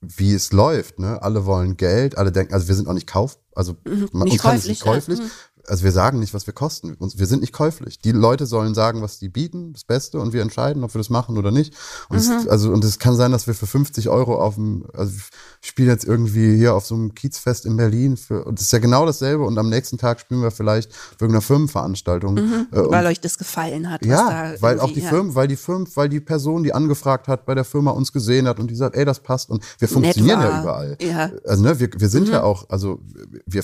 [0.00, 0.98] wie es läuft.
[0.98, 1.22] Ne?
[1.22, 4.22] Alle wollen Geld, alle denken, also wir sind auch nicht kauf, also man, Mhm.
[4.24, 4.92] nicht uns kann es käuflich, nicht ja.
[4.92, 5.18] käuflich.
[5.20, 5.30] Mhm.
[5.70, 6.96] Also wir sagen nicht, was wir kosten.
[6.98, 7.98] Wir sind nicht käuflich.
[8.00, 11.10] Die Leute sollen sagen, was die bieten, das Beste, und wir entscheiden, ob wir das
[11.10, 11.74] machen oder nicht.
[12.08, 12.32] Und Mhm.
[12.38, 15.22] es, also und es kann sein, dass wir für 50 Euro auf dem, also wir
[15.60, 18.80] spielen jetzt irgendwie hier auf so einem Kiezfest in Berlin für, und das ist ja
[18.80, 19.44] genau dasselbe.
[19.44, 22.36] Und am nächsten Tag spielen wir vielleicht für irgendeiner Firmenveranstaltung.
[22.36, 22.66] Äh, Mhm.
[22.72, 24.00] Weil euch das gefallen hat.
[24.02, 25.08] was ja, weil auch die ja.
[25.08, 28.48] Firmen, weil die Firmen, weil die Person, die angefragt hat, bei der Firma uns gesehen
[28.48, 30.96] hat und die sagt, ey, das passt und wir funktionieren ja überall.
[31.00, 31.30] Ja.
[31.46, 32.32] Also ne, wir, wir sind Mhm.
[32.32, 32.98] ja auch, also
[33.46, 33.62] wir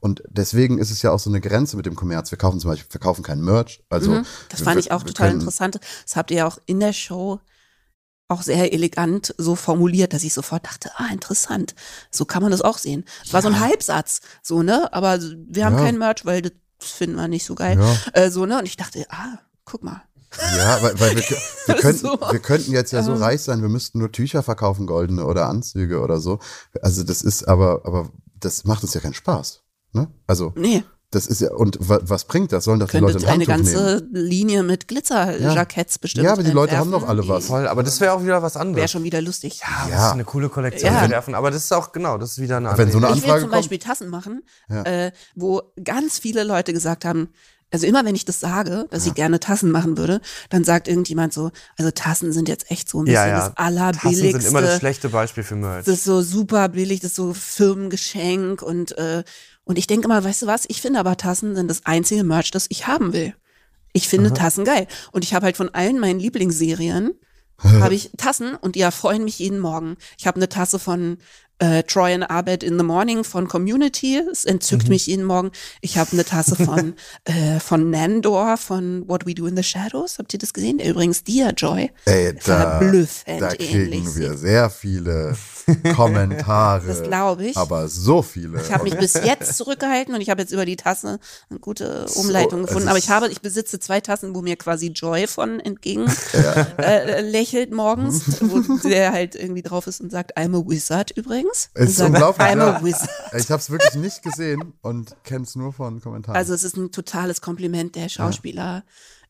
[0.00, 2.30] und deswegen ist es ja auch so eine Grenze mit dem Kommerz.
[2.30, 3.82] Wir kaufen zum Beispiel, wir kaufen keinen Merch.
[3.88, 4.26] Also Mhm.
[4.48, 5.78] Das fand wir- ich auch total können- interessant.
[6.04, 7.40] Das habt ihr ja auch in der Show
[8.28, 11.74] auch sehr elegant so formuliert, dass ich sofort dachte, ah, interessant.
[12.10, 13.04] So kann man das auch sehen.
[13.24, 14.92] Es war so ein Halbsatz, so, ne?
[14.92, 15.84] Aber wir haben Ja.
[15.84, 17.78] kein Merch, weil das finden wir nicht so geil.
[17.78, 17.96] Ja.
[18.20, 18.58] Äh, so, ne?
[18.58, 20.02] Und ich dachte, ah, guck mal.
[20.56, 21.22] Ja, weil, weil wir,
[21.66, 22.18] wir, könnten, So.
[22.20, 23.22] wir könnten jetzt ja so Ähm.
[23.22, 26.40] reich sein, wir müssten nur Tücher verkaufen, goldene oder Anzüge oder so.
[26.82, 29.62] Also das ist aber, aber das macht uns ja keinen Spaß.
[29.92, 30.08] Ne?
[30.26, 32.64] Also Nee, das ist ja, und wa, was bringt das?
[32.64, 34.00] Sollen das die Leute ein eine Handtuch nehmen?
[34.02, 36.24] ganze Linie mit Glitzerjacketts bestimmt.
[36.24, 37.46] Ja, aber die Leute haben doch alle was.
[37.46, 38.90] Voll, aber das wäre auch wieder was Wäre anderes.
[38.90, 39.60] schon wieder lustig.
[39.60, 39.94] ja, Ja.
[39.96, 41.02] das ist eine coole Kollektion Ja.
[41.02, 43.14] wir werfen, aber das ist auch genau, das ist wieder eine Wenn so eine Ich
[43.14, 43.60] will Anfrage zum kommt.
[43.62, 44.82] Beispiel Tassen machen, Ja.
[44.82, 47.28] äh, wo ganz viele Leute gesagt haben,
[47.72, 50.20] also immer wenn ich das sage, dass ich gerne Tassen machen würde,
[50.50, 53.34] dann sagt irgendjemand so, also Tassen sind jetzt echt so ein bisschen ja, ja.
[53.38, 54.40] das Tassen allerbilligste.
[54.40, 55.84] sind immer das schlechte Beispiel für Merch.
[55.84, 59.24] das ist so super billig, das ist so Firmengeschenk und äh,
[59.66, 62.50] und ich denke immer, weißt du was, ich finde aber Tassen sind das einzige Merch,
[62.50, 63.34] das ich haben will.
[63.92, 67.12] Ich finde Tassen geil und ich habe halt von allen meinen Lieblingsserien
[67.62, 69.96] habe ich Tassen und die erfreuen mich jeden Morgen.
[70.18, 71.16] Ich habe eine Tasse von
[71.58, 74.18] äh, Troy and Abed in the Morning von Community.
[74.30, 74.88] Es entzückt Mhm.
[74.90, 75.50] mich jeden Morgen.
[75.80, 76.92] Ich habe eine Tasse von,
[77.24, 80.18] äh, von Nandor von What We Do in the Shadows.
[80.18, 80.76] Habt ihr das gesehen?
[80.76, 81.90] Der übrigens Dia Joy.
[82.04, 82.40] Ey, da,
[82.78, 84.38] Verblüffend da ähnlich kriegen wir sieht.
[84.38, 85.34] sehr viele
[85.94, 86.86] Kommentare.
[86.86, 87.56] Das glaube ich.
[87.56, 88.60] Aber so viele.
[88.60, 91.18] Ich habe mich bis jetzt zurückgehalten und ich habe jetzt über die Tasse
[91.50, 92.88] eine gute Umleitung es gefunden.
[92.88, 96.06] Aber ich habe, ich besitze zwei Tassen, wo mir quasi Joy von entgegen
[96.78, 101.70] äh, lächelt morgens, wo der halt irgendwie drauf ist und sagt, I'm a wizard übrigens.
[101.74, 102.46] Ist sagt, unglaublich.
[102.46, 102.76] I'm ja.
[102.76, 103.10] a wizard.
[103.36, 106.36] Ich habe es wirklich nicht gesehen und kenne es nur von Kommentaren.
[106.36, 107.96] Also es ist ein totales Kompliment.
[107.96, 108.84] Der Schauspieler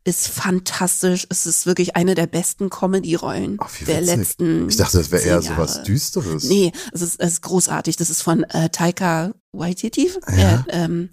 [0.07, 1.27] ist fantastisch.
[1.31, 4.17] Es ist wirklich eine der besten Comedy-Rollen der witzig.
[4.17, 4.69] letzten.
[4.69, 5.83] ich dachte, das wäre eher so was.
[5.83, 6.45] Düsteres.
[6.45, 7.97] Nee, es ist, es ist großartig.
[7.97, 10.35] Das ist von äh, Taika Waititi, Ja.
[10.35, 11.11] der ähm,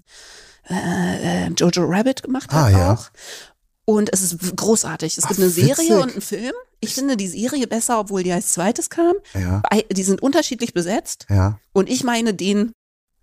[0.70, 2.92] äh, äh, Jojo Rabbit gemacht hat Ah, ja.
[2.94, 3.10] auch.
[3.84, 5.18] Und es ist großartig.
[5.18, 5.76] Es Ach, gibt eine witzig.
[5.76, 6.52] Serie und einen Film.
[6.80, 9.14] Ich finde die Serie besser, obwohl die als zweites kam.
[9.34, 9.60] Ja,
[9.90, 11.26] Die sind unterschiedlich besetzt.
[11.28, 12.72] ja, Und ich meine den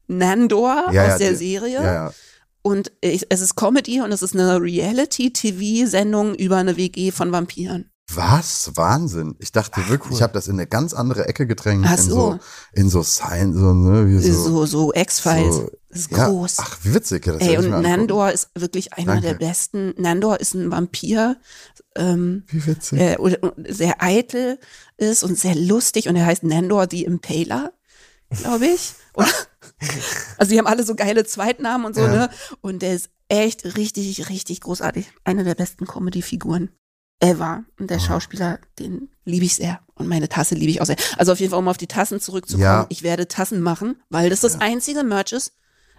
[0.07, 2.13] Nandor Ja, aus der die- Serie.
[2.63, 7.91] Und ich, es ist Comedy und es ist eine Reality-TV-Sendung über eine WG von Vampiren.
[8.13, 8.71] Was?
[8.75, 9.35] Wahnsinn.
[9.39, 10.17] Ich dachte wirklich, cool.
[10.17, 11.85] ich habe das in eine ganz andere Ecke gedrängt.
[11.87, 12.39] Ach in so.
[12.73, 14.33] in so Science, so, ne, so.
[14.33, 15.55] So, so X-Files.
[15.55, 16.27] so- das ist ja.
[16.27, 16.55] groß.
[16.59, 17.23] Ach, wie witzig.
[17.23, 17.69] Das Ey, und.
[17.69, 19.27] Nandor ist wirklich einer Danke.
[19.27, 19.93] der besten.
[19.97, 21.37] Nandor ist ein Vampir,
[21.95, 22.99] ähm, Wie witzig.
[22.99, 24.57] äh, und, und sehr eitel
[24.97, 27.73] ist und sehr lustig und er heißt Nandor the Impaler,
[28.29, 28.93] glaube ich.
[29.13, 29.27] Oder,
[30.41, 32.07] also die haben alle so geile Zweitnamen und so, Ja.
[32.11, 32.29] ne?
[32.61, 35.05] Und der ist echt richtig, richtig großartig.
[35.23, 36.69] Eine der besten Comedy-Figuren
[37.19, 37.63] ever.
[37.79, 38.01] Und der Oh.
[38.01, 39.79] Schauspieler, den liebe ich sehr.
[39.93, 40.95] Und meine Tasse liebe ich auch sehr.
[41.17, 42.85] Also auf jeden Fall, um auf die Tassen zurückzukommen, Ja.
[42.89, 45.53] ich werde Tassen machen, weil das das einzige Merch ist,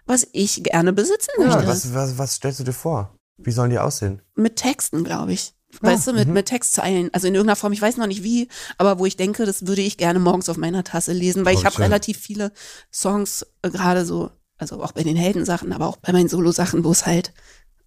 [0.06, 1.66] was ich gerne besitzen möchte.
[1.68, 3.16] Was, was, was stellst du dir vor?
[3.38, 4.20] Wie sollen die aussehen?
[4.34, 5.54] mit Texten, glaube ich.
[5.80, 8.98] Weißt du, mit, mit Textzeilen, also in irgendeiner Form, ich weiß noch nicht wie, aber
[8.98, 11.64] wo ich denke, das würde ich gerne morgens auf meiner Tasse lesen, weil Oh, ich
[11.64, 12.52] habe relativ viele
[12.92, 16.90] Songs, äh, gerade so, also auch bei den Heldensachen, aber auch bei meinen Solo-Sachen, wo
[16.92, 17.32] es halt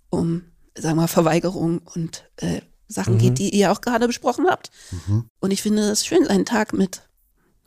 [0.09, 0.43] um,
[0.75, 3.19] sagen wir mal, Verweigerung und äh, Sachen Mhm.
[3.19, 4.71] geht, die ihr auch gerade besprochen habt.
[5.07, 5.29] Mhm.
[5.39, 7.01] Und ich finde es schön, einen Tag mit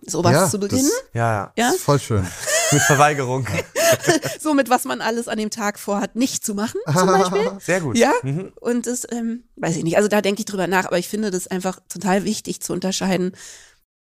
[0.06, 0.90] sowas Ja, zu beginnen.
[1.14, 1.52] Ja, ja.
[1.56, 2.26] Ja, Das ist voll schön.
[2.72, 3.46] Mit Verweigerung.
[4.40, 7.50] so mit was man alles an dem Tag vorhat, nicht zu machen, zum Beispiel.
[7.60, 7.96] Sehr gut.
[7.96, 8.52] Ja, Mhm.
[8.60, 11.30] und das, ähm, weiß ich nicht, also da denke ich drüber nach, aber ich finde
[11.30, 13.32] das einfach total wichtig zu unterscheiden,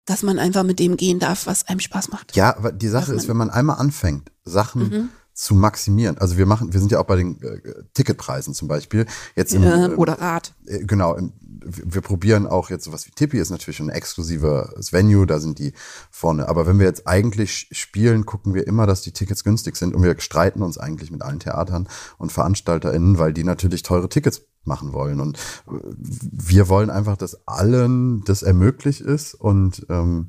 [0.06, 2.34] dass man einfach mit dem gehen darf, was einem Spaß macht.
[2.34, 5.08] Ja, aber die Sache ist, wenn man einmal anfängt, Sachen Mhm.
[5.38, 6.18] Zu maximieren.
[6.18, 7.60] Also wir machen, wir sind ja auch bei den äh,
[7.94, 9.06] Ticketpreisen zum Beispiel.
[9.36, 10.52] Jetzt im, Äh, oder Rat.
[10.66, 11.32] äh, genau, im,
[11.64, 15.60] wir wir probieren auch jetzt sowas wie Tippi ist natürlich ein exklusives Venue, da sind
[15.60, 15.74] die
[16.10, 16.48] vorne.
[16.48, 20.02] Aber wenn wir jetzt eigentlich spielen, gucken wir immer, dass die Tickets günstig sind und
[20.02, 21.88] wir streiten uns eigentlich mit allen Theatern
[22.18, 25.20] und VeranstalterInnen, weil die natürlich teure Tickets machen wollen.
[25.20, 25.38] Und
[25.68, 30.26] äh, wir wollen einfach, dass allen das ermöglicht ist und ähm,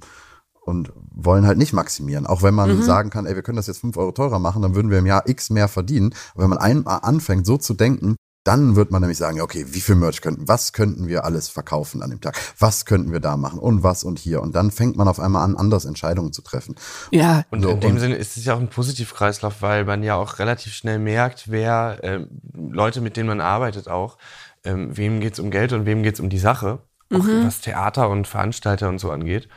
[0.70, 2.26] und wollen halt nicht maximieren.
[2.26, 4.76] Auch wenn man sagen kann, ey, wir können das jetzt fünf Euro teurer machen, dann
[4.76, 6.14] würden wir im Jahr X mehr verdienen.
[6.34, 8.16] Aber wenn man einmal anfängt, so zu denken,
[8.46, 11.50] dann wird man nämlich sagen, ja, okay, wie viel Merch könnten, was könnten wir alles
[11.50, 12.38] verkaufen an dem Tag?
[12.58, 13.60] Was könnten wir da machen?
[13.60, 14.42] Und was und hier?
[14.42, 16.76] Und dann fängt man auf einmal an, anders Entscheidungen zu treffen.
[17.12, 20.04] Ja, Und So, in dem und- Sinne ist es ja auch ein Positivkreislauf, weil man
[20.04, 24.18] ja auch relativ schnell merkt, wer ähm, Leute, mit denen man arbeitet, auch,
[24.64, 26.80] ähm, wem geht's um Geld und wem geht's um die Sache,
[27.14, 29.50] auch was Theater und Veranstalter und so angeht.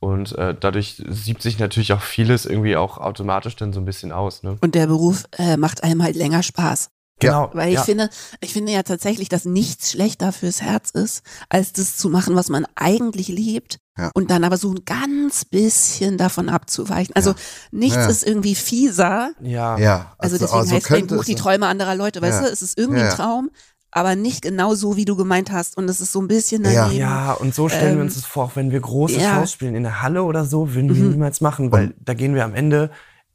[0.00, 4.12] Und äh, dadurch siebt sich natürlich auch vieles irgendwie auch automatisch dann so ein bisschen
[4.12, 4.42] aus.
[4.42, 4.56] Ne?
[4.60, 6.90] und der Beruf äh, macht einem halt länger Spaß.
[7.20, 7.50] Genau.
[7.52, 7.82] Weil ich ja.
[7.82, 8.10] finde,
[8.40, 12.48] ich finde ja tatsächlich, dass nichts schlechter fürs Herz ist, als das zu machen, was
[12.48, 13.78] man eigentlich liebt.
[13.98, 14.12] Ja.
[14.14, 17.16] Und dann aber so ein ganz bisschen davon abzuweichen.
[17.16, 17.34] Also
[17.72, 18.06] nichts Ja.
[18.06, 19.76] ist irgendwie fieser, ja.
[19.78, 21.34] Ja, Also deswegen heißt mein Buch es Die.
[21.34, 22.46] Träume anderer Leute, weißt Ja.
[22.46, 22.52] du?
[22.52, 23.16] Es ist irgendwie Ja, ein.
[23.16, 23.50] Traum,
[23.90, 25.76] aber nicht genau so, wie du gemeint hast.
[25.76, 26.82] Und es ist so ein bisschen Ja.
[26.84, 26.98] daneben.
[27.00, 29.34] Ja, und so stellen wir Ähm, uns das vor, auch wenn wir große ja.
[29.36, 31.10] Shows spielen in der Halle oder so, würden wir Mhm.
[31.12, 32.90] niemals machen, weil da gehen wir am Ende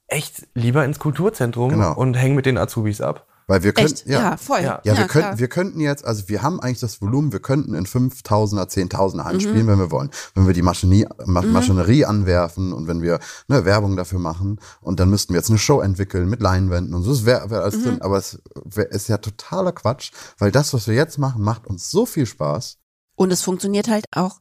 [0.08, 1.94] echt lieber ins Kulturzentrum Genau.
[1.96, 3.26] und hängen mit den Azubis ab.
[3.54, 4.08] Weil wir können, Echt?
[4.08, 4.62] Ja, voll.
[4.62, 4.82] Ja.
[4.84, 7.86] Ja, wir, könnten, wir könnten jetzt, also wir haben eigentlich das Volumen, wir könnten in
[7.86, 9.42] 5000er, 10.000er Hallen Mhm.
[9.42, 10.10] spielen, wenn wir wollen.
[10.34, 15.00] Wenn wir die Maschinerie, Ma Maschinerie anwerfen und wenn wir ne, Werbung dafür machen und
[15.00, 17.64] dann müssten wir jetzt eine Show entwickeln mit Leinwänden und so, das wäre wär Mhm.
[17.64, 18.02] alles drin.
[18.02, 20.10] Aber es wär, ist ja totaler Quatsch,
[20.40, 22.80] weil das, was wir jetzt machen, macht uns so viel Spaß.
[23.16, 24.40] Und es funktioniert halt auch.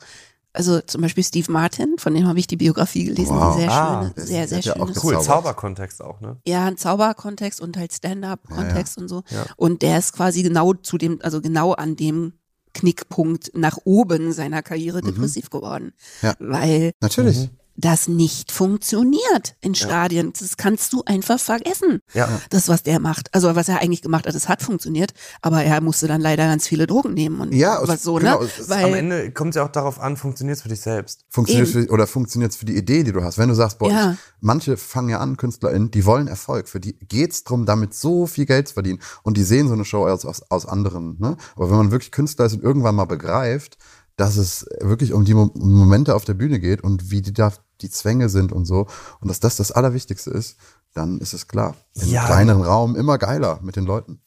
[0.54, 3.54] Also zum Beispiel Steve Martin, von dem habe ich die Biografie gelesen, Wow.
[3.56, 4.96] die sehr Ah, schöne, der- sehr, sehr hat ja auch schön.
[5.02, 5.20] Cool.
[5.22, 6.36] Zauberkontext auch, ne?
[6.46, 9.22] Ja, ein Zauberkontext und halt Stand-up-Kontext und so.
[9.30, 9.46] Ja.
[9.56, 12.34] Und der ist quasi genau zu dem, also genau an dem
[12.74, 15.92] Knickpunkt nach oben seiner Karriere depressiv geworden.
[16.22, 16.26] Mhm.
[16.28, 16.34] Ja.
[16.38, 17.50] Weil Natürlich.
[17.76, 20.32] Das nicht funktioniert in Stadien.
[20.38, 22.00] Das kannst du einfach vergessen.
[22.14, 22.28] Ja.
[22.50, 23.34] Das, was der macht.
[23.34, 26.66] Also was er eigentlich gemacht hat, es hat funktioniert, aber er musste dann leider ganz
[26.66, 28.46] viele Drogen nehmen und Ja, es- was so, genau, ne?
[28.46, 30.80] es ist Am Weil, Ende kommt es ja auch darauf an, funktioniert es für dich
[30.80, 31.24] selbst.
[31.30, 33.38] Funktioniert für, oder funktioniert für die Idee, die du hast.
[33.38, 34.12] Wenn du sagst, boah, Ja.
[34.12, 36.68] ich, manche fangen ja an, KünstlerInnen, die wollen Erfolg.
[36.68, 39.00] Für die geht's drum, damit so viel Geld zu verdienen.
[39.22, 41.16] Und die sehen so eine Show aus, aus, aus anderen.
[41.18, 41.36] Ne?
[41.56, 43.78] Aber wenn man wirklich Künstler ist und irgendwann mal begreift,
[44.16, 47.52] dass es wirklich um die Mo Momente auf der Bühne geht und wie die da
[47.80, 48.86] die Zwänge sind und so
[49.20, 50.56] und dass das das Allerwichtigste ist,
[50.94, 51.74] dann ist es klar.
[51.94, 52.26] In Ja.
[52.26, 54.20] kleineren Raum immer geiler mit den Leuten.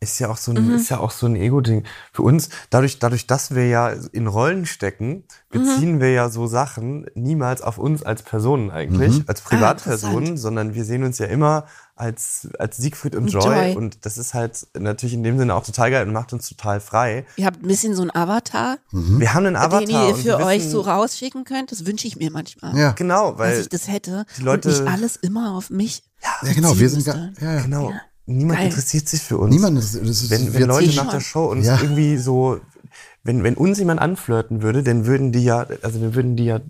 [0.00, 1.82] Ist ja auch so ein, ist ja auch so ein Ego-Ding.
[2.12, 7.06] Für uns, dadurch, dadurch, dass wir ja in Rollen stecken, beziehen wir ja so Sachen
[7.14, 10.38] niemals auf uns als Personen eigentlich, als Privatpersonen, interessant.
[10.38, 11.66] sondern wir sehen uns ja immer
[12.00, 13.44] als, als Siegfried und Und Joy.
[13.44, 13.76] Joy.
[13.76, 16.80] Und das ist halt natürlich in dem Sinne auch total geil und macht uns total
[16.80, 17.26] frei.
[17.36, 19.80] ihr habt ein bisschen so ein Avatar, Wir haben einen Avatar.
[19.80, 21.72] den ihr für euch wissen- so rausschicken könnt.
[21.72, 22.76] Das wünsche ich mir manchmal.
[22.76, 26.02] Ja, Genau, Dass weil ich das hätte die Leute- und nicht alles immer auf mich.
[26.44, 26.78] ja genau.
[26.78, 27.62] Wir sind beziehen ga- ja, ja.
[27.62, 27.92] genau,
[28.26, 28.68] niemand Geil.
[28.68, 29.52] interessiert sich für uns.
[29.54, 31.08] Niemand ist, das ist wenn, wenn wir Leute nach schon.
[31.10, 31.78] der Show uns Ja.
[31.80, 32.60] irgendwie so,
[33.24, 36.60] wenn, wenn uns jemand anflirten würde, dann würden die ja, also dann würden die ja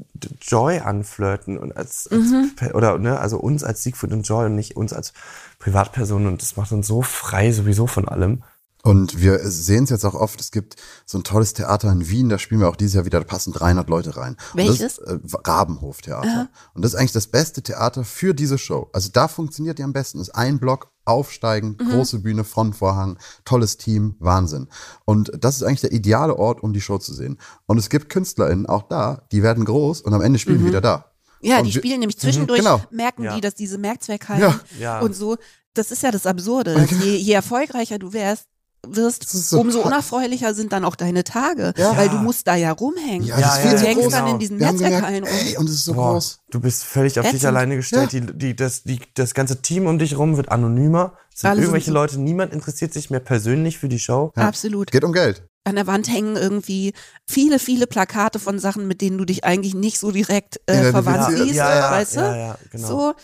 [0.40, 2.50] Joy anflirten und als, als Mhm.
[2.74, 5.12] Oder ne, also uns als Siegfried und Joy und nicht uns als
[5.58, 8.42] Privatpersonen und das macht uns so frei sowieso von allem.
[8.84, 12.28] Und wir sehen es jetzt auch oft, es gibt so ein tolles Theater in Wien,
[12.28, 14.36] da spielen wir auch dieses Jahr wieder, da passen 300 Leute rein.
[14.52, 14.96] Und Welches?
[14.96, 16.48] Das, ist, äh, Rabenhof-Theater.
[16.74, 18.88] Und das ist eigentlich das beste Theater für diese Show.
[18.92, 20.20] Also da funktioniert die am besten.
[20.20, 21.90] Ist ein Block, aufsteigen, Mhm.
[21.90, 24.68] große Bühne, Frontvorhang, tolles Team, Wahnsinn.
[25.06, 27.38] Und das ist eigentlich der ideale Ort, um die Show zu sehen.
[27.66, 30.80] Und es gibt KünstlerInnen auch da, die werden groß und am Ende spielen die wieder
[30.82, 31.06] da.
[31.40, 31.48] Mhm.
[31.48, 32.80] Ja, Und die wir- spielen nämlich zwischendurch, genau.
[32.90, 33.34] merken Ja.
[33.34, 34.60] die, dass diese Merkzweck halten Ja.
[34.78, 35.00] Ja.
[35.00, 35.36] und so.
[35.74, 36.74] Das ist ja das Absurde.
[36.74, 38.46] Dass je, je erfolgreicher du wärst,
[38.86, 41.96] wirst, ist so umso unerfreulicher sind dann auch deine Tage, Ja.
[41.96, 43.26] weil du musst da ja rumhängen.
[43.26, 44.12] Ja, Ja, das ist ja, viel du hängst groß.
[44.12, 44.34] dann genau.
[44.34, 45.32] in diesen Netzwerkhallen rum.
[45.46, 46.38] ey, und es ist so Boah, groß.
[46.50, 47.46] du bist völlig auf dich Ätzend.
[47.48, 48.12] alleine gestellt.
[48.12, 51.14] Die, die, das, die, das ganze Team um dich rum wird anonymer.
[51.34, 54.32] Es sind Alle sind irgendwelche so- Leute, niemand interessiert sich mehr persönlich für die Show.
[54.36, 54.90] Absolut.
[54.90, 55.42] Geht um Geld.
[55.64, 56.94] An der Wand hängen irgendwie
[57.26, 61.36] viele, viele Plakate von Sachen, mit denen du dich eigentlich nicht so direkt äh, verwandt
[61.36, 62.20] siehst, Ja, ja, weißt du?
[62.20, 62.88] ja, ja, genau.
[62.88, 63.14] So,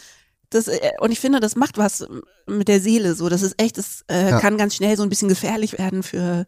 [0.55, 2.07] das, äh, und ich finde, das macht was
[2.47, 3.15] mit der Seele.
[3.15, 4.41] So, das ist echt, das äh, Ja.
[4.41, 6.47] kann ganz schnell so ein bisschen gefährlich werden für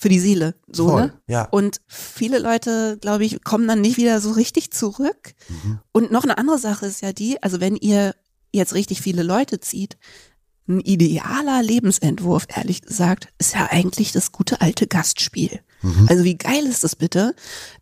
[0.00, 0.54] für die Seele.
[0.70, 1.06] So, Voll.
[1.06, 1.12] ne?
[1.26, 1.48] Ja.
[1.50, 5.32] Und viele Leute, glaube ich, kommen dann nicht wieder so richtig zurück.
[5.48, 5.80] Mhm.
[5.90, 8.14] Und noch eine andere Sache ist ja die, also wenn ihr
[8.52, 9.96] jetzt richtig viele Leute zieht,
[10.68, 15.60] ein idealer Lebensentwurf, ehrlich gesagt, ist ja eigentlich das gute alte Gastspiel.
[15.82, 16.06] Mhm.
[16.08, 17.34] Also wie geil ist das bitte,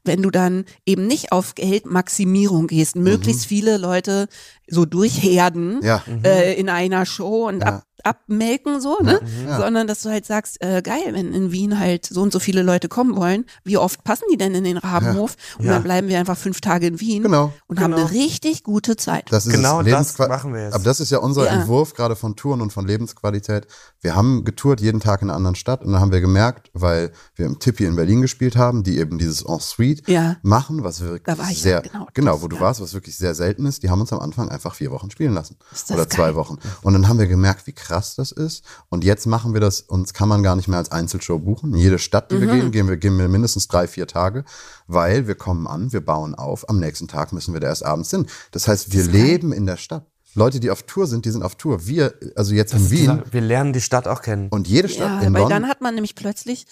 [0.05, 4.29] wenn du dann eben nicht auf Geldmaximierung gehst, möglichst viele Leute
[4.69, 5.83] so durchherden Mhm.
[5.85, 6.03] Ja.
[6.25, 7.67] äh, in einer Show und Ja.
[7.67, 9.21] ab, abmelken so, ne?
[9.47, 9.59] Ja.
[9.61, 12.63] Sondern dass du halt sagst, äh, geil, wenn in Wien halt so und so viele
[12.63, 15.37] Leute kommen wollen, wie oft passen die denn in den Rabenhof?
[15.59, 15.75] Und Ja.
[15.75, 17.53] dann bleiben wir einfach fünf Tage in Wien Genau.
[17.67, 18.07] und haben Genau.
[18.07, 19.25] eine richtig gute Zeit.
[19.31, 20.75] Das ist Genau das machen wir jetzt.
[20.75, 21.53] Aber das ist ja unser Ja.
[21.53, 23.67] Entwurf gerade von Touren und von Lebensqualität.
[24.01, 27.11] Wir haben getourt jeden Tag in einer anderen Stadt und dann haben wir gemerkt, weil
[27.35, 30.37] wir im Tippi in Berlin gespielt haben, die eben dieses Ensuite Ja.
[30.43, 32.43] machen, was wirklich Da war ich sehr, ja, genau, genau.
[32.43, 32.63] wo du Ja.
[32.63, 33.83] warst, was wirklich sehr selten ist.
[33.83, 35.57] Die haben uns am Anfang einfach vier Wochen spielen lassen.
[35.73, 36.35] Ist das Oder zwei geil.
[36.37, 36.59] Wochen.
[36.83, 38.63] Und dann haben wir gemerkt, wie krass das ist.
[38.91, 41.73] Und jetzt machen wir das, uns kann man gar nicht mehr als Einzelshow buchen.
[41.73, 42.61] In jede Stadt, die wir Mhm.
[42.61, 44.45] gehen, gehen wir, gehen wir mindestens drei, vier Tage,
[44.87, 48.11] weil wir kommen an, wir bauen auf, am nächsten Tag müssen wir da erst abends
[48.11, 48.27] hin.
[48.53, 49.13] Das heißt, wir geil.
[49.13, 50.07] leben in der Stadt.
[50.35, 51.87] Leute, die auf Tour sind, die sind auf Tour.
[51.87, 54.49] Wir, also jetzt in Wien Wir lernen die Stadt auch kennen.
[54.51, 55.63] und jede Stadt Ja, in weil London.
[55.63, 56.67] dann hat man nämlich plötzlich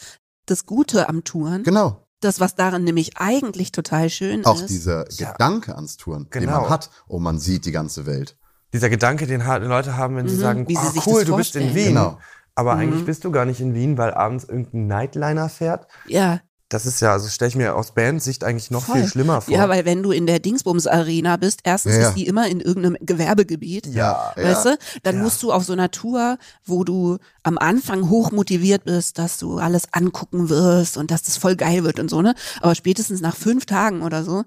[0.47, 1.63] das Gute am Touren.
[1.63, 2.01] genau.
[2.21, 4.71] Das, was daran nämlich eigentlich total schön Auch ist.
[4.71, 5.33] dieser Ja.
[5.33, 6.63] Gedanke ans Touren, den Genau.
[6.63, 6.89] man hat.
[7.07, 8.39] Oh, man sieht die ganze Welt.
[8.75, 11.55] Dieser Gedanke, den Leute haben, wenn sie Mhm, sagen, wie sie ah, cool, du bist
[11.55, 11.75] in.
[11.77, 11.95] Wien.
[11.95, 12.19] Genau.
[12.57, 12.79] Aber Mhm.
[12.81, 15.87] eigentlich bist du gar nicht in Wien, weil abends irgendein Nightliner fährt.
[16.05, 16.41] ja,
[16.75, 18.97] Das ist ja, also stelle ich mir aus Bandsicht eigentlich noch Voll.
[19.03, 19.55] viel schlimmer vor.
[19.55, 22.09] ja, weil wenn du in der Dingsbums Arena bist, erstens Ja, ja.
[22.09, 23.87] ist die immer in irgendeinem Gewerbegebiet.
[23.87, 24.77] Ja, Weißt du?
[25.05, 25.23] Dann Ja.
[25.23, 29.59] musst du auf so einer Tour, wo du am Anfang hoch motiviert bist, dass du
[29.59, 32.35] alles angucken wirst und dass das voll geil wird und so, ne?
[32.61, 34.43] Aber spätestens nach fünf Tagen oder so,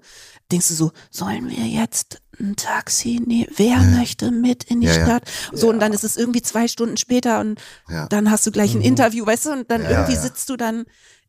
[0.52, 3.46] denkst du so, sollen wir jetzt ein Taxi nehmen?
[3.56, 5.04] Wer möchte mit in die Ja, ja.
[5.06, 5.22] Stadt?
[5.54, 8.06] So, und dann ist es irgendwie zwei Stunden später und Ja.
[8.08, 9.52] dann hast du gleich ein Interview, weißt du?
[9.52, 10.20] Und dann Ja, irgendwie ja.
[10.20, 10.84] sitzt du dann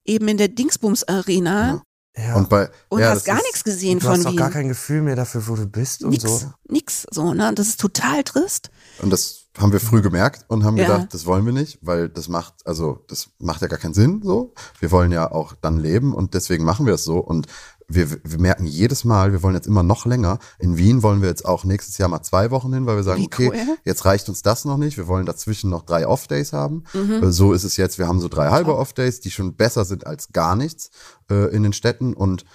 [0.09, 1.81] eben in der Dingsbums Arena
[2.17, 2.35] ja.
[2.35, 4.37] Und bei und ja, hast gar ist- nichts gesehen du von hast doch Wien.
[4.37, 6.51] gar kein Gefühl mehr dafür, wo du bist und nix, so.
[6.67, 7.47] nix, so, ne?
[7.47, 8.71] Und das ist total trist.
[9.01, 10.87] Und das haben wir früh gemerkt und haben Ja.
[10.87, 14.21] gedacht, das wollen wir nicht, weil das macht, also das macht ja gar keinen Sinn
[14.23, 14.53] so.
[14.79, 17.19] Wir wollen ja auch dann leben und deswegen machen wir es so.
[17.19, 17.47] Und
[17.89, 20.39] wir, wir merken jedes Mal, wir wollen jetzt immer noch länger.
[20.59, 23.21] In Wien wollen wir jetzt auch nächstes Jahr mal zwei Wochen hin, weil wir sagen,
[23.21, 23.77] Wie okay, cool.
[23.83, 24.97] jetzt reicht uns das noch nicht.
[24.97, 26.83] Wir wollen dazwischen noch drei Off-Days haben.
[26.93, 27.23] Mhm.
[27.23, 27.97] Äh, So ist es jetzt.
[27.97, 30.91] Wir haben so drei halbe Off-Days, die schon besser sind als gar nichts
[31.29, 32.45] äh, in den Städten und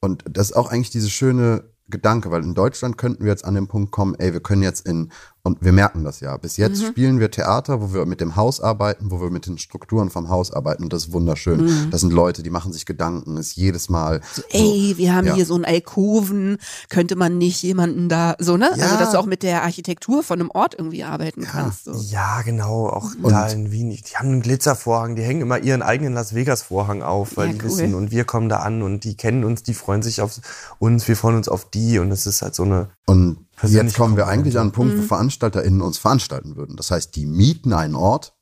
[0.00, 3.54] und das ist auch eigentlich diese schöne Gedanke, weil in Deutschland könnten wir jetzt an
[3.54, 5.10] den Punkt kommen, ey, wir können jetzt in,
[5.44, 6.86] und wir merken das ja, bis jetzt Mhm.
[6.86, 10.28] spielen wir Theater, wo wir mit dem Haus arbeiten, wo wir mit den Strukturen vom
[10.30, 11.60] Haus arbeiten und das ist wunderschön.
[11.64, 11.90] Mhm.
[11.90, 14.20] Das sind Leute, die machen sich Gedanken, ist jedes Mal.
[14.50, 15.34] Ey, wir haben ja.
[15.34, 16.58] hier so einen Alkoven,
[16.88, 18.70] könnte man nicht jemanden da, so, ne?
[18.72, 18.96] Also, Ja.
[18.98, 21.84] dass du auch mit der Architektur von einem Ort irgendwie arbeiten kannst.
[21.84, 21.92] So.
[21.92, 22.88] Ja, genau.
[22.88, 23.90] Auch da in Wien.
[23.90, 25.14] Die haben einen Glitzervorhang.
[25.14, 27.64] Die hängen immer ihren eigenen Las Vegas Vorhang auf, weil Ja, die cool.
[27.66, 30.40] wissen und wir kommen da an und die kennen uns, die freuen sich auf
[30.78, 32.88] uns, wir freuen uns auf die und es ist halt so eine.
[33.06, 36.76] Und jetzt kommen wir eigentlich an einen Punkt, wo VeranstalterInnen uns veranstalten würden.
[36.76, 38.34] Das heißt, die mieten einen Ort,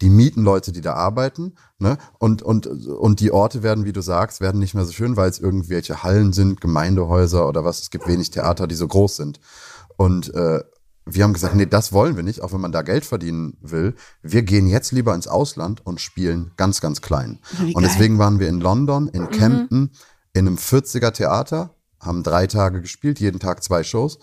[0.00, 1.98] die mieten Leute, die da arbeiten, ne?
[2.18, 5.30] Und, und, und die Orte werden, wie du sagst, werden nicht mehr so schön, weil
[5.30, 7.80] es irgendwelche Hallen sind, Gemeindehäuser oder was.
[7.80, 9.40] Es gibt wenig Theater, die so groß sind.
[9.96, 10.60] Und äh,
[11.06, 13.94] wir haben gesagt, nee, das wollen wir nicht, auch wenn man da Geld verdienen will.
[14.22, 17.40] Wir gehen jetzt lieber ins Ausland und spielen ganz, ganz klein.
[17.58, 17.90] Wie Und geil.
[17.92, 19.90] deswegen waren wir in London, in Camden,
[20.32, 24.18] in einem 40er Theater, haben drei Tage gespielt, jeden Tag zwei Shows.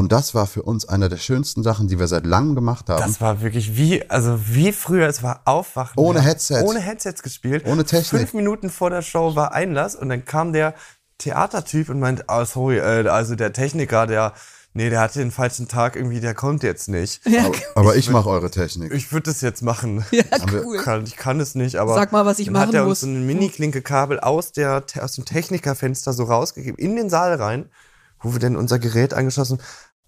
[0.00, 3.02] Und das war für uns einer der schönsten Sachen, die wir seit langem gemacht haben.
[3.02, 5.92] Das war wirklich wie, also wie früher, es war Aufwachen.
[5.98, 6.62] Ohne haben Headset.
[6.64, 7.66] Ohne Headsets gespielt.
[7.66, 8.22] Ohne Technik.
[8.22, 10.72] Fünf Minuten vor der Show war Einlass und dann kam der
[11.18, 14.32] Theatertyp und meint, ah, sorry, äh, also der Techniker, der,
[14.72, 17.20] nee, der hatte den falschen Tag irgendwie, der kommt jetzt nicht.
[17.26, 18.94] Ja, aber, aber ich mache eure Technik.
[18.94, 20.02] Ich würde das jetzt machen.
[20.12, 20.22] ja
[20.64, 20.78] cool.
[20.78, 21.92] Kann, ich kann es nicht, aber.
[21.92, 22.90] Sag mal, was ich dann machen hat er muss.
[22.90, 27.68] uns so ein Mini-Klinke-Kabel aus, der, aus dem Technikerfenster so rausgegeben, in den Saal rein,
[28.22, 29.60] wo wir dann unser Gerät angeschlossen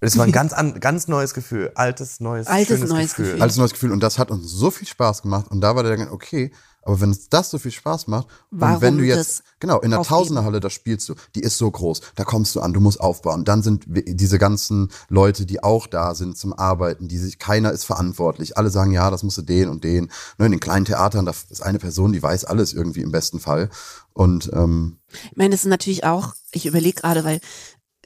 [0.03, 1.73] Es war ein ganz, an, ganz neues Gefühl.
[1.75, 3.25] Altes, neues, Altes, schönes neues Gefühl.
[3.27, 3.43] Gefühl.
[3.43, 3.93] Als neues Gefühl.
[3.93, 5.47] Und das hat uns so viel Spaß gemacht.
[5.51, 6.53] Und da war der Gedanke, okay,
[6.85, 9.91] aber wenn es das so viel Spaß macht, Warum und wenn du jetzt, genau, in
[9.91, 10.19] der aufgeben?
[10.19, 13.45] Tausenderhalle, da spielst du, die ist so groß, da kommst du an, du musst aufbauen.
[13.45, 17.85] Dann sind diese ganzen Leute, die auch da sind zum Arbeiten, die sich, keiner ist
[17.85, 18.57] verantwortlich.
[18.59, 20.11] Alle sagen, ja, das musst du den und den.
[20.39, 23.39] Ne, in den kleinen Theatern, da ist eine Person, die weiß alles irgendwie im besten
[23.39, 23.71] Fall.
[24.13, 27.41] Und ähm, Ich meine, das ist natürlich auch, ich überlege gerade, weil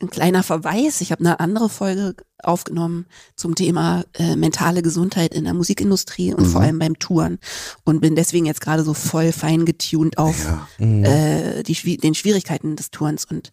[0.01, 5.45] ein kleiner Verweis, ich habe eine andere Folge aufgenommen zum Thema äh, mentale Gesundheit in
[5.45, 7.39] der Musikindustrie und vor allem beim Touren.
[7.85, 10.37] Und bin deswegen jetzt gerade so voll fein getuned auf
[10.79, 13.51] ja, äh, die, den Schwierigkeiten des Tourens und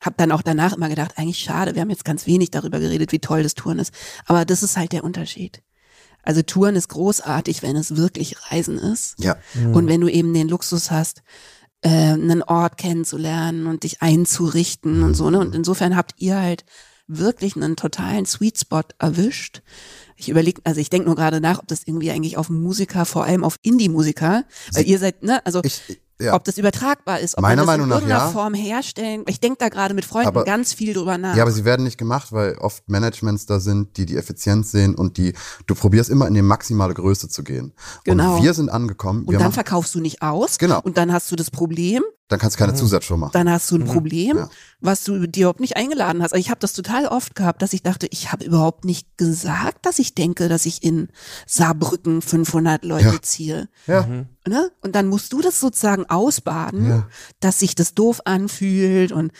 [0.00, 3.12] habe dann auch danach immer gedacht, eigentlich schade, wir haben jetzt ganz wenig darüber geredet,
[3.12, 3.94] wie toll das Touren ist.
[4.26, 5.62] Aber das ist halt der Unterschied.
[6.24, 9.14] Also Touren ist großartig, wenn es wirklich Reisen ist.
[9.54, 11.22] ja, Und wenn du eben den Luxus hast,
[11.84, 15.38] äh, einen Ort kennenzulernen und dich einzurichten und so, ne?
[15.38, 16.64] Und insofern habt ihr halt
[17.06, 19.60] wirklich einen totalen Sweet Spot erwischt.
[20.16, 23.24] Ich überlege, also ich denke nur gerade nach, ob das irgendwie eigentlich auf Musiker, vor
[23.24, 26.34] allem auf Indie-Musiker, weil ihr seid, ne, also ich, ja.
[26.34, 28.30] ob das übertragbar ist, ob Meiner man das Meinung in nach irgendeiner ja.
[28.30, 29.24] Form herstellen.
[29.28, 31.36] Ich denke da gerade mit Freunden Aber- ganz viel drüber nach.
[31.36, 34.94] Ja, aber sie werden nicht gemacht, weil oft Managements da sind, die die Effizienz sehen
[34.94, 35.34] und die,
[35.66, 37.72] du probierst immer in die maximale Größe zu gehen.
[38.04, 38.36] Genau.
[38.36, 40.58] Und wir sind angekommen, und dann machen, verkaufst du nicht aus.
[40.58, 40.80] Genau.
[40.82, 43.32] Und dann hast du das Problem, dann kannst du keine Zusatzshow machen.
[43.34, 44.48] dann hast du ein Problem, Ja.
[44.80, 46.32] was du dir überhaupt nicht eingeladen hast.
[46.32, 49.84] Also ich habe das total oft gehabt, dass ich dachte, ich habe überhaupt nicht gesagt,
[49.84, 51.08] dass ich denke, dass ich in
[51.46, 53.22] Saarbrücken 500 Leute Ja.
[53.22, 53.68] ziehe.
[53.86, 54.06] Ja.
[54.46, 54.70] Ne?
[54.80, 57.08] Und dann musst du das sozusagen ausbaden, Ja.
[57.40, 59.30] dass sich das doof anfühlt und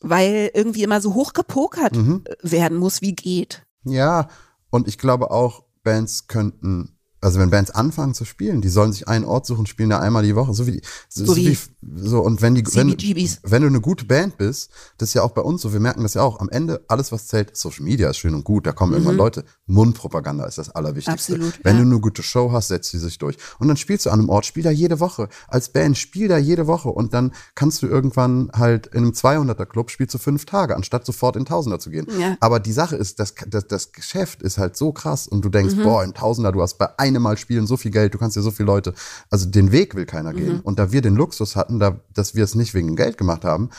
[0.00, 2.24] weil irgendwie immer so hoch gepokert Mhm.
[2.42, 3.64] werden muss, wie geht.
[3.84, 4.28] Ja,
[4.70, 9.08] und ich glaube auch, Bands könnten, also wenn Bands anfangen zu spielen, die sollen sich
[9.08, 11.58] einen Ort suchen, spielen da einmal die Woche, so wie So so wie wie,
[11.94, 12.96] so, und wenn die, wenn,
[13.42, 16.02] wenn du eine gute Band bist, das ist ja auch bei uns so, wir merken
[16.02, 18.72] das ja auch, am Ende, alles was zählt, Social Media ist schön und gut, da
[18.72, 21.36] kommen irgendwann Leute, Mundpropaganda ist das Allerwichtigste.
[21.36, 21.42] Mhm.
[21.42, 21.82] Absolut, Wenn ja.
[21.82, 23.36] du eine gute Show hast, setzt sie sich durch.
[23.58, 25.28] Und dann spielst du an einem Ort, spiel da jede Woche.
[25.48, 26.88] Als Band, spiel da jede Woche.
[26.88, 31.04] Und dann kannst du irgendwann halt in einem 200er Club spielst du fünf Tage, anstatt
[31.06, 32.06] sofort in Tausender zu gehen.
[32.18, 32.36] Ja.
[32.40, 35.74] Aber die Sache ist, das, das, das Geschäft ist halt so krass und du denkst,
[35.76, 35.82] Mhm.
[35.82, 38.42] boah, in Tausender, du hast bei einem Mal spielen so viel Geld, du kannst dir
[38.42, 38.94] so viele Leute,
[39.30, 40.36] also den Weg will keiner Mhm.
[40.36, 40.60] gehen.
[40.60, 43.70] Und da wir den Luxus hatten, da, dass wir es nicht wegen Geld gemacht haben,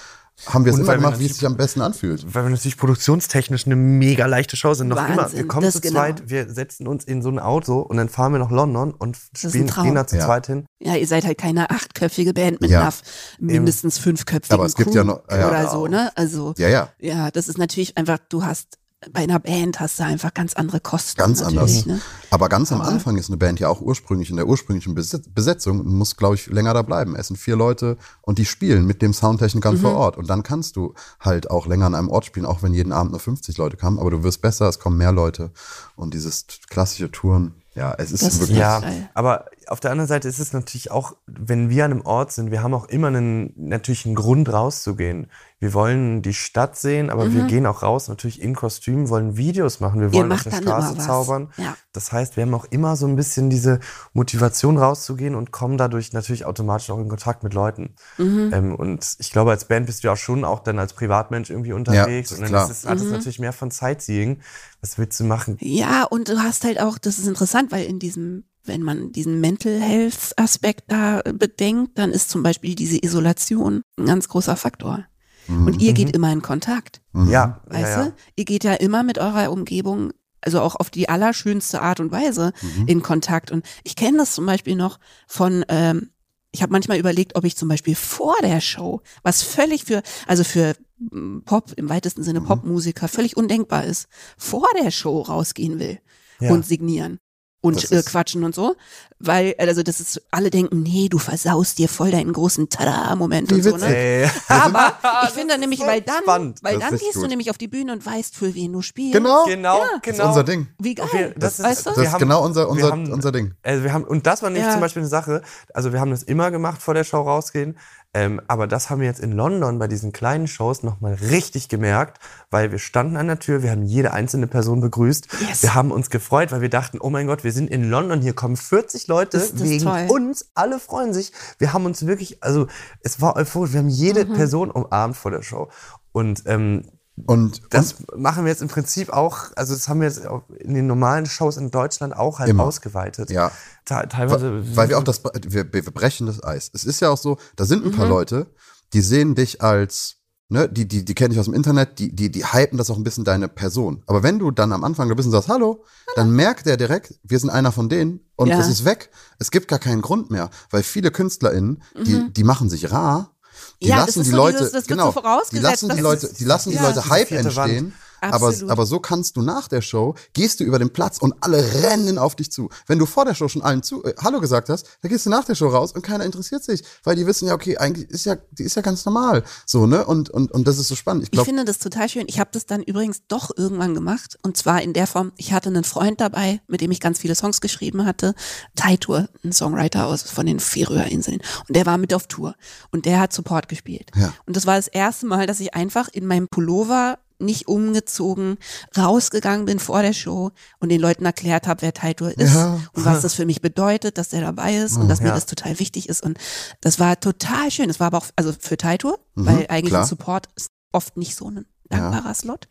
[0.46, 2.24] haben wir es immer gemacht, wie es sich am besten anfühlt.
[2.36, 4.90] Weil wir natürlich produktionstechnisch eine mega leichte Show sind.
[4.90, 5.18] Noch immer.
[5.24, 5.96] Wahnsinn, Wir kommen zu genau.
[6.00, 9.18] zweit, wir setzen uns in so ein Auto und dann fahren wir nach London und
[9.36, 10.26] spielen, da zu Ja.
[10.26, 10.66] zweit hin.
[10.80, 12.82] Ja, ihr seid halt keine achtköpfige Band mit Ja.
[12.82, 12.94] einer
[13.40, 16.12] mindestens fünfköpfigen Aber es gibt Crew ja noch- ja, oder so, ne?
[16.16, 16.90] Also Ja, ja.
[17.00, 18.78] Ja, das ist natürlich einfach, du hast
[19.12, 21.20] bei einer Band hast du einfach ganz andere Kosten.
[21.20, 21.86] Ganz anders.
[21.86, 22.02] Ne?
[22.32, 25.82] Aber ganz am Anfang ist eine Band ja auch ursprünglich in der ursprünglichen Besetz- Besetzung
[25.82, 27.16] und muss, glaube ich, länger da bleiben.
[27.16, 29.80] Es sind vier Leute und die spielen mit dem Soundtechnikern Mhm.
[29.82, 30.18] vor Ort.
[30.18, 33.12] Und dann kannst du halt auch länger an einem Ort spielen, auch wenn jeden Abend
[33.12, 34.00] nur 50 Leute kamen.
[34.00, 35.52] Aber du wirst besser, es kommen mehr Leute.
[35.96, 38.58] Und dieses klassische Touren, Ja, es ist Das ist wirklich.
[38.58, 39.08] Ja, geil.
[39.14, 42.52] aber auf der anderen Seite ist es natürlich auch, wenn wir an einem Ort sind,
[42.52, 45.28] wir haben auch immer einen, natürlich einen Grund rauszugehen.
[45.60, 49.80] Wir wollen die Stadt sehen, aber wir gehen auch raus, natürlich in Kostüm, wollen Videos
[49.80, 50.14] machen, wir Mhm.
[50.14, 51.52] Wollen auf der Straße zaubern.
[51.58, 51.76] Ja.
[51.94, 53.80] Das heißt, wir haben auch immer so ein bisschen diese
[54.14, 57.96] Motivation rauszugehen und kommen dadurch natürlich automatisch auch in Kontakt mit Leuten.
[58.20, 58.52] Mhm.
[58.54, 61.50] Ähm, und ich glaube, als Band bist du ja auch schon auch dann als Privatmensch
[61.50, 62.32] irgendwie unterwegs.
[62.32, 62.66] ist und dann klar.
[62.70, 63.12] ist es alles Mhm.
[63.12, 64.40] natürlich mehr von Sightseeing.
[64.82, 65.58] Was willst du machen?
[65.60, 69.40] Ja, und du hast halt auch, das ist interessant, weil in diesem, wenn man diesen
[69.42, 75.06] Mental Health Aspekt da bedenkt, dann ist zum Beispiel diese Isolation ein ganz großer Faktor.
[75.50, 77.30] Und ihr geht immer in Kontakt, Mhm.
[77.30, 78.06] Ja, weißt ja, ja.
[78.10, 78.14] du?
[78.36, 80.12] Ihr geht ja immer mit eurer Umgebung,
[80.42, 82.88] also auch auf die allerschönste Art und Weise Mhm.
[82.88, 83.50] in Kontakt.
[83.52, 86.10] Und ich kenne das zum Beispiel noch von, ähm,
[86.52, 90.44] ich habe manchmal überlegt, ob ich zum Beispiel vor der Show, was völlig für, also
[90.44, 92.46] für mm, Pop, im weitesten Sinne Mhm.
[92.46, 94.08] Popmusiker, völlig undenkbar ist,
[94.38, 96.00] vor der Show rausgehen will
[96.42, 96.52] Ja.
[96.52, 97.20] und signieren
[97.62, 98.76] und äh, quatschen und so,
[99.20, 103.64] weil also das ist alle denken, nee, du versaust dir voll deinen großen Tada-Moment und
[103.64, 103.96] so, ne?
[103.96, 104.30] Ey.
[104.48, 106.60] Aber ich Das finde ist nämlich, so weil dann, spannend.
[106.64, 107.30] weil Das dann gehst du gut.
[107.30, 109.14] nämlich auf die Bühne und weißt, für wen du spielst.
[109.14, 109.46] Genau.
[109.46, 109.86] Genau, Ja.
[109.94, 110.24] Das genau.
[110.24, 110.68] ist unser Ding.
[110.80, 111.08] Wie geil.
[111.12, 111.90] Wir- das ist- weißt du?
[111.92, 113.54] Das ist haben- genau unser, unser, haben- unser Ding.
[113.64, 114.72] Also wir haben, und das war nämlich Ja.
[114.74, 115.42] zum Beispiel eine Sache,
[115.74, 117.78] also wir haben das immer gemacht vor der Show rausgehen,
[118.14, 122.20] ähm, aber das haben wir jetzt in London bei diesen kleinen Shows nochmal richtig gemerkt,
[122.50, 125.62] weil wir standen an der Tür, wir haben jede einzelne Person begrüßt, Yes.
[125.62, 128.34] wir haben uns gefreut, weil wir dachten, oh mein Gott, wir sind in London, hier
[128.34, 130.08] kommen 40 Leute Ist das wegen toll.
[130.10, 131.32] uns, alle freuen sich.
[131.58, 132.68] Wir haben uns wirklich, also
[133.02, 134.34] es war euphorisch, wir haben jede Mhm.
[134.34, 135.70] Person umarmt vor der Show.
[136.12, 136.84] Und ähm,
[137.26, 140.76] Und, das machen wir jetzt im Prinzip auch, also das haben wir jetzt auch in
[140.76, 142.64] den normalen Shows in Deutschland auch halt Immer.
[142.66, 143.32] ausgeweitet.
[143.32, 143.52] Ja.
[143.86, 144.52] Te teilweise.
[144.68, 146.70] Weil, weil wir auch das, wir, wir brechen das Eis.
[146.76, 147.96] Es ist ja auch so, da sind ein Mhm.
[147.96, 148.46] paar Leute,
[148.94, 150.17] die sehen dich als,
[150.50, 152.98] ne, die, die, die kennen dich aus dem Internet, die, die, die hypen das auch
[152.98, 154.04] ein bisschen deine Person.
[154.08, 155.84] Aber wenn du dann am Anfang da bist und sagst, hallo,
[156.16, 158.60] dann merkt der direkt, wir sind einer von denen und Ja.
[158.60, 159.10] es ist weg.
[159.40, 163.34] Es gibt gar keinen Grund mehr, weil viele KünstlerInnen, die, die machen sich rar.
[163.82, 163.90] Die Mhm.
[163.90, 165.96] Ja, das lassen ist die so Leute, dieses- das wird genau, so vorausgesetzt, die lassen
[165.96, 166.88] die Leute, die lassen die ja.
[166.88, 167.94] Leute Hype vierte Wand.
[168.22, 168.34] Entstehen.
[168.34, 168.72] Aber, Absolut.
[168.72, 172.18] aber so kannst du nach der Show, gehst du über den Platz und alle rennen
[172.18, 172.70] auf dich zu.
[172.88, 175.30] Wenn du vor der Show schon allen zu, äh, Hallo gesagt hast, dann gehst du
[175.30, 178.26] nach der Show raus und keiner interessiert sich, weil die wissen ja, okay, eigentlich ist
[178.26, 179.44] ja, die ist ja ganz normal.
[179.66, 180.06] So, ne?
[180.06, 181.24] Und, und, und das ist so spannend.
[181.24, 182.26] Ich Ich glaube, finde das total schön.
[182.28, 184.38] Ich habe das dann übrigens doch irgendwann gemacht.
[184.44, 187.36] Und zwar in der Form, ich hatte einen Freund dabei, mit dem ich ganz viele
[187.36, 188.34] Songs geschrieben hatte.
[188.76, 191.40] Taitur, ein Songwriter aus von den Färöerinseln.
[191.68, 192.56] Und der war mit auf Tour.
[192.92, 194.12] Und der hat Support gespielt.
[194.16, 194.34] Ja.
[194.46, 198.58] Und das war das erste Mal, dass ich einfach in meinem Pullover nicht umgezogen,
[198.98, 202.80] rausgegangen bin vor der Show und den Leuten erklärt habe, wer Taitur ist Ja.
[202.94, 205.36] und was das für mich bedeutet, dass der dabei ist und dass mir Ja.
[205.36, 206.24] das total wichtig ist.
[206.24, 206.38] Und
[206.82, 207.90] das war total schön.
[207.90, 210.02] Es war aber auch, also für Taitur, weil eigentlich Mhm, klar.
[210.04, 212.68] ein Support ist oft nicht so ein dankbarer Slot.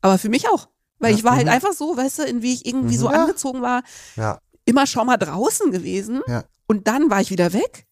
[0.00, 0.68] Aber für mich auch.
[0.98, 1.36] Weil ich war Mhm.
[1.38, 3.22] halt einfach so, weißt du, in wie ich irgendwie so Ja.
[3.22, 3.82] angezogen war,
[4.16, 4.38] Ja.
[4.66, 6.20] immer schon mal draußen gewesen.
[6.26, 6.44] Ja.
[6.66, 7.86] Und dann war ich wieder weg.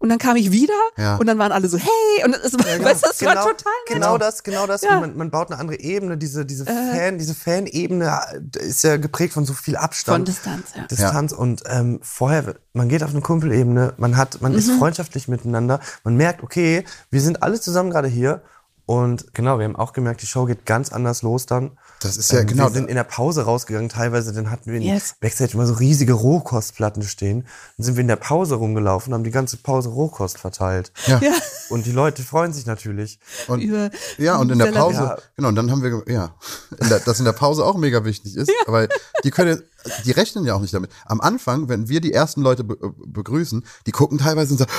[0.00, 1.16] Und dann kam ich wieder Ja.
[1.16, 3.56] und dann waren alle so, hey, und es, weißt du, das war total nett.
[3.88, 4.82] Genau das, genau das.
[4.82, 5.00] Ja.
[5.00, 6.16] Man, man baut eine andere Ebene.
[6.16, 6.96] Diese, diese Äh.
[6.96, 8.16] Fan, diese Fan-Ebene
[8.60, 10.28] ist ja geprägt von so viel Von Abstand.
[10.28, 10.82] Distanz, ja.
[10.86, 14.58] Distanz und ähm, vorher, man geht auf eine Kumpelebene, man hat, man Mhm.
[14.58, 18.42] ist freundschaftlich miteinander, man merkt, okay, wir sind alle zusammen gerade hier
[18.88, 21.72] und genau, wir haben auch gemerkt, die Show geht ganz anders los dann.
[22.00, 22.64] das ist ja Ähm, genau.
[22.64, 25.14] Wir sind in der Pause rausgegangen, teilweise, dann hatten wir in Yes.
[25.20, 27.44] Backstage immer so riesige Rohkostplatten stehen.
[27.76, 30.90] Dann sind wir in der Pause rumgelaufen, haben die ganze Pause Rohkost verteilt.
[31.06, 31.20] ja.
[31.22, 31.32] Ja,
[31.68, 33.18] Und die Leute freuen sich natürlich.
[33.46, 34.72] Und, über ja, und in der.
[34.72, 35.18] Pause, Ja.
[35.36, 36.34] genau, und dann haben wir, ja,
[36.80, 38.88] in der, dass in der Pause auch mega wichtig ist, weil
[39.22, 39.62] die können,
[40.04, 40.90] die rechnen ja auch nicht damit.
[41.06, 44.70] Am Anfang, wenn wir die ersten Leute be äh, begrüßen, die gucken teilweise und sagen,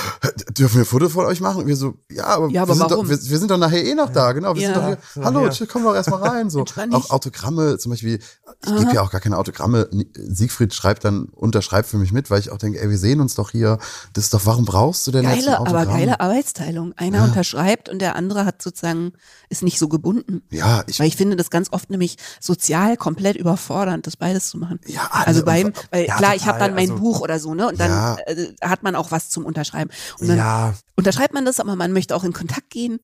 [0.56, 1.62] dürfen wir ein Foto von euch machen?
[1.62, 3.04] Und wir so, ja, aber, Ja, aber wir, sind warum?
[3.06, 4.54] doch, wir, wir sind doch nachher eh noch da, genau.
[4.54, 4.68] Wir Ja.
[4.68, 6.50] sind doch hier, So, hallo, chill, komm doch erstmal rein.
[6.50, 6.64] So.
[6.92, 7.10] Auch.
[7.10, 8.18] Autogramme, zum Beispiel,
[8.64, 9.88] ich gebe ja auch gar keine Autogramme.
[10.14, 13.34] Siegfried schreibt dann, unterschreibt für mich mit, weil ich auch denke, ey, wir sehen uns
[13.34, 13.78] doch hier.
[14.12, 15.76] Das ist doch, warum brauchst du denn jetzt ein geile, Autogramm?
[15.82, 16.92] aber geile Arbeitsteilung.
[16.96, 19.12] Einer unterschreibt und der andere hat sozusagen,
[19.48, 20.42] ist nicht so gebunden.
[20.50, 24.58] Ja, ich, Weil ich finde das ganz oft nämlich sozial komplett überfordernd, das beides zu
[24.58, 24.80] machen.
[24.92, 27.20] Ja, alle also und- beim, weil Ja, klar, ich habe total, dann mein also- Buch
[27.20, 27.68] oder so, ne?
[27.68, 28.16] Und dann Ja.
[28.26, 29.90] äh, hat man auch was zum Unterschreiben.
[30.20, 32.98] Und dann Ja, unterschreibt man das, aber man möchte auch in Kontakt gehen.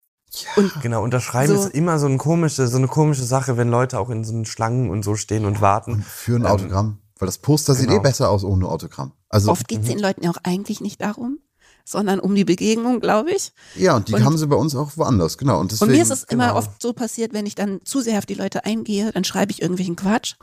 [0.56, 1.02] Und genau.
[1.04, 1.62] Unterschreiben So.
[1.66, 4.44] ist immer so eine komische, so eine komische Sache, wenn Leute auch in so einen
[4.44, 6.02] Schlangen und so stehen und warten.
[6.06, 6.98] für ein Autogramm.
[7.18, 8.00] Weil das Poster sieht genau.
[8.00, 9.12] eh besser aus ohne Autogramm.
[9.30, 11.38] Also, oft geht es den Leuten ja auch eigentlich nicht darum,
[11.84, 13.52] sondern um die Begegnung, glaube ich.
[13.76, 15.58] ja, und die und- haben sie bei uns auch woanders, genau.
[15.60, 16.58] Und deswegen, Und mir ist es immer genau.
[16.58, 19.62] oft so passiert, wenn ich dann zu sehr auf die Leute eingehe, dann schreibe ich
[19.62, 20.34] irgendwelchen Quatsch.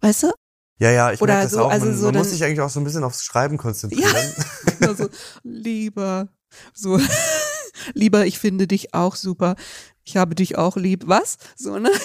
[0.00, 0.32] Weißt du?
[0.78, 1.70] Ja, ja, ich merke das so, auch.
[1.70, 4.14] also man so man muss sich eigentlich auch so ein bisschen aufs Schreiben konzentrieren.
[4.80, 5.08] Also,
[5.42, 6.28] lieber,
[6.72, 7.00] so,
[7.94, 9.56] lieber, ich finde dich auch super.
[10.04, 11.04] Ich habe dich auch lieb.
[11.06, 11.38] Was?
[11.56, 11.90] So, ne?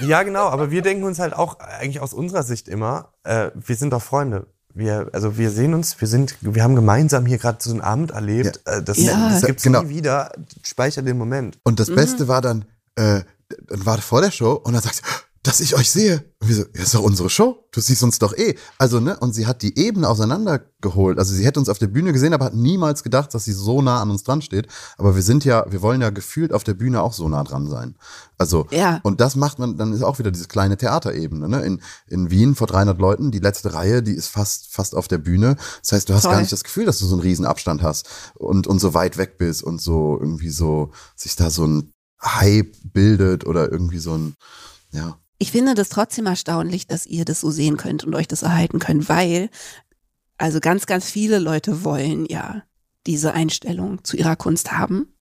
[0.00, 3.76] Ja, genau, aber wir denken uns halt auch eigentlich aus unserer Sicht immer, äh, wir
[3.76, 4.46] sind doch Freunde.
[4.74, 8.10] wir, also wir sehen uns, wir sind, wir haben gemeinsam hier gerade so einen Abend
[8.10, 8.62] erlebt.
[8.66, 8.78] Ja.
[8.78, 9.28] Äh, Das, Ja.
[9.28, 9.82] das gibt's Genau.
[9.82, 10.32] nie wieder.
[10.64, 11.58] Speicher den Moment.
[11.62, 12.64] Und das Beste war dann,
[12.96, 13.20] äh,
[13.68, 15.02] dann war vor der Show und dann sagt sie,
[15.44, 16.24] dass ich euch sehe.
[16.40, 17.64] Und wir so, ja, ist doch unsere Show.
[17.72, 18.54] Du siehst uns doch eh.
[18.78, 21.18] Also, ne, und sie hat die Ebene auseinandergeholt.
[21.18, 23.82] Also sie hätte uns auf der Bühne gesehen, aber hat niemals gedacht, dass sie so
[23.82, 24.68] nah an uns dran steht.
[24.98, 27.68] Aber wir sind ja, wir wollen ja gefühlt auf der Bühne auch so nah dran
[27.68, 27.96] sein.
[28.38, 29.00] Also, Ja.
[29.02, 31.62] und das macht man, dann ist auch wieder diese kleine Theaterebene, ne?
[31.62, 35.18] In, in Wien vor 300 Leuten, die letzte Reihe, die ist fast, fast auf der
[35.18, 35.56] Bühne.
[35.82, 36.32] Das heißt, du hast Toll.
[36.32, 39.16] gar nicht das Gefühl, dass du so einen riesen Abstand hast und, und so weit
[39.18, 44.14] weg bist und so irgendwie so, sich da so ein Hype bildet oder irgendwie so
[44.14, 44.36] ein,
[44.92, 45.16] ja.
[45.42, 48.78] Ich finde das trotzdem erstaunlich, dass ihr das so sehen könnt und euch das erhalten
[48.78, 49.50] könnt, weil
[50.38, 52.62] also ganz, ganz viele Leute wollen ja
[53.08, 55.12] diese Einstellung zu ihrer Kunst haben.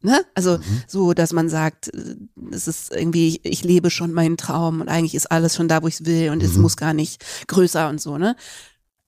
[0.00, 0.24] Ne?
[0.36, 1.90] Also so, dass man sagt,
[2.52, 5.88] es ist irgendwie, ich, lebe schon meinen Traum und eigentlich ist alles schon da, wo
[5.88, 6.62] ich es will und es Mhm.
[6.62, 8.36] muss gar nicht größer und so, ne?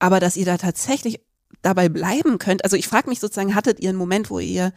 [0.01, 1.21] Aber dass ihr da tatsächlich
[1.63, 4.73] dabei bleiben könnt, also ich frage mich sozusagen, hattet ihr einen Moment, wo ihr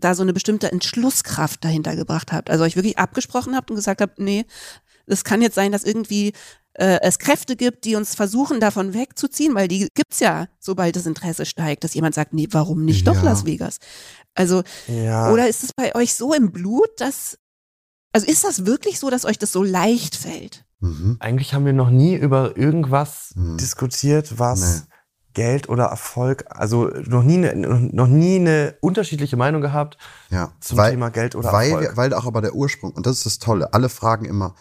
[0.00, 2.50] da so eine bestimmte Entschlusskraft dahinter gebracht habt?
[2.50, 4.44] Also euch wirklich abgesprochen habt und gesagt habt, nee,
[5.06, 6.32] es kann jetzt sein, dass irgendwie
[6.74, 11.06] äh, es Kräfte gibt, die uns versuchen, davon wegzuziehen, weil die gibt's ja, sobald das
[11.06, 13.22] Interesse steigt, dass jemand sagt, nee, warum nicht doch Ja.
[13.22, 13.78] Las Vegas?
[14.34, 15.32] Also, Ja.
[15.32, 17.38] oder ist es bei euch so im Blut, dass,
[18.12, 20.64] also ist das wirklich so, dass euch das so leicht fällt?
[20.80, 21.16] Mhm.
[21.18, 23.56] Eigentlich haben wir noch nie über irgendwas Hm.
[23.56, 24.94] diskutiert, was Nee.
[25.38, 27.54] Geld oder Erfolg, also noch nie eine,
[27.92, 29.96] noch nie eine unterschiedliche Meinung gehabt
[30.30, 30.50] Ja.
[30.60, 31.96] zum weil, Thema Geld oder weil, Erfolg.
[31.96, 34.56] weil auch aber der Ursprung, und das ist das Tolle, alle fragen immer,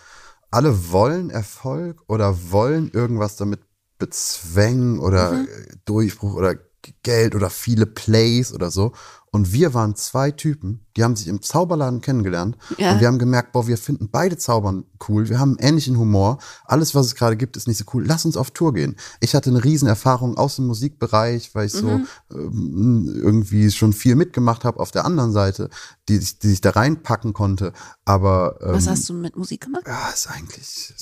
[0.51, 3.61] alle wollen Erfolg oder wollen irgendwas damit
[3.97, 5.47] bezwängen oder Mhm.
[5.85, 6.53] Durchbruch oder
[7.01, 8.93] Geld oder viele Plays oder so.
[9.37, 12.93] Und wir waren zwei Typen, die haben sich im Zauberladen kennengelernt Ja.
[12.93, 16.39] und wir haben gemerkt, boah, wir finden beide Zaubern cool, wir haben einen ähnlichen Humor,
[16.65, 18.95] alles, was es gerade gibt, ist nicht so cool, lass uns auf Tour gehen.
[19.19, 22.01] Ich hatte eine Riesenerfahrung aus dem Musikbereich, weil ich so
[22.31, 25.69] ähm, irgendwie schon viel mitgemacht habe auf der anderen Seite,
[26.09, 27.73] die, sich- die sich da reinpacken konnte,
[28.03, 29.83] aber ähm, Was hast du mit Musik gemacht?
[29.85, 30.95] ja, ist eigentlich,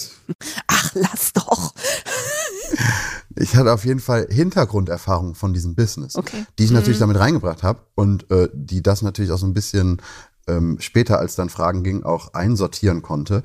[0.67, 1.73] Ach, lass doch.
[3.35, 6.45] ich hatte auf jeden Fall Hintergrunderfahrung von diesem Business, Okay.
[6.59, 7.01] die ich natürlich Mhm.
[7.03, 10.01] damit reingebracht habe und äh, die das natürlich auch so ein bisschen
[10.47, 13.43] ähm, später, als dann Fragen ging, auch einsortieren konnte.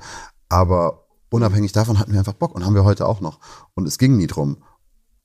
[0.48, 3.40] Aber unabhängig davon hatten wir einfach Bock und haben wir heute auch noch.
[3.74, 4.62] Und es ging nie drum.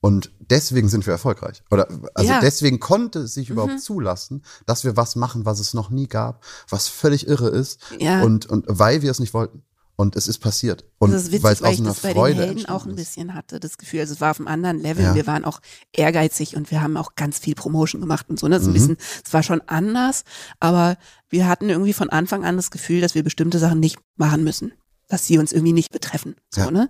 [0.02, 1.64] Und deswegen sind wir erfolgreich.
[1.72, 2.40] Oder also Ja.
[2.40, 3.54] deswegen konnte es sich Mhm.
[3.54, 7.80] überhaupt zulassen, dass wir was machen, was es noch nie gab, was völlig irre ist.
[8.00, 8.22] Ja.
[8.22, 9.64] Und, und weil wir es nicht wollten.
[9.98, 10.84] Und es ist passiert.
[10.98, 12.86] Und das ist witzig, weil es aus ich einer das bei den Freude Helden auch
[12.86, 14.02] ein bisschen hatte, das Gefühl.
[14.02, 15.04] Also es war auf einem anderen Level.
[15.06, 15.16] Ja.
[15.16, 15.62] Wir waren auch
[15.94, 18.48] ehrgeizig und wir haben auch ganz viel Promotion gemacht und so.
[18.48, 18.56] Ne?
[18.56, 18.74] Das, ist ein Mhm.
[18.74, 20.24] bisschen, es war schon anders,
[20.60, 20.98] aber
[21.30, 24.74] wir hatten irgendwie von Anfang an das Gefühl, dass wir bestimmte Sachen nicht machen müssen.
[25.08, 26.36] Dass sie uns irgendwie nicht betreffen.
[26.54, 26.72] So, Ja.
[26.72, 26.90] ne?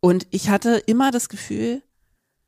[0.00, 1.82] Und ich hatte immer das Gefühl,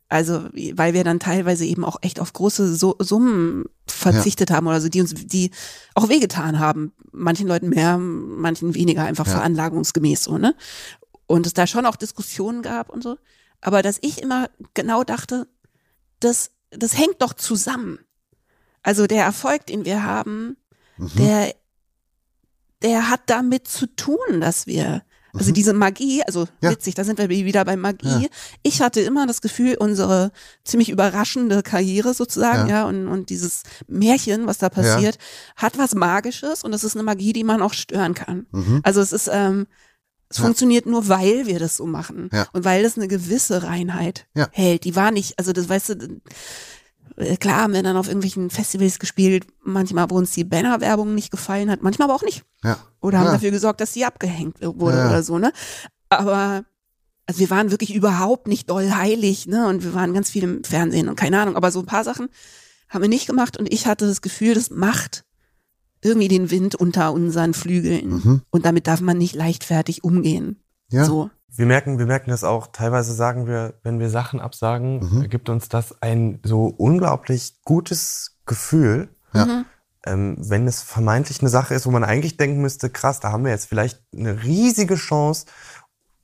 [0.08, 4.80] also weil wir dann teilweise eben auch echt auf große so Summen verzichtet haben oder
[4.80, 5.50] so, die uns, die
[5.94, 6.92] auch wehgetan haben.
[7.12, 9.32] Manchen Leuten mehr, manchen weniger, einfach Ja.
[9.34, 10.54] veranlagungsgemäß so, ne?
[11.26, 13.16] Und es da schon auch Diskussionen gab und so.
[13.60, 15.48] Aber dass ich immer genau dachte,
[16.20, 17.98] das, das hängt doch zusammen.
[18.82, 20.56] Also der Erfolg, den wir haben,
[20.98, 21.10] Mhm.
[21.18, 21.54] der,
[22.82, 25.02] der hat damit zu tun, dass wir,
[25.34, 25.54] also Mhm.
[25.54, 26.70] diese Magie, also Ja.
[26.70, 28.22] witzig, da sind wir wieder bei Magie.
[28.24, 28.28] Ja.
[28.62, 30.30] Ich hatte immer das Gefühl, unsere
[30.64, 32.84] ziemlich überraschende Karriere sozusagen, ja, Ja.
[32.86, 35.18] und, und dieses Märchen, was da passiert,
[35.56, 38.46] hat was Magisches und das ist eine Magie, die man auch stören kann.
[38.52, 38.80] Mhm.
[38.84, 39.66] Also es ist, ähm,
[40.30, 40.44] es Ja.
[40.44, 42.30] funktioniert nur, weil wir das so machen.
[42.32, 42.46] Ja.
[42.52, 44.48] Und weil das eine gewisse Reinheit Ja.
[44.52, 44.84] hält.
[44.84, 46.20] Die war nicht, also das weißt du,
[47.40, 51.70] klar haben wir dann auf irgendwelchen Festivals gespielt, manchmal, wo uns die Bannerwerbung nicht gefallen
[51.70, 52.44] hat, manchmal aber auch nicht.
[52.62, 52.78] Ja.
[53.00, 53.32] Oder haben ja.
[53.32, 55.08] dafür gesorgt, dass sie abgehängt wurde Ja.
[55.08, 55.52] oder so, ne?
[56.08, 56.64] Aber
[57.26, 59.66] also wir waren wirklich überhaupt nicht doll heilig, ne?
[59.68, 62.28] Und wir waren ganz viel im Fernsehen und keine Ahnung, aber so ein paar Sachen
[62.88, 65.24] haben wir nicht gemacht und ich hatte das Gefühl, das macht
[66.02, 68.10] irgendwie den Wind unter unseren Flügeln.
[68.10, 68.42] Mhm.
[68.50, 70.60] Und damit darf man nicht leichtfertig umgehen.
[70.94, 71.04] Ja.
[71.04, 71.30] So.
[71.56, 72.68] Wir merken, wir merken das auch.
[72.72, 75.28] Teilweise sagen wir, wenn wir Sachen absagen, Mhm.
[75.28, 79.44] gibt uns das ein so unglaublich gutes Gefühl, Ja.
[79.46, 79.64] Mhm.
[80.06, 83.44] ähm, wenn es vermeintlich eine Sache ist, wo man eigentlich denken müsste, krass, da haben
[83.44, 85.46] wir jetzt vielleicht eine riesige Chance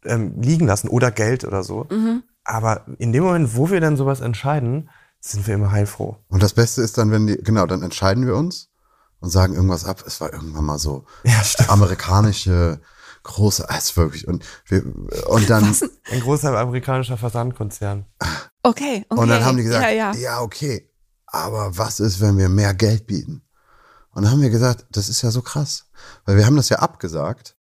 [0.04, 1.86] ähm, liegen lassen oder Geld oder so.
[1.90, 2.22] Mhm.
[2.44, 4.88] Aber in dem Moment, wo wir dann sowas entscheiden,
[5.20, 6.16] sind wir immer heilfroh.
[6.28, 8.70] Und das Beste ist dann, wenn die, genau, dann entscheiden wir uns
[9.20, 10.02] und sagen irgendwas ab.
[10.06, 12.80] Es war irgendwann mal so Ja, amerikanische
[13.22, 14.84] große, es ist wirklich und wir
[15.28, 15.82] und dann Was?
[16.10, 18.06] Ein großer amerikanischer Versandkonzern.
[18.62, 19.20] Okay, okay.
[19.20, 20.40] und dann haben die gesagt, ja, ja.
[20.40, 20.90] okay,
[21.26, 23.42] aber was ist, wenn wir mehr Geld bieten?
[24.12, 25.86] Und dann haben wir gesagt, das ist ja so krass,
[26.24, 27.56] weil wir haben das ja abgesagt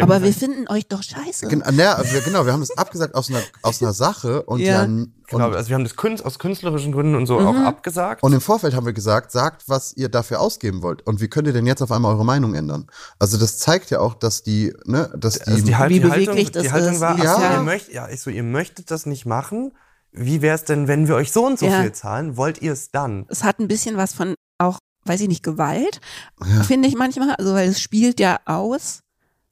[0.00, 1.48] Aber wir finden euch doch scheiße.
[1.48, 4.72] Gen na, wir, genau, wir haben das abgesagt aus einer, aus einer Sache und Ja.
[4.80, 4.82] ja.
[4.84, 8.22] und, Genau, also wir haben das Künst, aus künstlerischen Gründen und so auch abgesagt.
[8.22, 11.06] und im Vorfeld haben wir gesagt, sagt, was ihr dafür ausgeben wollt.
[11.06, 12.86] Und wie könnt ihr denn jetzt auf einmal eure Meinung ändern?
[13.18, 16.10] Also das zeigt ja auch, dass die, ne, dass die, also die, Halt- Wie die
[16.10, 18.20] Haltung, beweglich das die Haltung ist, war, wie ach so, es- ihr möchtet, ja, ich
[18.20, 19.72] so, ihr möchtet das nicht machen.
[20.10, 21.80] Wie wäre es denn, wenn wir euch so und so Ja.
[21.80, 22.36] viel zahlen?
[22.36, 23.24] Wollt ihr es dann?
[23.30, 24.76] es hat ein bisschen was von auch,
[25.06, 26.02] weiß ich nicht, Gewalt,
[26.66, 27.34] finde ich manchmal.
[27.36, 29.00] Also, weil es spielt ja aus,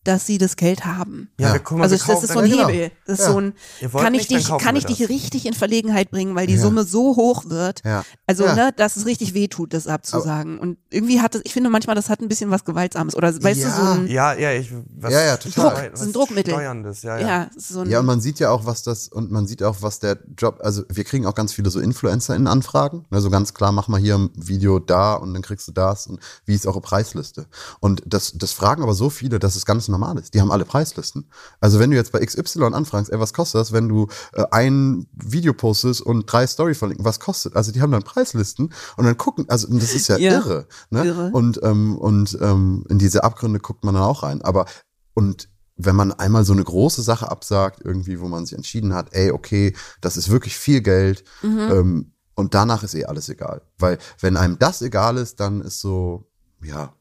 [0.04, 1.30] dass sie das Geld haben.
[1.38, 1.52] Ja, Ja.
[1.54, 2.68] wir gucken mal, Also wir das ist so ein genau.
[2.68, 2.90] Hebel.
[3.06, 3.32] Das ist Ja.
[3.32, 3.54] so ein,
[3.92, 5.08] kann ich nicht, dich, kann ich dich das.
[5.10, 6.60] richtig in Verlegenheit bringen, weil die Ja.
[6.60, 7.82] Summe so hoch wird.
[7.84, 8.04] ja.
[8.26, 8.54] Also, Ja.
[8.54, 10.58] ne, dass es richtig wehtut, das abzusagen.
[10.58, 13.14] Und irgendwie hat es, ich finde manchmal, das hat ein bisschen was Gewaltsames.
[13.16, 13.68] Oder weißt Ja.
[13.68, 15.64] du, so ein, Ja, ja, ich, was, Ja, ja, total.
[15.70, 16.54] Druck, was das ist ein Druckmittel.
[16.54, 17.50] Steuerndes, ja, ja, ja.
[17.56, 19.98] so ein, Ja, und man sieht ja auch, was das, und man sieht auch, was
[19.98, 23.06] der Job, also wir kriegen auch ganz viele so InfluencerInnen-Anfragen.
[23.10, 26.06] Ne, so ganz klar, mach mal hier ein Video da und dann kriegst du das
[26.06, 27.46] und wie ist eure Preisliste?
[27.80, 30.34] Und das, das fragen aber so viele, dass es ganz normal ist.
[30.34, 31.28] Die haben alle Preislisten.
[31.60, 35.06] Also wenn du jetzt bei XY anfragst, ey, was kostet das, wenn du äh, ein
[35.12, 37.56] Video postest und drei Story verlinken, was kostet?
[37.56, 40.66] Also die haben dann Preislisten und dann gucken, also das ist ja, Ja, irre.
[40.90, 41.04] Ne?
[41.04, 41.30] irre.
[41.32, 44.42] Und, ähm, und ähm, in diese Abgründe guckt man dann auch rein.
[44.42, 44.66] Aber
[45.14, 49.14] und wenn man einmal so eine große Sache absagt, irgendwie, wo man sich entschieden hat,
[49.14, 51.58] ey, okay, das ist wirklich viel Geld, Mhm.
[51.58, 53.60] ähm, und danach ist eh alles egal.
[53.78, 56.30] Weil wenn einem das egal ist, dann ist so,
[56.62, 56.94] ja,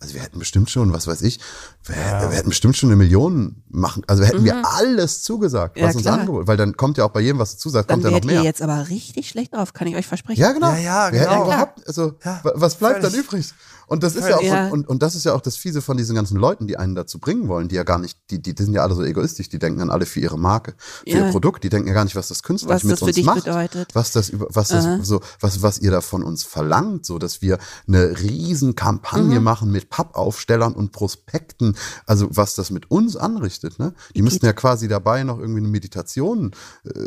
[0.00, 1.38] also wir hätten bestimmt schon, was weiß ich,
[1.84, 2.30] wir, Ja.
[2.30, 5.82] wir hätten bestimmt schon eine Million machen, also hätten wir alles zugesagt, Mhm.
[5.82, 7.96] Ja, was uns angeboten, weil dann kommt ja auch bei jedem, was du zusagst, dann
[7.96, 8.44] kommt ja noch werdet ihr mehr.
[8.44, 10.40] jetzt aber richtig schlecht drauf, kann ich euch versprechen.
[10.40, 10.70] Ja, genau.
[10.72, 11.44] Ja, ja, Wir hätten genau.
[11.44, 13.26] überhaupt, also, Ja, wa- was bleibt dann völlig.
[13.26, 13.52] übrig?
[13.86, 14.50] Und das ist ja auch, Völlig.
[14.50, 14.66] Ja.
[14.68, 16.94] und, und, und das ist ja auch das Fiese von diesen ganzen Leuten, die einen
[16.94, 19.50] dazu bringen wollen, die ja gar nicht, die, die, die sind ja alle so egoistisch,
[19.50, 21.26] die denken an alle für ihre Marke, für Ja.
[21.26, 23.14] ihr Produkt, die denken ja gar nicht, was das künstlerisch Was mit das für uns
[23.16, 23.44] dich macht.
[23.44, 23.94] bedeutet.
[23.94, 25.00] Was das über, was das Aha.
[25.02, 29.44] so, was, was ihr da von uns verlangt, so, dass wir eine riesen Kampagne Mhm.
[29.44, 31.73] machen mit Pappaufstellern und Prospekten,
[32.06, 33.94] also was das mit uns anrichtet, ne?
[34.14, 36.52] Die müssten ja quasi dabei noch irgendwie eine Meditation,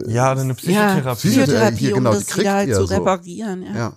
[0.07, 1.27] Ja, oder eine Ja, Psychotherapie.
[1.27, 2.95] Psycho- Psychotherapie, hier, genau, um die das kriegt wieder ihr zu so.
[2.95, 3.63] reparieren.
[3.63, 3.75] Ja.
[3.75, 3.93] ja.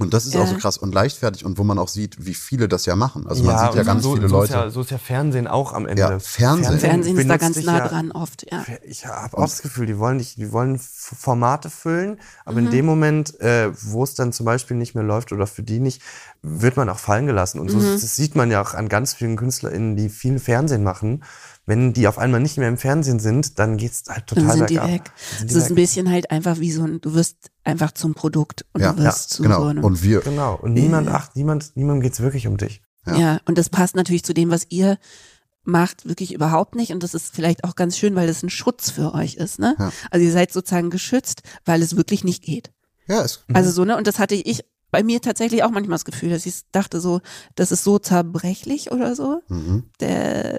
[0.00, 0.58] Und das ist auch so Ja.
[0.58, 3.26] krass und leichtfertig und wo man auch sieht, wie viele das ja machen.
[3.26, 4.52] Also man sieht ja ganz so, viele so Leute.
[4.52, 6.00] Ist ja, so ist ja Fernsehen auch am Ende.
[6.02, 6.78] Ja, Fernsehen.
[6.80, 8.46] Fernsehen ist da ganz nah ja, dran oft.
[8.50, 8.64] Ja.
[8.84, 12.66] Ich habe auch das Gefühl, die wollen nicht, die wollen Formate füllen, aber Mhm.
[12.66, 15.80] in dem Moment, äh, wo es dann zum Beispiel nicht mehr läuft oder für die
[15.80, 16.00] nicht,
[16.42, 17.60] wird man auch fallen gelassen.
[17.60, 17.92] Und so Mhm.
[18.00, 21.22] das sieht man ja auch an ganz vielen KünstlerInnen, die viel Fernsehen machen.
[21.66, 24.70] Wenn die auf einmal nicht mehr im Fernsehen sind, dann geht's halt total Dann sind
[24.70, 24.92] die bergab.
[24.92, 25.02] weg.
[25.04, 25.76] Dann sind Es die ist ein weg.
[25.76, 29.30] bisschen halt einfach wie so ein, du wirst einfach zum Produkt und ja, du wirst
[29.30, 29.60] zu genau.
[29.60, 29.84] so einem.
[29.84, 30.56] Und wir, Genau.
[30.56, 32.82] Und niemand acht, niemand, niemandem geht's wirklich um dich.
[33.06, 33.16] Ja.
[33.18, 33.40] Ja.
[33.46, 34.98] und das passt natürlich zu dem, was ihr
[35.62, 36.92] macht, wirklich überhaupt nicht.
[36.92, 39.58] Und das ist vielleicht auch ganz schön, weil es ein Schutz für euch ist.
[39.58, 39.76] Ne?
[39.78, 39.92] Ja.
[40.10, 42.72] Also ihr seid sozusagen geschützt, weil es wirklich nicht geht.
[43.06, 43.96] ja, es, Also so, ne?
[43.96, 47.20] Und das hatte ich bei mir tatsächlich auch manchmal das Gefühl, dass ich dachte so,
[47.54, 49.42] das ist so zerbrechlich oder so.
[49.48, 49.84] mhm.
[50.00, 50.58] Der,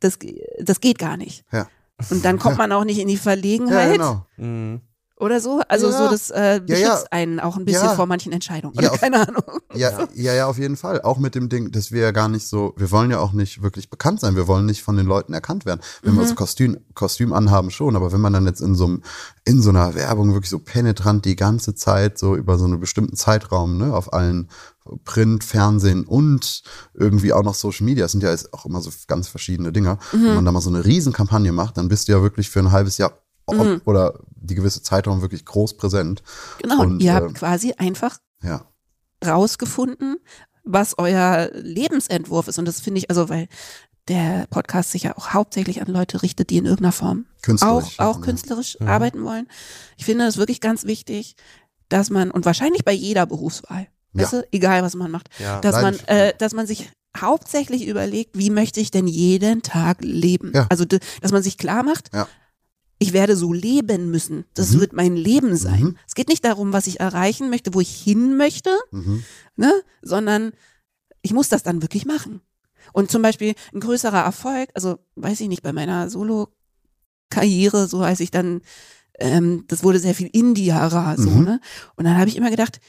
[0.00, 0.18] das,
[0.60, 1.44] das geht gar nicht.
[1.52, 1.66] ja.
[2.10, 4.24] Und dann kommt man auch nicht in die ja, Verlegenheit genau.
[4.38, 4.80] Mhm.
[5.18, 5.60] oder so.
[5.68, 5.98] Also Ja.
[5.98, 7.04] so, das äh, beschützt Ja, ja.
[7.10, 7.94] einen auch ein bisschen Ja.
[7.94, 8.74] vor manchen Entscheidungen.
[8.80, 9.42] Ja, auf- keine Ahnung.
[9.74, 11.02] Ja, ja, ja, auf jeden Fall.
[11.02, 13.60] Auch mit dem Ding, dass wir ja gar nicht so, wir wollen ja auch nicht
[13.62, 14.34] wirklich bekannt sein.
[14.34, 15.82] Wir wollen nicht von den Leuten erkannt werden.
[16.02, 16.28] Wenn wir Mhm.
[16.28, 19.02] so Kostüm, Kostüm anhaben schon, aber wenn man dann jetzt in so einem,
[19.44, 23.14] in so einer Werbung wirklich so penetrant die ganze Zeit so über so einen bestimmten
[23.16, 24.48] Zeitraum, ne, auf allen
[25.04, 26.62] Print, Fernsehen und
[26.94, 29.98] irgendwie auch noch Social Media, das sind ja jetzt auch immer so ganz verschiedene Dinger.
[30.12, 30.24] Mhm.
[30.24, 32.72] Wenn man da mal so eine Riesenkampagne macht, dann bist du ja wirklich für ein
[32.72, 33.12] halbes Jahr
[33.46, 36.22] ob, oder die gewisse Zeitraum wirklich groß präsent.
[36.22, 36.62] Mhm.
[36.62, 36.82] Genau.
[36.82, 38.64] Und, ihr äh, habt quasi einfach Ja.
[39.26, 40.16] rausgefunden,
[40.64, 42.58] was euer Lebensentwurf ist.
[42.58, 43.48] Und das finde ich, also weil
[44.08, 48.00] der Podcast sich ja auch hauptsächlich an Leute richtet, die in irgendeiner Form auch, Künstlerisch.
[48.00, 48.22] auch ja.
[48.22, 48.88] künstlerisch Mhm.
[48.88, 49.46] arbeiten wollen.
[49.96, 51.36] Ich finde es wirklich ganz wichtig,
[51.88, 54.22] dass man, und wahrscheinlich bei jeder Berufswahl, Ja.
[54.24, 55.60] weißt du, egal was man macht, Ja.
[55.60, 60.52] dass man, äh, dass man sich hauptsächlich überlegt, wie möchte ich denn jeden Tag leben?
[60.54, 60.66] Ja.
[60.70, 62.28] Also, dass man sich klar macht, Ja.
[62.98, 64.44] ich werde so leben müssen.
[64.54, 64.80] Das Mhm.
[64.80, 65.80] wird mein Leben sein.
[65.82, 65.96] Mhm.
[66.06, 69.24] Es geht nicht darum, was ich erreichen möchte, wo ich hin möchte, Mhm.
[69.56, 69.72] ne?
[70.02, 70.52] sondern
[71.22, 72.40] ich muss das dann wirklich machen.
[72.92, 78.20] Und zum Beispiel ein größerer Erfolg, also weiß ich nicht, bei meiner Solo-Karriere, so als
[78.20, 78.62] ich dann,
[79.18, 81.44] ähm, das wurde sehr viel Indie-Hara, so, Mhm.
[81.44, 81.60] ne?
[81.96, 82.80] Und dann habe ich immer gedacht,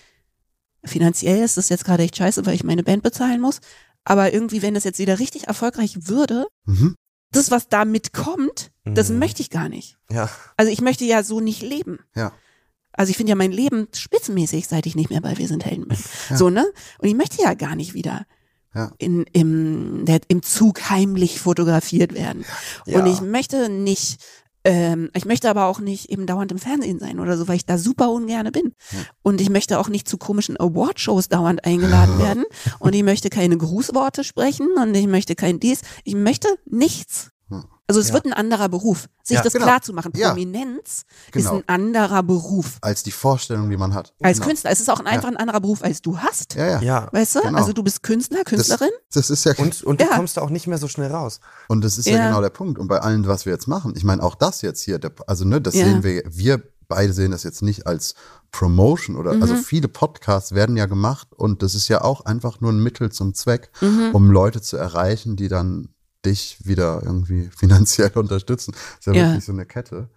[0.83, 3.59] finanziell ist das jetzt gerade echt scheiße, weil ich meine Band bezahlen muss.
[4.03, 6.95] Aber irgendwie, wenn das jetzt wieder richtig erfolgreich würde, Mhm.
[7.31, 9.19] das, was damit kommt, das Mhm.
[9.19, 9.97] möchte ich gar nicht.
[10.09, 10.29] Ja.
[10.57, 11.99] Also ich möchte ja so nicht leben.
[12.15, 12.33] Ja.
[12.93, 15.87] Also ich finde ja mein Leben spitzenmäßig, seit ich nicht mehr bei Wir sind Helden
[15.87, 15.97] bin.
[16.35, 16.65] So, ne?
[16.97, 18.25] Und ich möchte ja gar nicht wieder
[18.75, 18.91] Ja.
[18.97, 22.43] in, im, der, im Zug heimlich fotografiert werden.
[22.85, 22.99] Ja.
[22.99, 24.17] Und ich möchte nicht
[24.63, 27.65] Ähm, ich möchte aber auch nicht eben dauernd im Fernsehen sein oder so, weil ich
[27.65, 28.73] da super ungerne bin.
[29.23, 32.43] Und ich möchte auch nicht zu komischen Awardshows dauernd eingeladen werden.
[32.79, 35.81] Und ich möchte keine Grußworte sprechen und ich möchte kein dies.
[36.03, 37.31] Ich möchte nichts.
[37.91, 38.13] Also es Ja.
[38.13, 39.09] wird ein anderer Beruf.
[39.23, 39.65] Sich Ja, das genau.
[39.65, 40.13] klar zu machen.
[40.15, 40.30] Ja.
[40.30, 41.57] Prominenz ist Genau.
[41.57, 42.77] ein anderer Beruf.
[42.81, 44.13] Als die Vorstellung, die man hat.
[44.23, 44.47] Als Genau.
[44.47, 44.72] Künstler.
[44.72, 46.55] Es ist auch ein, einfach ein anderer Beruf, als du hast.
[46.55, 46.81] Ja, ja.
[46.81, 47.09] Ja.
[47.11, 47.41] Weißt du?
[47.41, 47.57] Genau.
[47.57, 48.89] Also du bist Künstler, Künstlerin.
[49.13, 51.39] Das ist ja Und, und du kommst da auch nicht mehr so schnell raus.
[51.68, 52.18] Und das ist ja.
[52.18, 52.27] Ja.
[52.30, 52.80] genau der Punkt.
[52.80, 55.43] Und bei allem, was wir jetzt machen, ich meine, auch das jetzt hier, der, also
[55.45, 55.85] ne, das Ja.
[55.85, 58.15] sehen wir, wir beide sehen das jetzt nicht als
[58.51, 59.57] Promotion oder, also Mhm.
[59.59, 63.34] viele Podcasts werden ja gemacht und das ist ja auch einfach nur ein Mittel zum
[63.34, 64.09] Zweck, Mhm.
[64.13, 65.89] um Leute zu erreichen, die dann
[66.26, 68.73] dich wieder irgendwie finanziell unterstützen.
[68.99, 69.27] ist ja, Ja.
[69.30, 70.10] wirklich so eine Kette.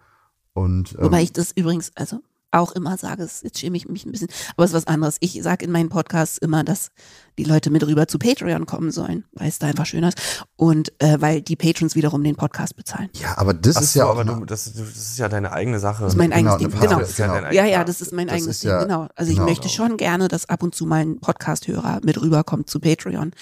[0.53, 2.21] Und, ähm, Wobei ich das übrigens, also
[2.55, 5.17] auch immer sage, es- jetzt schäme ich mich ein bisschen, aber es ist was anderes.
[5.21, 6.89] Ich sage in meinen Podcasts immer, dass
[7.37, 10.45] die Leute mit rüber zu Patreon kommen sollen, weil es da einfach schöner ist.
[10.57, 13.11] Und äh, weil die Patrons wiederum den Podcast bezahlen.
[13.15, 15.51] ja, aber das Ach ist so, ja auch aber du, das, das ist ja deine
[15.53, 16.05] eigene Sache.
[16.05, 16.81] Das ist mein Genau, eigenes Ding.
[16.81, 17.01] Genau.
[17.41, 17.51] Genau.
[17.53, 19.09] Ja, ja, das ist mein Das eigenes ist Ding, ja- genau.
[19.17, 19.49] Also ich genau.
[19.49, 23.33] möchte schon gerne, dass ab und zu mal ein Podcast-Hörer mit rüberkommt zu Patreon.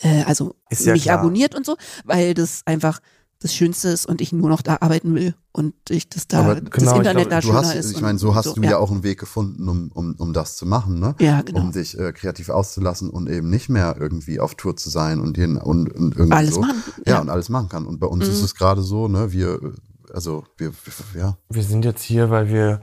[0.00, 1.18] Äh, also Ist ja mich klar.
[1.18, 3.00] abonniert und so, weil das einfach
[3.42, 6.60] das Schönste ist und ich nur noch da arbeiten will und ich das da Aber
[6.60, 7.90] das genau, ich Internet glaube, da schöner hast, ist.
[7.92, 8.70] ich meine, so hast du ja.
[8.70, 11.14] ja auch einen Weg gefunden, um, um, um das zu machen, ne?
[11.20, 11.60] Ja, genau.
[11.60, 15.36] Um dich äh, kreativ auszulassen und eben nicht mehr irgendwie auf Tour zu sein und,
[15.36, 16.60] jeden, und, und irgendwie Alles so.
[16.60, 17.20] machen, Ja, ja.
[17.20, 17.86] und alles machen kann.
[17.86, 18.32] Und bei uns Mhm.
[18.32, 19.60] ist es gerade so, ne, wir,
[20.12, 21.36] also wir, wir ja.
[21.50, 22.82] Wir sind jetzt hier, weil wir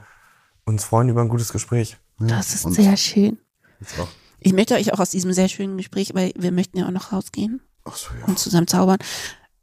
[0.65, 1.98] uns freuen über ein gutes Gespräch.
[2.19, 2.27] ja.
[2.27, 3.38] Das ist und sehr schön.
[3.80, 4.07] jetzt auch,
[4.40, 7.11] Ich möchte euch auch aus diesem sehr schönen Gespräch, weil wir möchten ja auch noch
[7.11, 8.26] rausgehen ach so, ja.
[8.27, 8.98] und zusammen zaubern.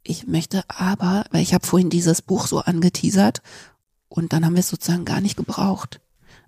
[0.09, 3.41] Ich möchte aber, weil ich habe vorhin dieses Buch so angeteasert
[4.07, 5.99] und dann haben wir es sozusagen gar nicht gebraucht.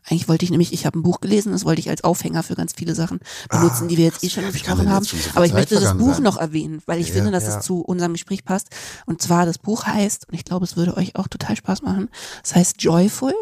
[0.05, 2.55] Eigentlich wollte ich nämlich, ich habe ein Buch gelesen, das wollte ich als Aufhänger für
[2.55, 3.19] ganz viele Sachen
[3.49, 5.05] benutzen, die wir jetzt eh schon Ah, besprochen haben.
[5.05, 6.23] schon so Aber ich Zeit möchte das Buch sein?
[6.23, 7.15] noch erwähnen, weil ich Ja.
[7.15, 7.57] finde, dass Ja.
[7.59, 8.69] es zu unserem Gespräch passt.
[9.05, 12.07] Und zwar das Buch heißt, und ich glaube, es würde euch auch total Spaß machen,
[12.43, 13.33] es heißt Joyful,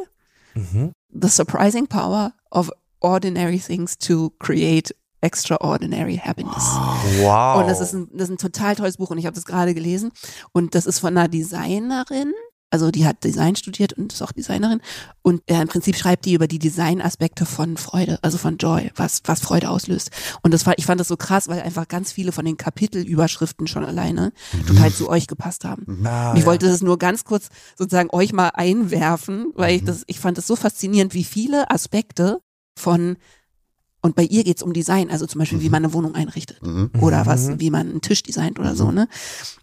[0.55, 0.93] Mhm.
[1.13, 2.71] The Surprising Power of
[3.01, 6.63] Ordinary Things to Create Extraordinary Happiness.
[7.19, 7.61] Wow.
[7.61, 9.73] Und das ist, ein, das ist ein total tolles Buch und ich habe das gerade
[9.73, 10.11] gelesen.
[10.51, 12.33] Und das ist von einer Designerin,
[12.69, 14.81] also die hat Design studiert und ist auch Designerin.
[15.21, 19.21] Und äh, im Prinzip schreibt die über die Designaspekte von Freude, also von Joy, was,
[19.25, 20.11] was Freude auslöst.
[20.41, 23.67] Und das war, ich fand das so krass, weil einfach ganz viele von den Kapitelüberschriften
[23.67, 24.33] schon alleine
[24.67, 26.05] total zu euch gepasst haben.
[26.05, 26.45] Ah, Ich ja.
[26.45, 29.87] wollte das nur ganz kurz sozusagen euch mal einwerfen, weil ich Mhm.
[29.87, 32.39] das, ich fand das so faszinierend, wie viele Aspekte
[32.77, 33.15] von,
[34.01, 35.71] und bei ihr geht's um Design, also zum Beispiel, wie Mhm.
[35.71, 36.91] man eine Wohnung einrichtet Mhm.
[37.01, 37.59] oder was, Mhm.
[37.59, 38.77] wie man einen Tisch designt oder Mhm.
[38.77, 39.07] so, ne?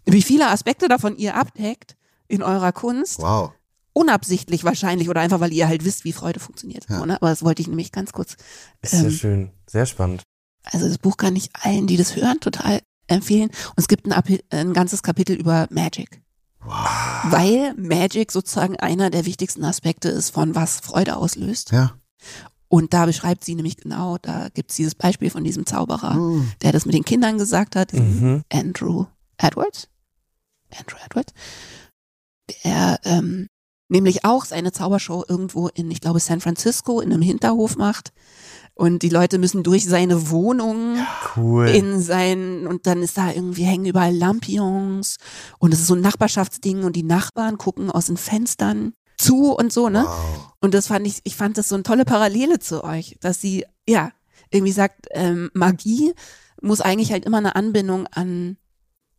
[0.05, 1.95] Wie viele Aspekte davon ihr abdeckt
[2.27, 3.51] in eurer Kunst, Wow.
[3.93, 6.85] unabsichtlich wahrscheinlich oder einfach, weil ihr halt wisst, wie Freude funktioniert.
[6.89, 7.05] Ja.
[7.05, 7.15] Ne?
[7.15, 8.35] Aber das wollte ich nämlich ganz kurz.
[8.81, 9.51] Ist sehr ähm, schön.
[9.67, 10.23] Sehr spannend.
[10.63, 13.49] Also das Buch kann ich allen, die das hören, total empfehlen.
[13.49, 16.21] Und es gibt ein, ein ganzes Kapitel über Magic.
[16.59, 16.87] Wow.
[17.25, 21.71] Weil Magic sozusagen einer der wichtigsten Aspekte ist, von was Freude auslöst.
[21.71, 21.93] Ja.
[22.67, 26.51] Und da beschreibt sie nämlich genau, da gibt's dieses Beispiel von diesem Zauberer, Mhm.
[26.61, 28.43] der das mit den Kindern gesagt hat, Mhm.
[28.51, 29.05] Andrew
[29.37, 29.87] Edwards.
[30.77, 31.33] Andrew Edwards.
[32.63, 33.47] Der ähm,
[33.89, 38.11] nämlich auch seine Zaubershow irgendwo in, ich glaube, San Francisco in einem Hinterhof macht.
[38.73, 40.97] Und die Leute müssen durch seine Wohnung
[41.37, 41.69] Cool.
[41.69, 45.15] in sein und dann ist da irgendwie hängen überall Lampions
[45.59, 49.71] und es ist so ein Nachbarschaftsding und die Nachbarn gucken aus den Fenstern zu und
[49.73, 50.03] so, ne?
[50.07, 50.53] Wow.
[50.61, 53.65] Und das fand ich, ich fand das so eine tolle Parallele zu euch, dass sie,
[53.87, 54.11] ja,
[54.51, 56.13] irgendwie sagt, ähm, Magie
[56.61, 58.57] muss eigentlich halt immer eine Anbindung an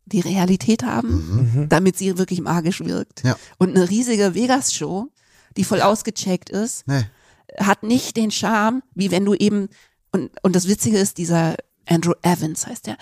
[0.05, 1.09] die Realität haben,
[1.53, 1.61] Mhm.
[1.61, 1.69] Mhm.
[1.69, 3.23] damit sie wirklich magisch wirkt.
[3.23, 3.35] Ja.
[3.57, 5.07] Und eine riesige Vegas-Show,
[5.57, 7.03] die voll ausgecheckt ist, Nee.
[7.59, 9.67] hat nicht den Charme, wie wenn du eben,
[10.11, 11.55] und, und das Witzige ist, dieser
[11.85, 12.97] Andrew Evans heißt der,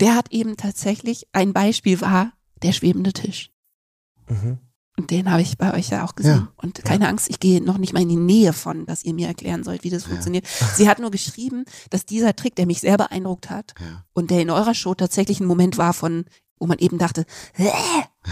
[0.00, 2.32] der hat eben tatsächlich, ein Beispiel war
[2.62, 3.50] der schwebende Tisch.
[4.28, 4.58] Mhm.
[4.98, 6.48] Und den habe ich bei euch ja auch gesehen.
[6.48, 6.52] Ja.
[6.56, 9.28] Und keine Angst, ich gehe noch nicht mal in die Nähe von, dass ihr mir
[9.28, 10.08] erklären sollt, wie das Ja.
[10.10, 10.44] funktioniert.
[10.74, 14.04] Sie hat nur geschrieben, dass dieser Trick, der mich sehr beeindruckt hat Ja.
[14.12, 16.24] und der in eurer Show tatsächlich ein Moment war von,
[16.58, 17.70] wo man eben dachte, Hä?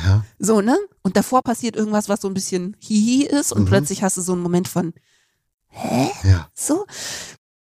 [0.05, 0.25] Ja.
[0.41, 0.77] so, ne?
[1.03, 3.67] Und davor passiert irgendwas, was so ein bisschen hihi ist und Mhm.
[3.67, 4.93] plötzlich hast du so einen Moment von,
[5.69, 6.11] hä?
[6.25, 6.49] Ja.
[6.53, 6.85] So.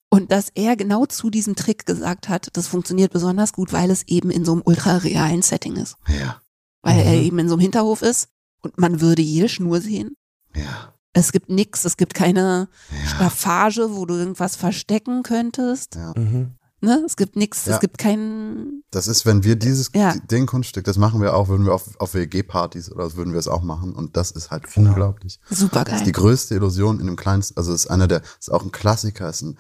[0.09, 4.03] Und dass er genau zu diesem Trick gesagt hat, das funktioniert besonders gut, weil es
[4.07, 5.95] eben in so einem ultra realen Setting ist.
[6.07, 6.41] Ja.
[6.81, 7.21] Weil er Mhm.
[7.25, 8.29] eben in so einem Hinterhof ist
[8.65, 10.15] und man würde jede Schnur sehen.
[10.55, 10.93] Ja.
[11.13, 13.09] Es gibt nix, es gibt keine Ja.
[13.09, 15.95] Staffage, wo du irgendwas verstecken könntest.
[15.95, 16.13] Ja.
[16.17, 16.51] Mhm.
[16.81, 17.01] Ne?
[17.05, 17.75] Es gibt nix, Ja.
[17.75, 18.83] es gibt keinen.
[18.91, 20.13] Das ist, wenn wir dieses, Ja.
[20.29, 23.39] den Kunststück, das machen wir auch, würden wir auf, auf WG-Partys oder so würden wir
[23.39, 23.93] es auch machen.
[23.95, 24.89] Und das ist halt Genau.
[24.89, 25.39] unglaublich.
[25.49, 26.05] Super Das ist geil.
[26.07, 29.29] die größte Illusion in dem kleinsten, also es ist einer der, ist auch ein Klassiker,
[29.29, 29.57] ist ein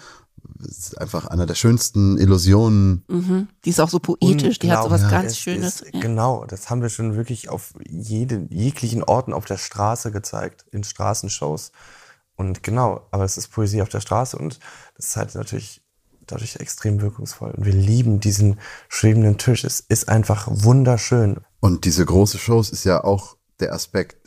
[0.63, 3.03] ist einfach einer der schönsten Illusionen.
[3.07, 3.47] Mhm.
[3.63, 5.21] Die ist auch so poetisch, die hat so was Unglaublich.
[5.21, 5.81] ganz Es Schönes.
[5.81, 5.99] Ist, ja.
[5.99, 10.83] Genau, das haben wir schon wirklich auf jede, jeglichen Orten auf der Straße gezeigt, in
[10.83, 11.71] Straßenshows.
[12.35, 14.59] Und genau, aber es ist Poesie auf der Straße und
[14.95, 15.81] das ist halt natürlich
[16.27, 17.51] dadurch extrem wirkungsvoll.
[17.51, 18.59] Und wir lieben diesen
[18.89, 19.63] schwebenden Tisch.
[19.63, 21.37] Es ist einfach wunderschön.
[21.59, 24.24] Und diese große Shows ist ja auch der Aspekt,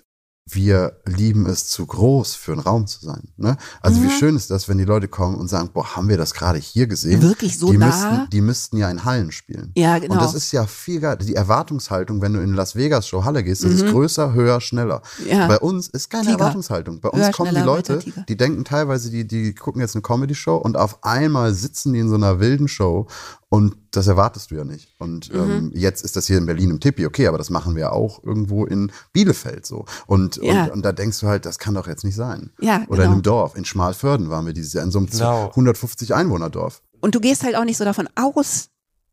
[0.50, 3.28] wir lieben es zu groß für einen Raum zu sein.
[3.36, 3.56] Ne?
[3.80, 4.10] Also wie Mhm.
[4.10, 6.86] schön ist das, wenn die Leute kommen und sagen, boah, haben wir das gerade hier
[6.86, 7.20] gesehen?
[7.22, 7.86] Wirklich so die nah?
[7.86, 9.72] Müssten, die müssten ja in Hallen spielen.
[9.76, 10.14] Ja, genau.
[10.14, 11.18] Und das ist ja viel geil.
[11.18, 15.02] Die Erwartungshaltung, wenn du in Las Vegas Show Halle gehst, das ist größer, höher, schneller.
[15.18, 15.28] Mhm.
[15.28, 15.46] Ja.
[15.48, 16.38] Bei uns ist keine Tiger.
[16.38, 17.00] Erwartungshaltung.
[17.00, 20.56] Bei uns Höher, kommen die Leute, die denken teilweise, die, die gucken jetzt eine Comedy-Show
[20.56, 23.06] und auf einmal sitzen die in so einer wilden Show
[23.50, 24.94] und das erwartest du ja nicht.
[24.98, 25.40] Und Mhm.
[25.40, 28.22] ähm, jetzt ist das hier in Berlin im Tippi, okay, aber das machen wir auch
[28.22, 29.86] irgendwo in Bielefeld so.
[30.06, 30.64] Und, Ja.
[30.64, 32.50] und, und da denkst du halt, das kann doch jetzt nicht sein.
[32.60, 33.12] Ja, Oder in genau.
[33.12, 33.56] einem Dorf.
[33.56, 35.50] In Schmalförden waren wir dieses Jahr, in so einem Genau.
[35.56, 36.82] 150 Einwohner-Dorf.
[37.00, 38.68] Und du gehst halt auch nicht so davon aus,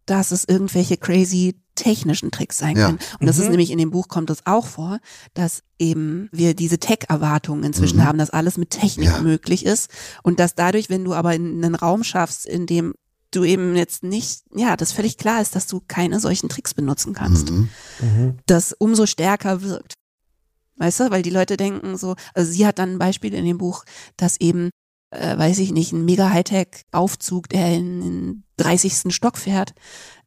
[0.05, 2.85] dass es irgendwelche crazy technischen Tricks sein Ja.
[2.87, 2.99] können.
[3.19, 3.51] Und das ist Mhm.
[3.51, 4.99] nämlich in dem Buch kommt es auch vor,
[5.33, 8.05] dass eben wir diese Tech-Erwartungen inzwischen Mhm.
[8.05, 9.21] haben, dass alles mit Technik Ja.
[9.21, 9.89] möglich ist
[10.23, 12.93] und dass dadurch, wenn du aber in einen Raum schaffst, in dem
[13.35, 17.13] du eben jetzt nicht, ja, das völlig klar ist, dass du keine solchen Tricks benutzen
[17.13, 17.69] kannst, Mhm.
[18.45, 19.93] das umso stärker wirkt.
[20.77, 23.57] Weißt du, weil die Leute denken so, also sie hat dann ein Beispiel in dem
[23.57, 23.85] Buch,
[24.17, 24.69] dass eben,
[25.11, 29.11] äh, weiß ich nicht, ein mega Hightech-Aufzug, der in den 30.
[29.13, 29.73] Stock fährt,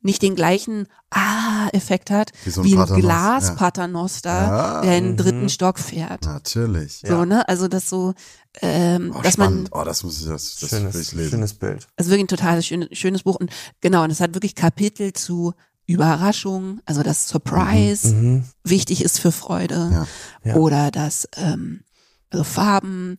[0.00, 4.80] nicht den gleichen Ah-Effekt hat, Wie so ein wie ein Paternoster, Glas-Paternoster, Ja.
[4.82, 5.16] der in den Mhm.
[5.16, 6.24] dritten Stock fährt.
[6.24, 7.02] Natürlich.
[7.06, 7.48] So, ne?
[7.48, 8.14] Also das so,
[8.62, 9.70] ähm, Oh, dass spannend.
[9.70, 11.30] man, oh, das muss ich, das, das will ich Schönes, lesen.
[11.30, 11.86] schönes Bild.
[11.96, 13.50] also wirklich ein total schönes, schönes Buch und
[13.80, 15.54] genau, und es hat wirklich Kapitel zu
[15.86, 18.44] Überraschung, also das Surprise Mhm.
[18.62, 20.06] wichtig ist für Freude
[20.44, 20.50] Ja.
[20.52, 20.54] Ja.
[20.56, 21.82] oder das ähm,
[22.30, 23.18] also Farben,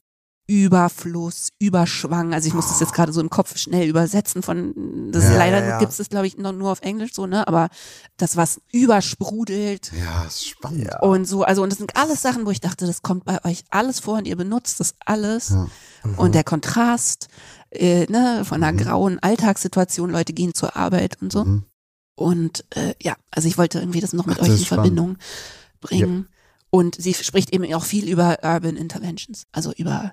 [0.49, 2.33] Überfluss, Überschwang.
[2.33, 5.59] Also ich muss das jetzt gerade so im Kopf schnell übersetzen von das Ja, leider
[5.61, 5.77] ja, ja.
[5.79, 7.69] gibt es das glaube ich noch nur auf Englisch so ne, aber
[8.17, 10.89] das was übersprudelt Ja, ist spannend.
[11.01, 13.63] Und so also und das sind alles Sachen, wo ich dachte, das kommt bei euch
[13.69, 15.67] alles vor und ihr benutzt das alles Ja.
[16.17, 17.27] und der Kontrast
[17.71, 18.77] äh, ne von einer Mhm.
[18.83, 21.45] grauen Alltagssituation, Leute gehen zur Arbeit und so.
[21.45, 21.63] Mhm.
[22.15, 24.85] Und äh, ja, also ich wollte irgendwie das noch mit Ach, das euch in spannend.
[24.87, 25.17] Verbindung
[25.79, 26.27] bringen.
[26.71, 30.11] Und sie spricht eben auch viel über Urban Interventions, also über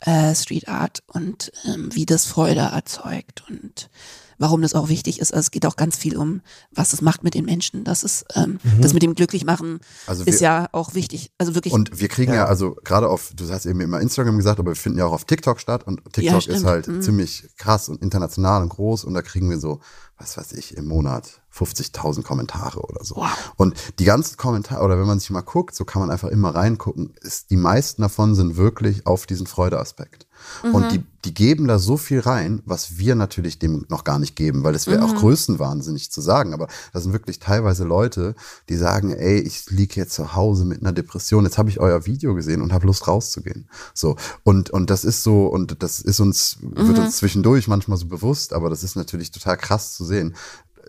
[0.00, 3.90] Äh, Street Art und ähm, wie das Freude erzeugt und
[4.38, 5.32] warum das auch wichtig ist.
[5.34, 6.40] Also es geht auch ganz viel um,
[6.70, 7.84] was es macht mit den Menschen.
[7.84, 11.30] Das ist ähm, das mit dem Glücklichmachen Also ist ja auch wichtig.
[11.38, 12.44] Also wirklich und wir kriegen ja, Ja.
[12.46, 15.24] also gerade auf, du hast eben immer Instagram gesagt, aber wir finden ja auch auf
[15.24, 17.02] TikTok statt und TikTok Ja, ist halt Mhm.
[17.02, 19.80] ziemlich krass und international und groß und da kriegen wir so,
[20.16, 23.16] was weiß ich, im Monat 50.000 Kommentare oder so.
[23.16, 23.52] Wow.
[23.56, 26.54] Und die ganzen Kommentare, oder wenn man sich mal guckt, so kann man einfach immer
[26.54, 30.27] reingucken, ist, die meisten davon sind wirklich auf diesen Freudeaspekt.
[30.62, 30.74] Mhm.
[30.74, 34.36] Und die, die geben da so viel rein, was wir natürlich dem noch gar nicht
[34.36, 35.04] geben, weil es wäre Mhm.
[35.04, 36.54] auch größenwahnsinnig zu sagen.
[36.54, 38.34] Aber das sind wirklich teilweise Leute,
[38.68, 42.06] die sagen, ey, ich liege jetzt zu Hause mit einer Depression, jetzt habe ich euer
[42.06, 43.68] Video gesehen und habe Lust rauszugehen.
[43.94, 44.16] So.
[44.44, 47.04] Und, und das ist so, und das ist uns, wird Mhm.
[47.04, 50.34] uns zwischendurch manchmal so bewusst, aber das ist natürlich total krass zu sehen,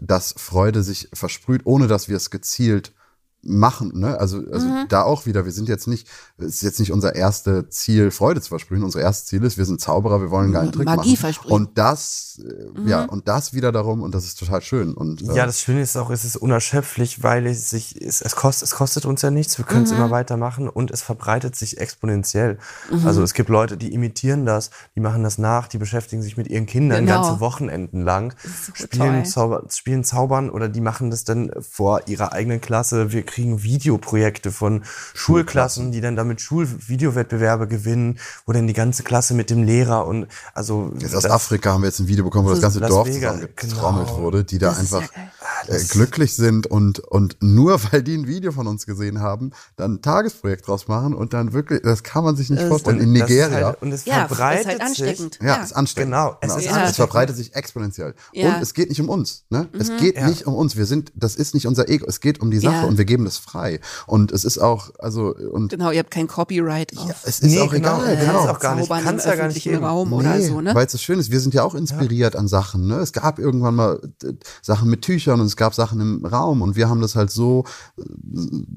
[0.02, 2.94] dass Freude sich versprüht, ohne dass wir es gezielt
[3.41, 4.20] machen, ne?
[4.20, 4.86] Also, also Mhm.
[4.90, 6.07] da auch wieder, wir sind jetzt nicht,
[6.38, 8.84] es ist jetzt nicht unser erstes Ziel, Freude zu versprühen.
[8.84, 11.18] Unser erstes Ziel ist, wir sind Zauberer, wir wollen einen geilen Trick Magie machen.
[11.18, 11.53] versprühen.
[11.53, 14.94] Und das, äh, ja, und das wieder darum, und das ist total schön.
[14.94, 18.36] Und äh, Ja, das Schöne ist auch, es ist unerschöpflich, weil es sich, es, es,
[18.36, 21.78] kostet, es kostet uns ja nichts, wir können es immer weitermachen und es verbreitet sich
[21.80, 22.57] exponentiell.
[23.06, 26.48] Also es gibt Leute, die imitieren das, die machen das nach, die beschäftigen sich mit
[26.48, 27.22] ihren Kindern Genau.
[27.22, 28.34] ganze Wochenenden lang,
[28.74, 29.24] spielen.
[29.26, 33.11] Zauber, spielen Zaubern oder die machen das dann vor ihrer eigenen Klasse.
[33.11, 34.84] Wir kriegen Videoprojekte von
[35.14, 40.27] Schulklassen, die dann damit Schulvideowettbewerbe gewinnen, wo dann die ganze Klasse mit dem Lehrer und
[40.53, 42.89] also jetzt aus das- Afrika haben wir jetzt ein Video bekommen, wo das ganze Las
[42.89, 44.22] Dorf zusammengetrommelt genau.
[44.22, 48.27] wurde, die da Das einfach ja äh, glücklich sind und, und nur weil die ein
[48.27, 52.23] Video von uns gesehen haben, dann ein Tagesprojekt draus machen und dann wirklich, das kann
[52.23, 52.99] man sich nicht Das- vorstellen.
[52.99, 53.68] In Nigeria.
[53.68, 55.34] Halt, und es Ja, verbreitet ist halt ansteckend.
[55.35, 55.43] sich.
[55.43, 56.11] Ja, ist ansteckend.
[56.14, 56.56] Genau, es Genau.
[56.57, 56.95] ist Es ansteckend.
[56.95, 58.15] verbreitet sich exponentiell.
[58.34, 58.56] Ja.
[58.56, 59.43] Und es geht nicht um uns.
[59.49, 59.68] Ne?
[59.77, 60.27] Es geht Ja.
[60.27, 60.76] nicht um uns.
[60.76, 62.06] Wir sind, das ist nicht unser Ego.
[62.07, 62.84] Es geht um die Sache Ja.
[62.85, 63.80] und wir geben das frei.
[64.08, 67.10] Und es ist auch, also, und Genau, ihr habt kein Copyright drauf.
[67.10, 68.02] ja, es ist Nee, auch genau.
[68.04, 68.18] egal.
[68.18, 68.40] Genau.
[68.50, 68.90] auch gar nicht.
[68.90, 69.84] Kannst im ja gar nicht geben.
[69.84, 70.76] Raum oder so, ne?
[70.76, 71.32] Weil es so schön ist.
[71.32, 72.88] Wir sind ja auch inspiriert an Sachen.
[72.88, 72.96] Ne?
[72.96, 76.76] Es gab irgendwann mal äh, Sachen mit Tüchern und es gab Sachen im Raum und
[76.76, 77.64] wir haben das halt so,
[77.98, 78.04] äh,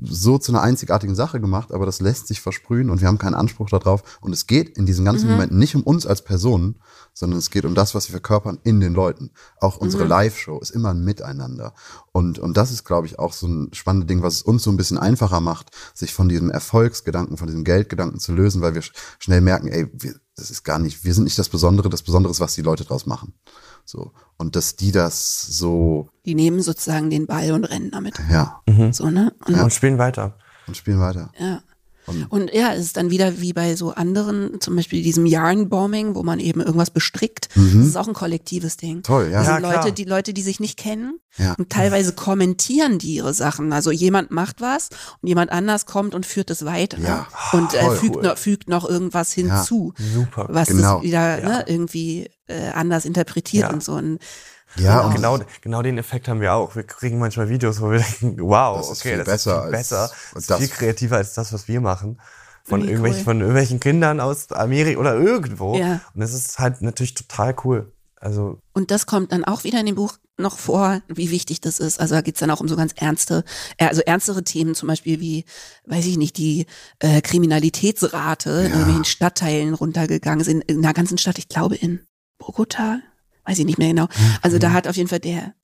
[0.04, 3.34] so zu einer einzigartigen Sache gemacht, aber das lässt sich versprühen und wir haben keinen
[3.34, 4.02] Anspruch darauf.
[4.20, 6.76] Und es geht in diesen ganzen Momenten nicht um uns als Personen,
[7.14, 9.30] sondern es geht um das, was wir verkörpern in den Leuten.
[9.60, 11.74] Auch unsere Live-Show ist immer ein Miteinander.
[12.12, 14.70] Und, und das ist, glaube ich, auch so ein spannendes Ding, was es uns so
[14.70, 18.82] ein bisschen einfacher macht, sich von diesem Erfolgsgedanken, von diesem Geldgedanken zu lösen, weil wir
[18.82, 22.02] sch schnell merken, ey, wir, das ist gar nicht, wir sind nicht das Besondere, das
[22.02, 23.34] Besondere ist, was die Leute draus machen.
[23.84, 24.12] So.
[24.38, 28.18] Und dass die das so, Die nehmen sozusagen den Ball und rennen damit.
[28.30, 28.60] ja,
[28.92, 29.34] So, ne?
[29.46, 30.38] Und, Und spielen weiter.
[30.66, 31.30] und spielen weiter.
[31.38, 31.60] ja.
[32.06, 36.14] Und- Und ja, es ist dann wieder wie bei so anderen, zum Beispiel diesem Yarn-Bombing,
[36.14, 37.48] wo man eben irgendwas bestrickt.
[37.54, 39.02] Das ist auch ein kollektives Ding.
[39.02, 39.38] Toll, ja.
[39.38, 39.90] Das Ja, sind Leute, klar.
[39.92, 41.54] die Leute, die sich nicht kennen Ja.
[41.58, 43.72] und teilweise kommentieren die ihre Sachen.
[43.72, 44.88] Also jemand macht was
[45.20, 48.22] und jemand anders kommt und führt es weiter Ja, und äh, fügt, cool.
[48.22, 50.46] noch, fügt noch irgendwas hinzu, Super.
[50.50, 50.96] was Genau.
[50.96, 51.48] das wieder Ja.
[51.48, 53.72] ne, irgendwie äh, anders interpretiert Ja.
[53.72, 53.92] und so.
[53.92, 54.18] Und
[54.76, 55.34] Ja, Genau.
[55.34, 56.74] und Genau, genau den Effekt haben wir auch.
[56.76, 59.62] Wir kriegen manchmal Videos, wo wir denken, wow, Das ist okay, viel das besser ist
[59.64, 62.20] viel besser, als das ist viel kreativer als das, was wir machen.
[62.64, 63.24] Von Wie irgendwelchen, cool.
[63.24, 65.76] von irgendwelchen Kindern aus Amerika oder irgendwo.
[65.76, 66.00] Ja.
[66.14, 67.92] Und das ist halt natürlich total cool.
[68.20, 71.80] Also, Und das kommt dann auch wieder in dem Buch noch vor, wie wichtig das
[71.80, 71.98] ist.
[72.00, 73.44] Also da geht's dann auch um so ganz ernste,
[73.78, 75.44] äh, also ernstere Themen, zum Beispiel wie,
[75.86, 76.66] weiß ich nicht, die
[77.00, 78.68] äh, Kriminalitätsrate in Ja.
[78.70, 82.00] irgendwelchen Stadtteilen runtergegangen ist, in, in einer ganzen Stadt, ich glaube in
[82.38, 83.00] Bogota,
[83.44, 84.08] weiß ich nicht mehr genau.
[84.40, 85.54] Also da hat auf jeden Fall der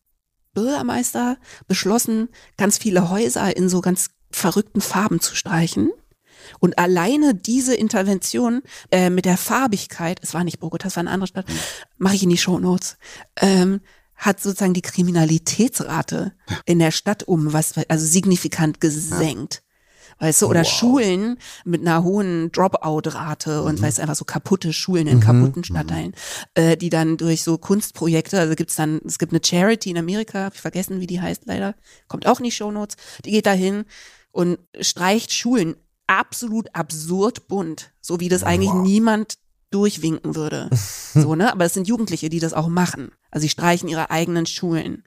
[0.54, 5.90] Bürgermeister beschlossen, ganz viele Häuser in so ganz verrückten Farben zu streichen.
[6.60, 11.10] Und alleine diese Intervention äh, mit der Farbigkeit, es war nicht Bogota, es war eine
[11.10, 11.46] andere Stadt,
[11.98, 12.96] mache ich in die Shownotes,
[13.36, 13.80] ähm,
[14.16, 16.32] hat sozusagen die Kriminalitätsrate
[16.64, 19.62] in der Stadt um was, also signifikant gesenkt.
[20.20, 25.06] Weißt du, oder Schulen mit einer hohen Dropout-Rate und weißt du, einfach so kaputte Schulen
[25.06, 26.12] in kaputten Stadtteilen,
[26.54, 30.44] äh, die dann durch so Kunstprojekte, also gibt's dann, es gibt eine Charity in Amerika,
[30.44, 31.76] hab ich vergessen, wie die heißt leider,
[32.08, 33.84] kommt auch in die Shownotes, die geht dahin
[34.32, 35.76] und streicht Schulen
[36.08, 39.34] absolut absurd bunt, so wie das eigentlich niemand
[39.70, 40.68] durchwinken würde.
[41.14, 41.52] so, ne?
[41.52, 43.12] Aber es sind Jugendliche, die das auch machen.
[43.30, 45.04] Also sie streichen ihre eigenen Schulen.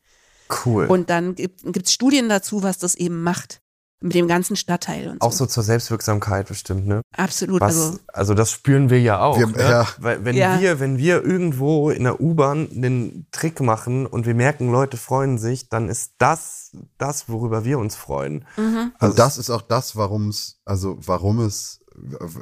[0.65, 0.85] cool.
[0.85, 3.61] Und dann gibt es Studien dazu, was das eben macht.
[4.01, 5.27] Mit dem ganzen Stadtteil und so.
[5.27, 7.01] auch so zur Selbstwirksamkeit bestimmt, ne?
[7.15, 7.61] Absolut.
[7.61, 9.37] Was, Also, also, das spüren wir ja auch.
[9.37, 9.59] Wir- ne?
[9.59, 9.87] ja.
[9.99, 10.59] Weil wenn Ja.
[10.59, 15.37] wir, wenn wir irgendwo in der U-Bahn einen Trick machen und wir merken, Leute freuen
[15.37, 18.45] sich, dann ist das das, worüber wir uns freuen.
[18.57, 18.91] Mhm.
[18.99, 21.81] Und das ist auch das, warum es, also warum es,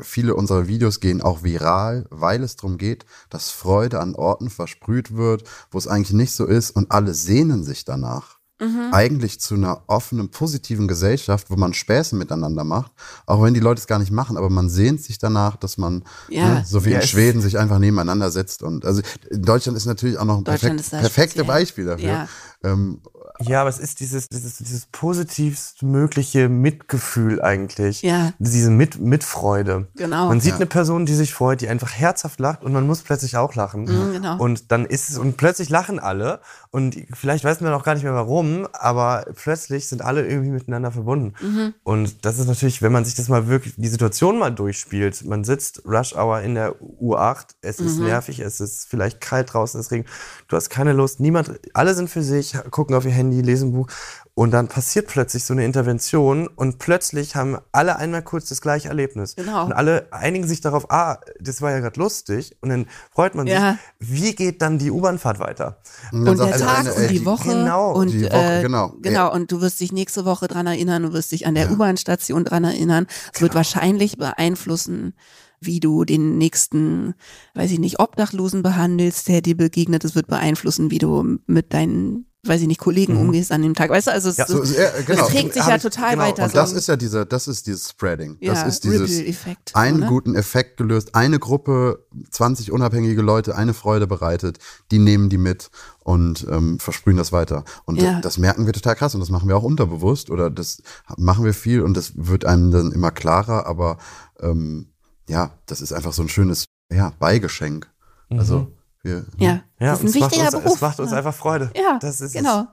[0.03, 5.15] viele unserer Videos gehen auch viral, weil es darum geht, dass Freude an Orten versprüht
[5.18, 8.38] wird, wo es eigentlich nicht so ist und alle sehnen sich danach.
[8.60, 8.90] Mhm.
[8.91, 12.91] Eigentlich zu einer offenen, positiven Gesellschaft, wo man Späße miteinander macht,
[13.26, 16.03] auch wenn die Leute es gar nicht machen, aber man sehnt sich danach, dass man,
[16.27, 16.56] Ja.
[16.56, 18.61] ne, so wie Ja, in Schweden, sich einfach nebeneinander setzt.
[18.64, 21.44] Und also Deutschland ist natürlich auch noch ein perfekt, perfekte.
[21.45, 22.07] Beispiel dafür.
[22.07, 22.27] Ja.
[22.64, 22.99] Ähm,
[23.41, 28.01] Ja, aber es ist dieses, dieses, dieses positivst mögliche Mitgefühl eigentlich.
[28.01, 28.33] Ja.
[28.39, 29.87] Diese Mit Mitfreude.
[29.95, 30.27] Genau.
[30.27, 30.55] Man sieht Ja.
[30.57, 33.83] eine Person, die sich freut, die einfach herzhaft lacht und man muss plötzlich auch lachen.
[33.83, 34.37] Mhm, genau.
[34.37, 36.41] Und dann ist es, und plötzlich lachen alle
[36.71, 40.91] und vielleicht weiß man auch gar nicht mehr warum, aber plötzlich sind alle irgendwie miteinander
[40.91, 41.33] verbunden.
[41.41, 41.73] Mhm.
[41.83, 45.43] Und das ist natürlich, wenn man sich das mal wirklich, die Situation mal durchspielt, man
[45.45, 47.87] sitzt Rush Hour in der U8, es Mhm.
[47.87, 50.09] ist nervig, es ist vielleicht kalt draußen, es regnet,
[50.49, 53.73] du hast keine Lust, niemand, alle sind für sich, gucken auf ihr Handy, lesen ein
[53.73, 53.88] Buch
[54.34, 58.88] und dann passiert plötzlich so eine Intervention und plötzlich haben alle einmal kurz das gleiche
[58.88, 59.35] Erlebnis.
[59.35, 59.65] Genau.
[59.65, 63.47] Und alle einigen sich darauf, ah, das war ja gerade lustig und dann freut man
[63.47, 63.77] Ja.
[63.99, 65.81] sich, wie geht dann die U-Bahnfahrt weiter?
[66.11, 68.93] und sagt der Tag eine, und die Woche genau, und die Woche, äh, genau.
[69.01, 69.27] genau Ja.
[69.27, 71.72] und du wirst dich nächste Woche dran erinnern, du wirst dich an der Ja.
[71.72, 73.07] U-Bahn-Station dran erinnern.
[73.10, 73.41] Es Genau.
[73.41, 75.14] wird wahrscheinlich beeinflussen,
[75.61, 77.15] wie du den nächsten,
[77.53, 80.06] weiß ich nicht, Obdachlosen behandelst, der dir begegnet.
[80.06, 83.89] Es wird beeinflussen, wie du mit deinen, weiß ich nicht, Kollegen umgehst an dem Tag.
[83.89, 85.23] Weißt du, also es, Ja, So, ja, genau.
[85.25, 86.43] es trägt sich Hab ja ich- total genau, weiter.
[86.43, 88.37] Und so das ist ja dieser, das ist dieses Spreading.
[88.39, 89.25] ja, das ist dieses
[89.73, 90.07] einen so, ne?
[90.09, 94.59] guten Effekt gelöst, eine Gruppe, 20 unabhängige Leute, eine Freude bereitet,
[94.91, 95.69] die nehmen die mit
[96.03, 97.65] und ähm, versprühen das weiter.
[97.85, 98.21] Und Ja.
[98.21, 100.81] das merken wir total krass und das machen wir auch unterbewusst oder das
[101.17, 103.97] machen wir viel und das wird einem dann immer klarer, aber
[104.39, 104.87] ähm,
[105.27, 107.87] ja, das ist einfach so ein schönes ja, Beigeschenk.
[108.29, 108.71] Also
[109.03, 110.76] wir, Ja, Ja, das ist ein es macht wichtiger uns, Beruf.
[110.76, 111.17] Es macht uns ja.
[111.17, 111.71] einfach Freude.
[111.76, 112.67] Ja, das ist genau.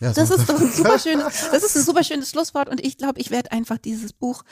[0.00, 2.84] ja, Das so- ist doch ein super schönes, das ist ein super schönes Schlusswort und
[2.84, 4.42] ich glaube, ich werde einfach dieses Buch,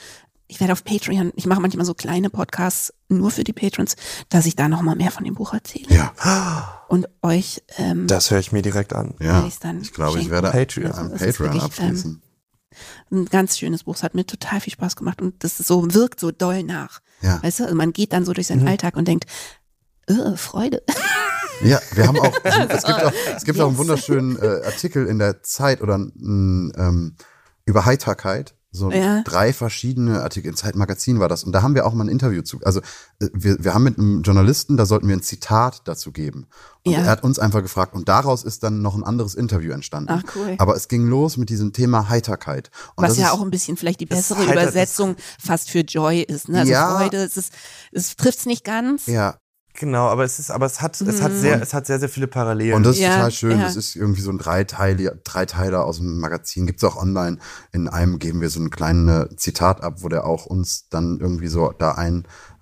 [0.47, 3.95] ich werde auf Patreon, ich mache manchmal so kleine Podcasts nur für die Patrons,
[4.27, 6.11] dass ich da nochmal mehr von dem Buch erzähle ja,
[6.89, 9.13] und euch ähm, Das höre ich mir direkt an.
[9.19, 9.47] ja.
[9.61, 10.91] Dann Ich glaube, ich werde Patreon.
[10.91, 12.21] ein Das ist Patreon wirklich, abschließen.
[13.11, 13.95] ein ganz schönes Buch.
[13.95, 16.99] Es hat mir total viel Spaß gemacht und das ist so wirkt so doll nach.
[17.21, 17.41] Ja.
[17.43, 18.59] Weißt du, also man geht dann so durch Mhm.
[18.59, 19.25] seinen Alltag und denkt,
[20.19, 20.83] äh, Freude.
[21.63, 23.79] Ja, wir haben auch, es gibt auch, es gibt auch einen Yes.
[23.79, 27.15] wunderschönen äh, Artikel in der Zeit oder ähm,
[27.65, 28.55] über Heiterkeit.
[28.73, 29.21] So Ja.
[29.23, 31.43] drei verschiedene Artikel, in Zeitmagazin war das.
[31.43, 32.61] Und da haben wir auch mal ein Interview zu.
[32.63, 32.79] Also
[33.19, 36.47] äh, wir, wir haben mit einem Journalisten, da sollten wir ein Zitat dazu geben.
[36.85, 36.99] Und Ja.
[36.99, 40.09] er hat uns einfach gefragt und daraus ist dann noch ein anderes Interview entstanden.
[40.11, 40.55] Ach, cool.
[40.57, 42.71] Aber es ging los mit diesem Thema Heiterkeit.
[42.95, 46.21] Und Was ja ist, auch ein bisschen vielleicht die es bessere Übersetzung fast für Joy
[46.21, 46.47] ist.
[46.47, 46.59] Ne?
[46.59, 46.97] Also Ja.
[46.97, 47.51] Freude, es, ist,
[47.91, 49.05] es trifft es nicht ganz.
[49.07, 49.35] Ja,
[49.73, 52.27] Genau, aber es ist, aber es hat, es hat sehr, es hat sehr, sehr viele
[52.27, 52.75] Parallelen.
[52.75, 53.57] Und das ist Ja, total schön.
[53.59, 53.63] ja.
[53.65, 56.67] Das ist irgendwie so ein Dreiteiler, Dreiteiler aus dem Magazin.
[56.67, 57.37] Gibt's auch online.
[57.71, 61.47] In einem geben wir so ein kleines Zitat ab, wo der auch uns dann irgendwie
[61.47, 61.91] so da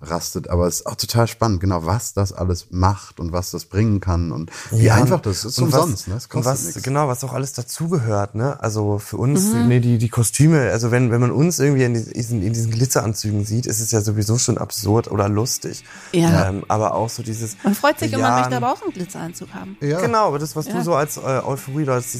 [0.00, 0.48] einrastet.
[0.48, 4.00] Aber es ist auch total spannend, genau, was das alles macht und was das bringen
[4.00, 5.58] kann und wie Ja, einfach das ist.
[5.58, 6.14] und was- umsonst, ne?
[6.16, 6.82] Es und kostet was, nichts.
[6.82, 8.58] Genau, was auch alles dazugehört, ne?
[8.62, 9.68] Also für uns, Mhm.
[9.68, 13.44] nee, die, die Kostüme, also wenn, wenn man uns irgendwie in diesen, in diesen Glitzeranzügen
[13.44, 15.84] sieht, ist es ja sowieso schon absurd oder lustig.
[16.12, 16.48] Ja.
[16.48, 17.56] Ähm, aber auch so dieses.
[17.62, 19.76] Man freut sich und man möchte aber auch einen Glitzeranzug haben.
[19.80, 20.00] Ja.
[20.00, 20.74] Genau, aber das, was Ja.
[20.74, 22.12] du so als äh, Euphorie, oder als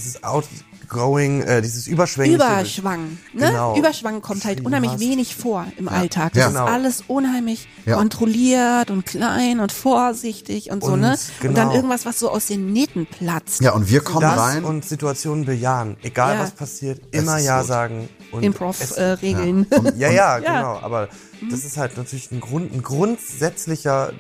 [0.91, 2.37] dieses Outgoing, äh, dieses Überschwängliche.
[2.37, 3.19] Überschwang.
[3.33, 3.47] Ne?
[3.47, 3.77] Genau.
[3.77, 5.01] Überschwang kommt halt unheimlich hast.
[5.01, 6.33] wenig vor im Alltag.
[6.33, 6.47] Das Ja.
[6.49, 6.67] ist Genau.
[6.67, 7.97] alles unheimlich Ja.
[7.97, 11.17] kontrolliert und klein und vorsichtig und so, Und ne?
[11.43, 11.75] Und dann genau.
[11.75, 13.61] irgendwas, was so aus den Nähten platzt.
[13.61, 14.65] Ja, und wir kommen das rein.
[14.65, 15.97] und Situationen bejahen.
[16.03, 16.43] Egal Ja.
[16.43, 18.09] was passiert, immer ist Ja so- sagen.
[18.41, 19.67] Improv-Regeln.
[19.97, 20.39] Ja, ja, Ja.
[20.39, 20.79] genau.
[20.83, 21.09] Aber
[21.51, 24.13] das ist halt natürlich ein, Grund, ein grundsätzlicher,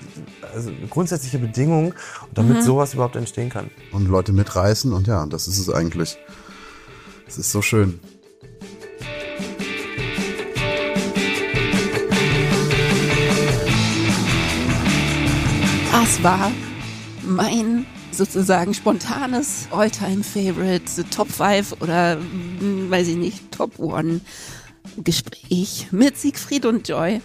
[0.55, 1.95] also eine grundsätzliche Bedingung,
[2.35, 2.63] damit Mhm.
[2.63, 3.71] sowas überhaupt entstehen kann.
[3.93, 6.17] und Leute mitreißen und ja, das ist es eigentlich.
[7.31, 8.01] Es ist so schön.
[15.93, 16.51] Das war
[17.23, 24.23] mein sozusagen spontanes All-Time-Favorite, Top 5 oder hm, weiß ich nicht, Top 1
[24.97, 27.21] Gespräch mit Siegfried und Joy.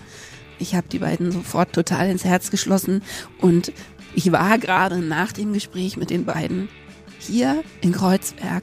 [0.59, 3.01] Ich habe die beiden sofort total ins Herz geschlossen
[3.41, 3.73] und
[4.13, 6.69] ich war gerade nach dem Gespräch mit den beiden
[7.17, 8.61] hier in Kreuzberg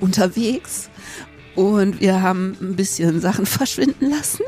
[0.00, 0.90] unterwegs
[1.54, 4.44] und wir haben ein bisschen Sachen verschwinden lassen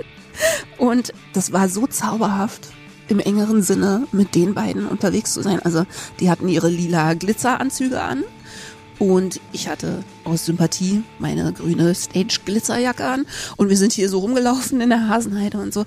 [0.78, 2.68] und das war so zauberhaft
[3.08, 5.60] im engeren Sinne mit den beiden unterwegs zu sein.
[5.60, 5.86] Also
[6.18, 8.24] die hatten ihre lila Glitzeranzüge an
[8.98, 14.80] und ich hatte aus Sympathie meine grüne Stage-Glitzerjacke an und wir sind hier so rumgelaufen
[14.80, 15.84] in der Hasenheide und so.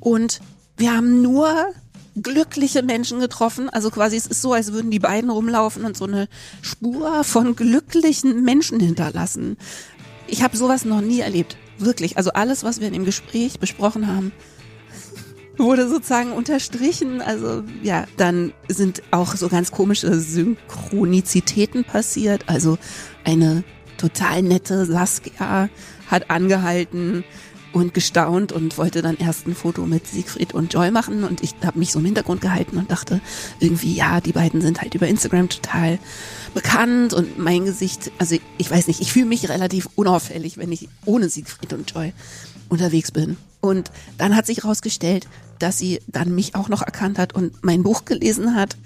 [0.00, 0.40] Und
[0.76, 1.48] wir haben nur
[2.22, 3.68] glückliche Menschen getroffen.
[3.68, 6.28] Also quasi, es ist so, als würden die beiden rumlaufen und so eine
[6.62, 9.56] Spur von glücklichen Menschen hinterlassen.
[10.26, 11.56] Ich habe sowas noch nie erlebt.
[11.78, 12.16] Wirklich.
[12.16, 14.32] Also alles, was wir in dem Gespräch besprochen haben,
[15.58, 17.20] wurde sozusagen unterstrichen.
[17.20, 22.48] Also ja, dann sind auch so ganz komische Synchronizitäten passiert.
[22.48, 22.78] Also
[23.24, 23.62] eine
[23.98, 25.68] total nette Saskia
[26.08, 27.24] hat angehalten
[27.72, 31.54] und gestaunt und wollte dann erst ein Foto mit Siegfried und Joy machen und ich
[31.64, 33.20] habe mich so im Hintergrund gehalten und dachte
[33.60, 35.98] irgendwie, ja, die beiden sind halt über Instagram total
[36.54, 40.88] bekannt und mein Gesicht, also ich weiß nicht, ich fühle mich relativ unauffällig, wenn ich
[41.04, 42.12] ohne Siegfried und Joy
[42.68, 43.36] unterwegs bin.
[43.60, 45.28] Und dann hat sich herausgestellt,
[45.58, 48.76] dass sie dann mich auch noch erkannt hat und mein Buch gelesen hat.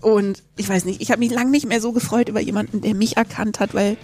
[0.00, 2.94] Und ich weiß nicht, ich habe mich lang nicht mehr so gefreut über jemanden, der
[2.94, 3.96] mich erkannt hat, weil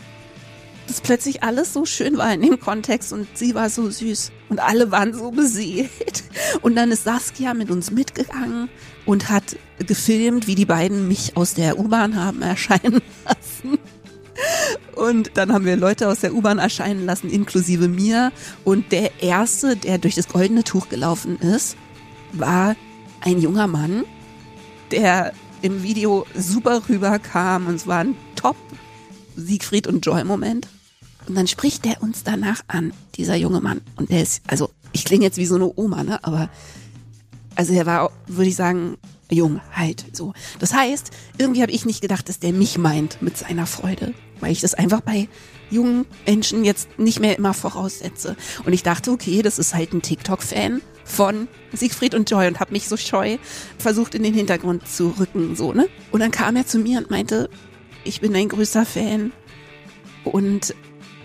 [0.87, 4.61] das plötzlich alles so schön war in dem Kontext und sie war so süß und
[4.61, 6.25] alle waren so beseelt.
[6.63, 8.69] Und dann ist Saskia mit uns mitgegangen
[9.05, 13.79] und hat gefilmt, wie die beiden mich aus der U-Bahn haben erscheinen lassen.
[14.95, 18.33] Und dann haben wir Leute aus der U-Bahn erscheinen lassen, inklusive mir.
[18.65, 21.77] Und der erste, der durch das goldene Tuch gelaufen ist,
[22.33, 22.77] war
[23.21, 24.05] ein junger Mann,
[24.91, 25.33] der
[25.63, 28.57] im Video super rüberkam und es war ein Top
[29.37, 30.69] Siegfried und Joy Moment.
[31.27, 33.81] Und dann spricht der uns danach an, dieser junge Mann.
[33.97, 36.23] Und der ist, also ich klinge jetzt wie so eine Oma, ne?
[36.25, 36.49] Aber
[37.55, 38.97] also er war, würde ich sagen,
[39.31, 40.33] jung halt so.
[40.59, 44.53] Das heißt, irgendwie habe ich nicht gedacht, dass der mich meint mit seiner Freude, weil
[44.53, 45.29] ich das einfach bei
[45.71, 48.37] jungen Menschen jetzt nicht mehr immer voraussetze.
[48.65, 52.73] Und ich dachte, okay, das ist halt ein TikTok-Fan von Siegfried und Joy und habe
[52.73, 53.39] mich so scheu
[53.79, 55.89] versucht in den Hintergrund zu rücken, so, ne?
[56.13, 57.49] Und dann kam er zu mir und meinte,
[58.05, 59.33] ich bin dein größter Fan
[60.25, 60.75] und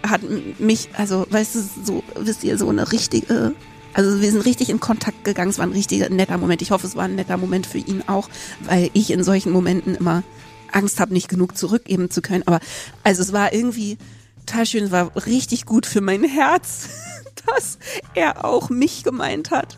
[0.08, 0.22] hat
[0.60, 3.54] mich, also, weißt du, so, wisst ihr, so eine richtige,
[3.94, 6.62] also wir sind richtig in Kontakt gegangen, es war ein richtiger netter Moment.
[6.62, 8.30] Ich hoffe, es war ein netter Moment für ihn auch,
[8.62, 10.24] weil ich in solchen Momenten immer
[10.72, 12.44] Angst habe, nicht genug zurückgeben zu können.
[12.46, 12.60] Aber
[13.04, 13.98] also es war irgendwie
[14.46, 16.90] total schön, es war richtig gut für mein Herz,
[17.46, 17.78] dass
[18.16, 19.78] er auch mich gemeint hat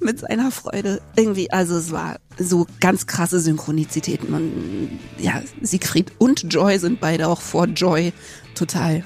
[0.00, 1.02] mit seiner Freude.
[1.16, 4.34] Irgendwie, also es war so ganz krasse Synchronizitäten.
[4.34, 8.12] Und ja, Siegfried und Joy sind beide auch vor Joy
[8.54, 9.04] total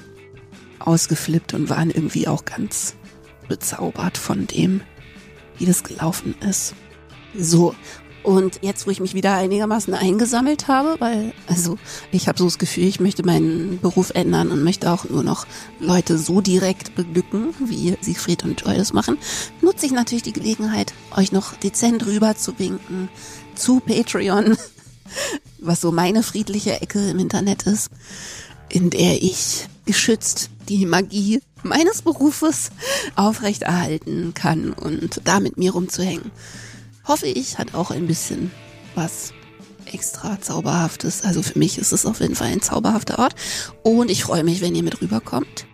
[0.79, 2.95] ausgeflippt und waren irgendwie auch ganz
[3.47, 4.81] bezaubert von dem,
[5.57, 6.75] wie das gelaufen ist.
[7.37, 7.75] So,
[8.25, 11.77] und jetzt, wo ich mich wieder einigermaßen eingesammelt habe, weil, also
[12.11, 15.45] ich habe so das Gefühl, ich möchte meinen Beruf ändern und möchte auch nur noch
[15.79, 19.19] Leute so direkt beglücken, wie Siegfried und Joy das machen,
[19.61, 23.09] nutze ich natürlich die Gelegenheit, euch noch dezent rüber zu winken
[23.53, 24.57] zu Patreon,
[25.59, 27.91] was so meine friedliche Ecke im Internet ist,
[28.69, 32.71] in der ich geschützt die Magie meines Berufes
[33.15, 36.31] aufrechterhalten kann und da mit mir rumzuhängen
[37.07, 38.51] hoffe ich, hat auch ein bisschen
[38.95, 39.33] was
[39.85, 41.23] extra zauberhaftes.
[41.23, 43.35] Also für mich ist es auf jeden Fall ein zauberhafter Ort.
[43.83, 45.67] Und ich freue mich, wenn ihr mit rüberkommt.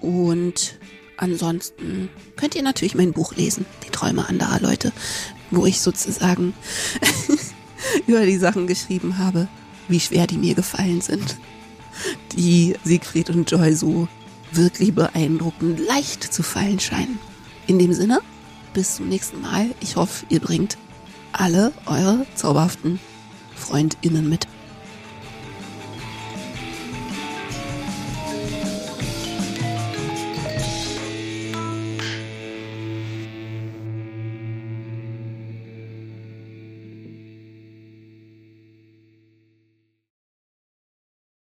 [0.00, 0.78] Und
[1.16, 4.92] ansonsten könnt ihr natürlich mein Buch lesen, Die Träume anderer Leute,
[5.50, 6.54] wo ich sozusagen
[8.06, 9.48] über die Sachen geschrieben habe,
[9.88, 11.36] wie schwer die mir gefallen sind.
[12.36, 14.08] Die Siegfried und Joy so
[14.52, 17.18] wirklich beeindruckend leicht zu fallen scheinen.
[17.66, 18.20] In dem Sinne,
[18.74, 19.74] bis zum nächsten Mal.
[19.80, 20.76] Ich hoffe, ihr bringt
[21.32, 23.00] alle eure zauberhaften
[23.54, 24.46] FreundInnen mit.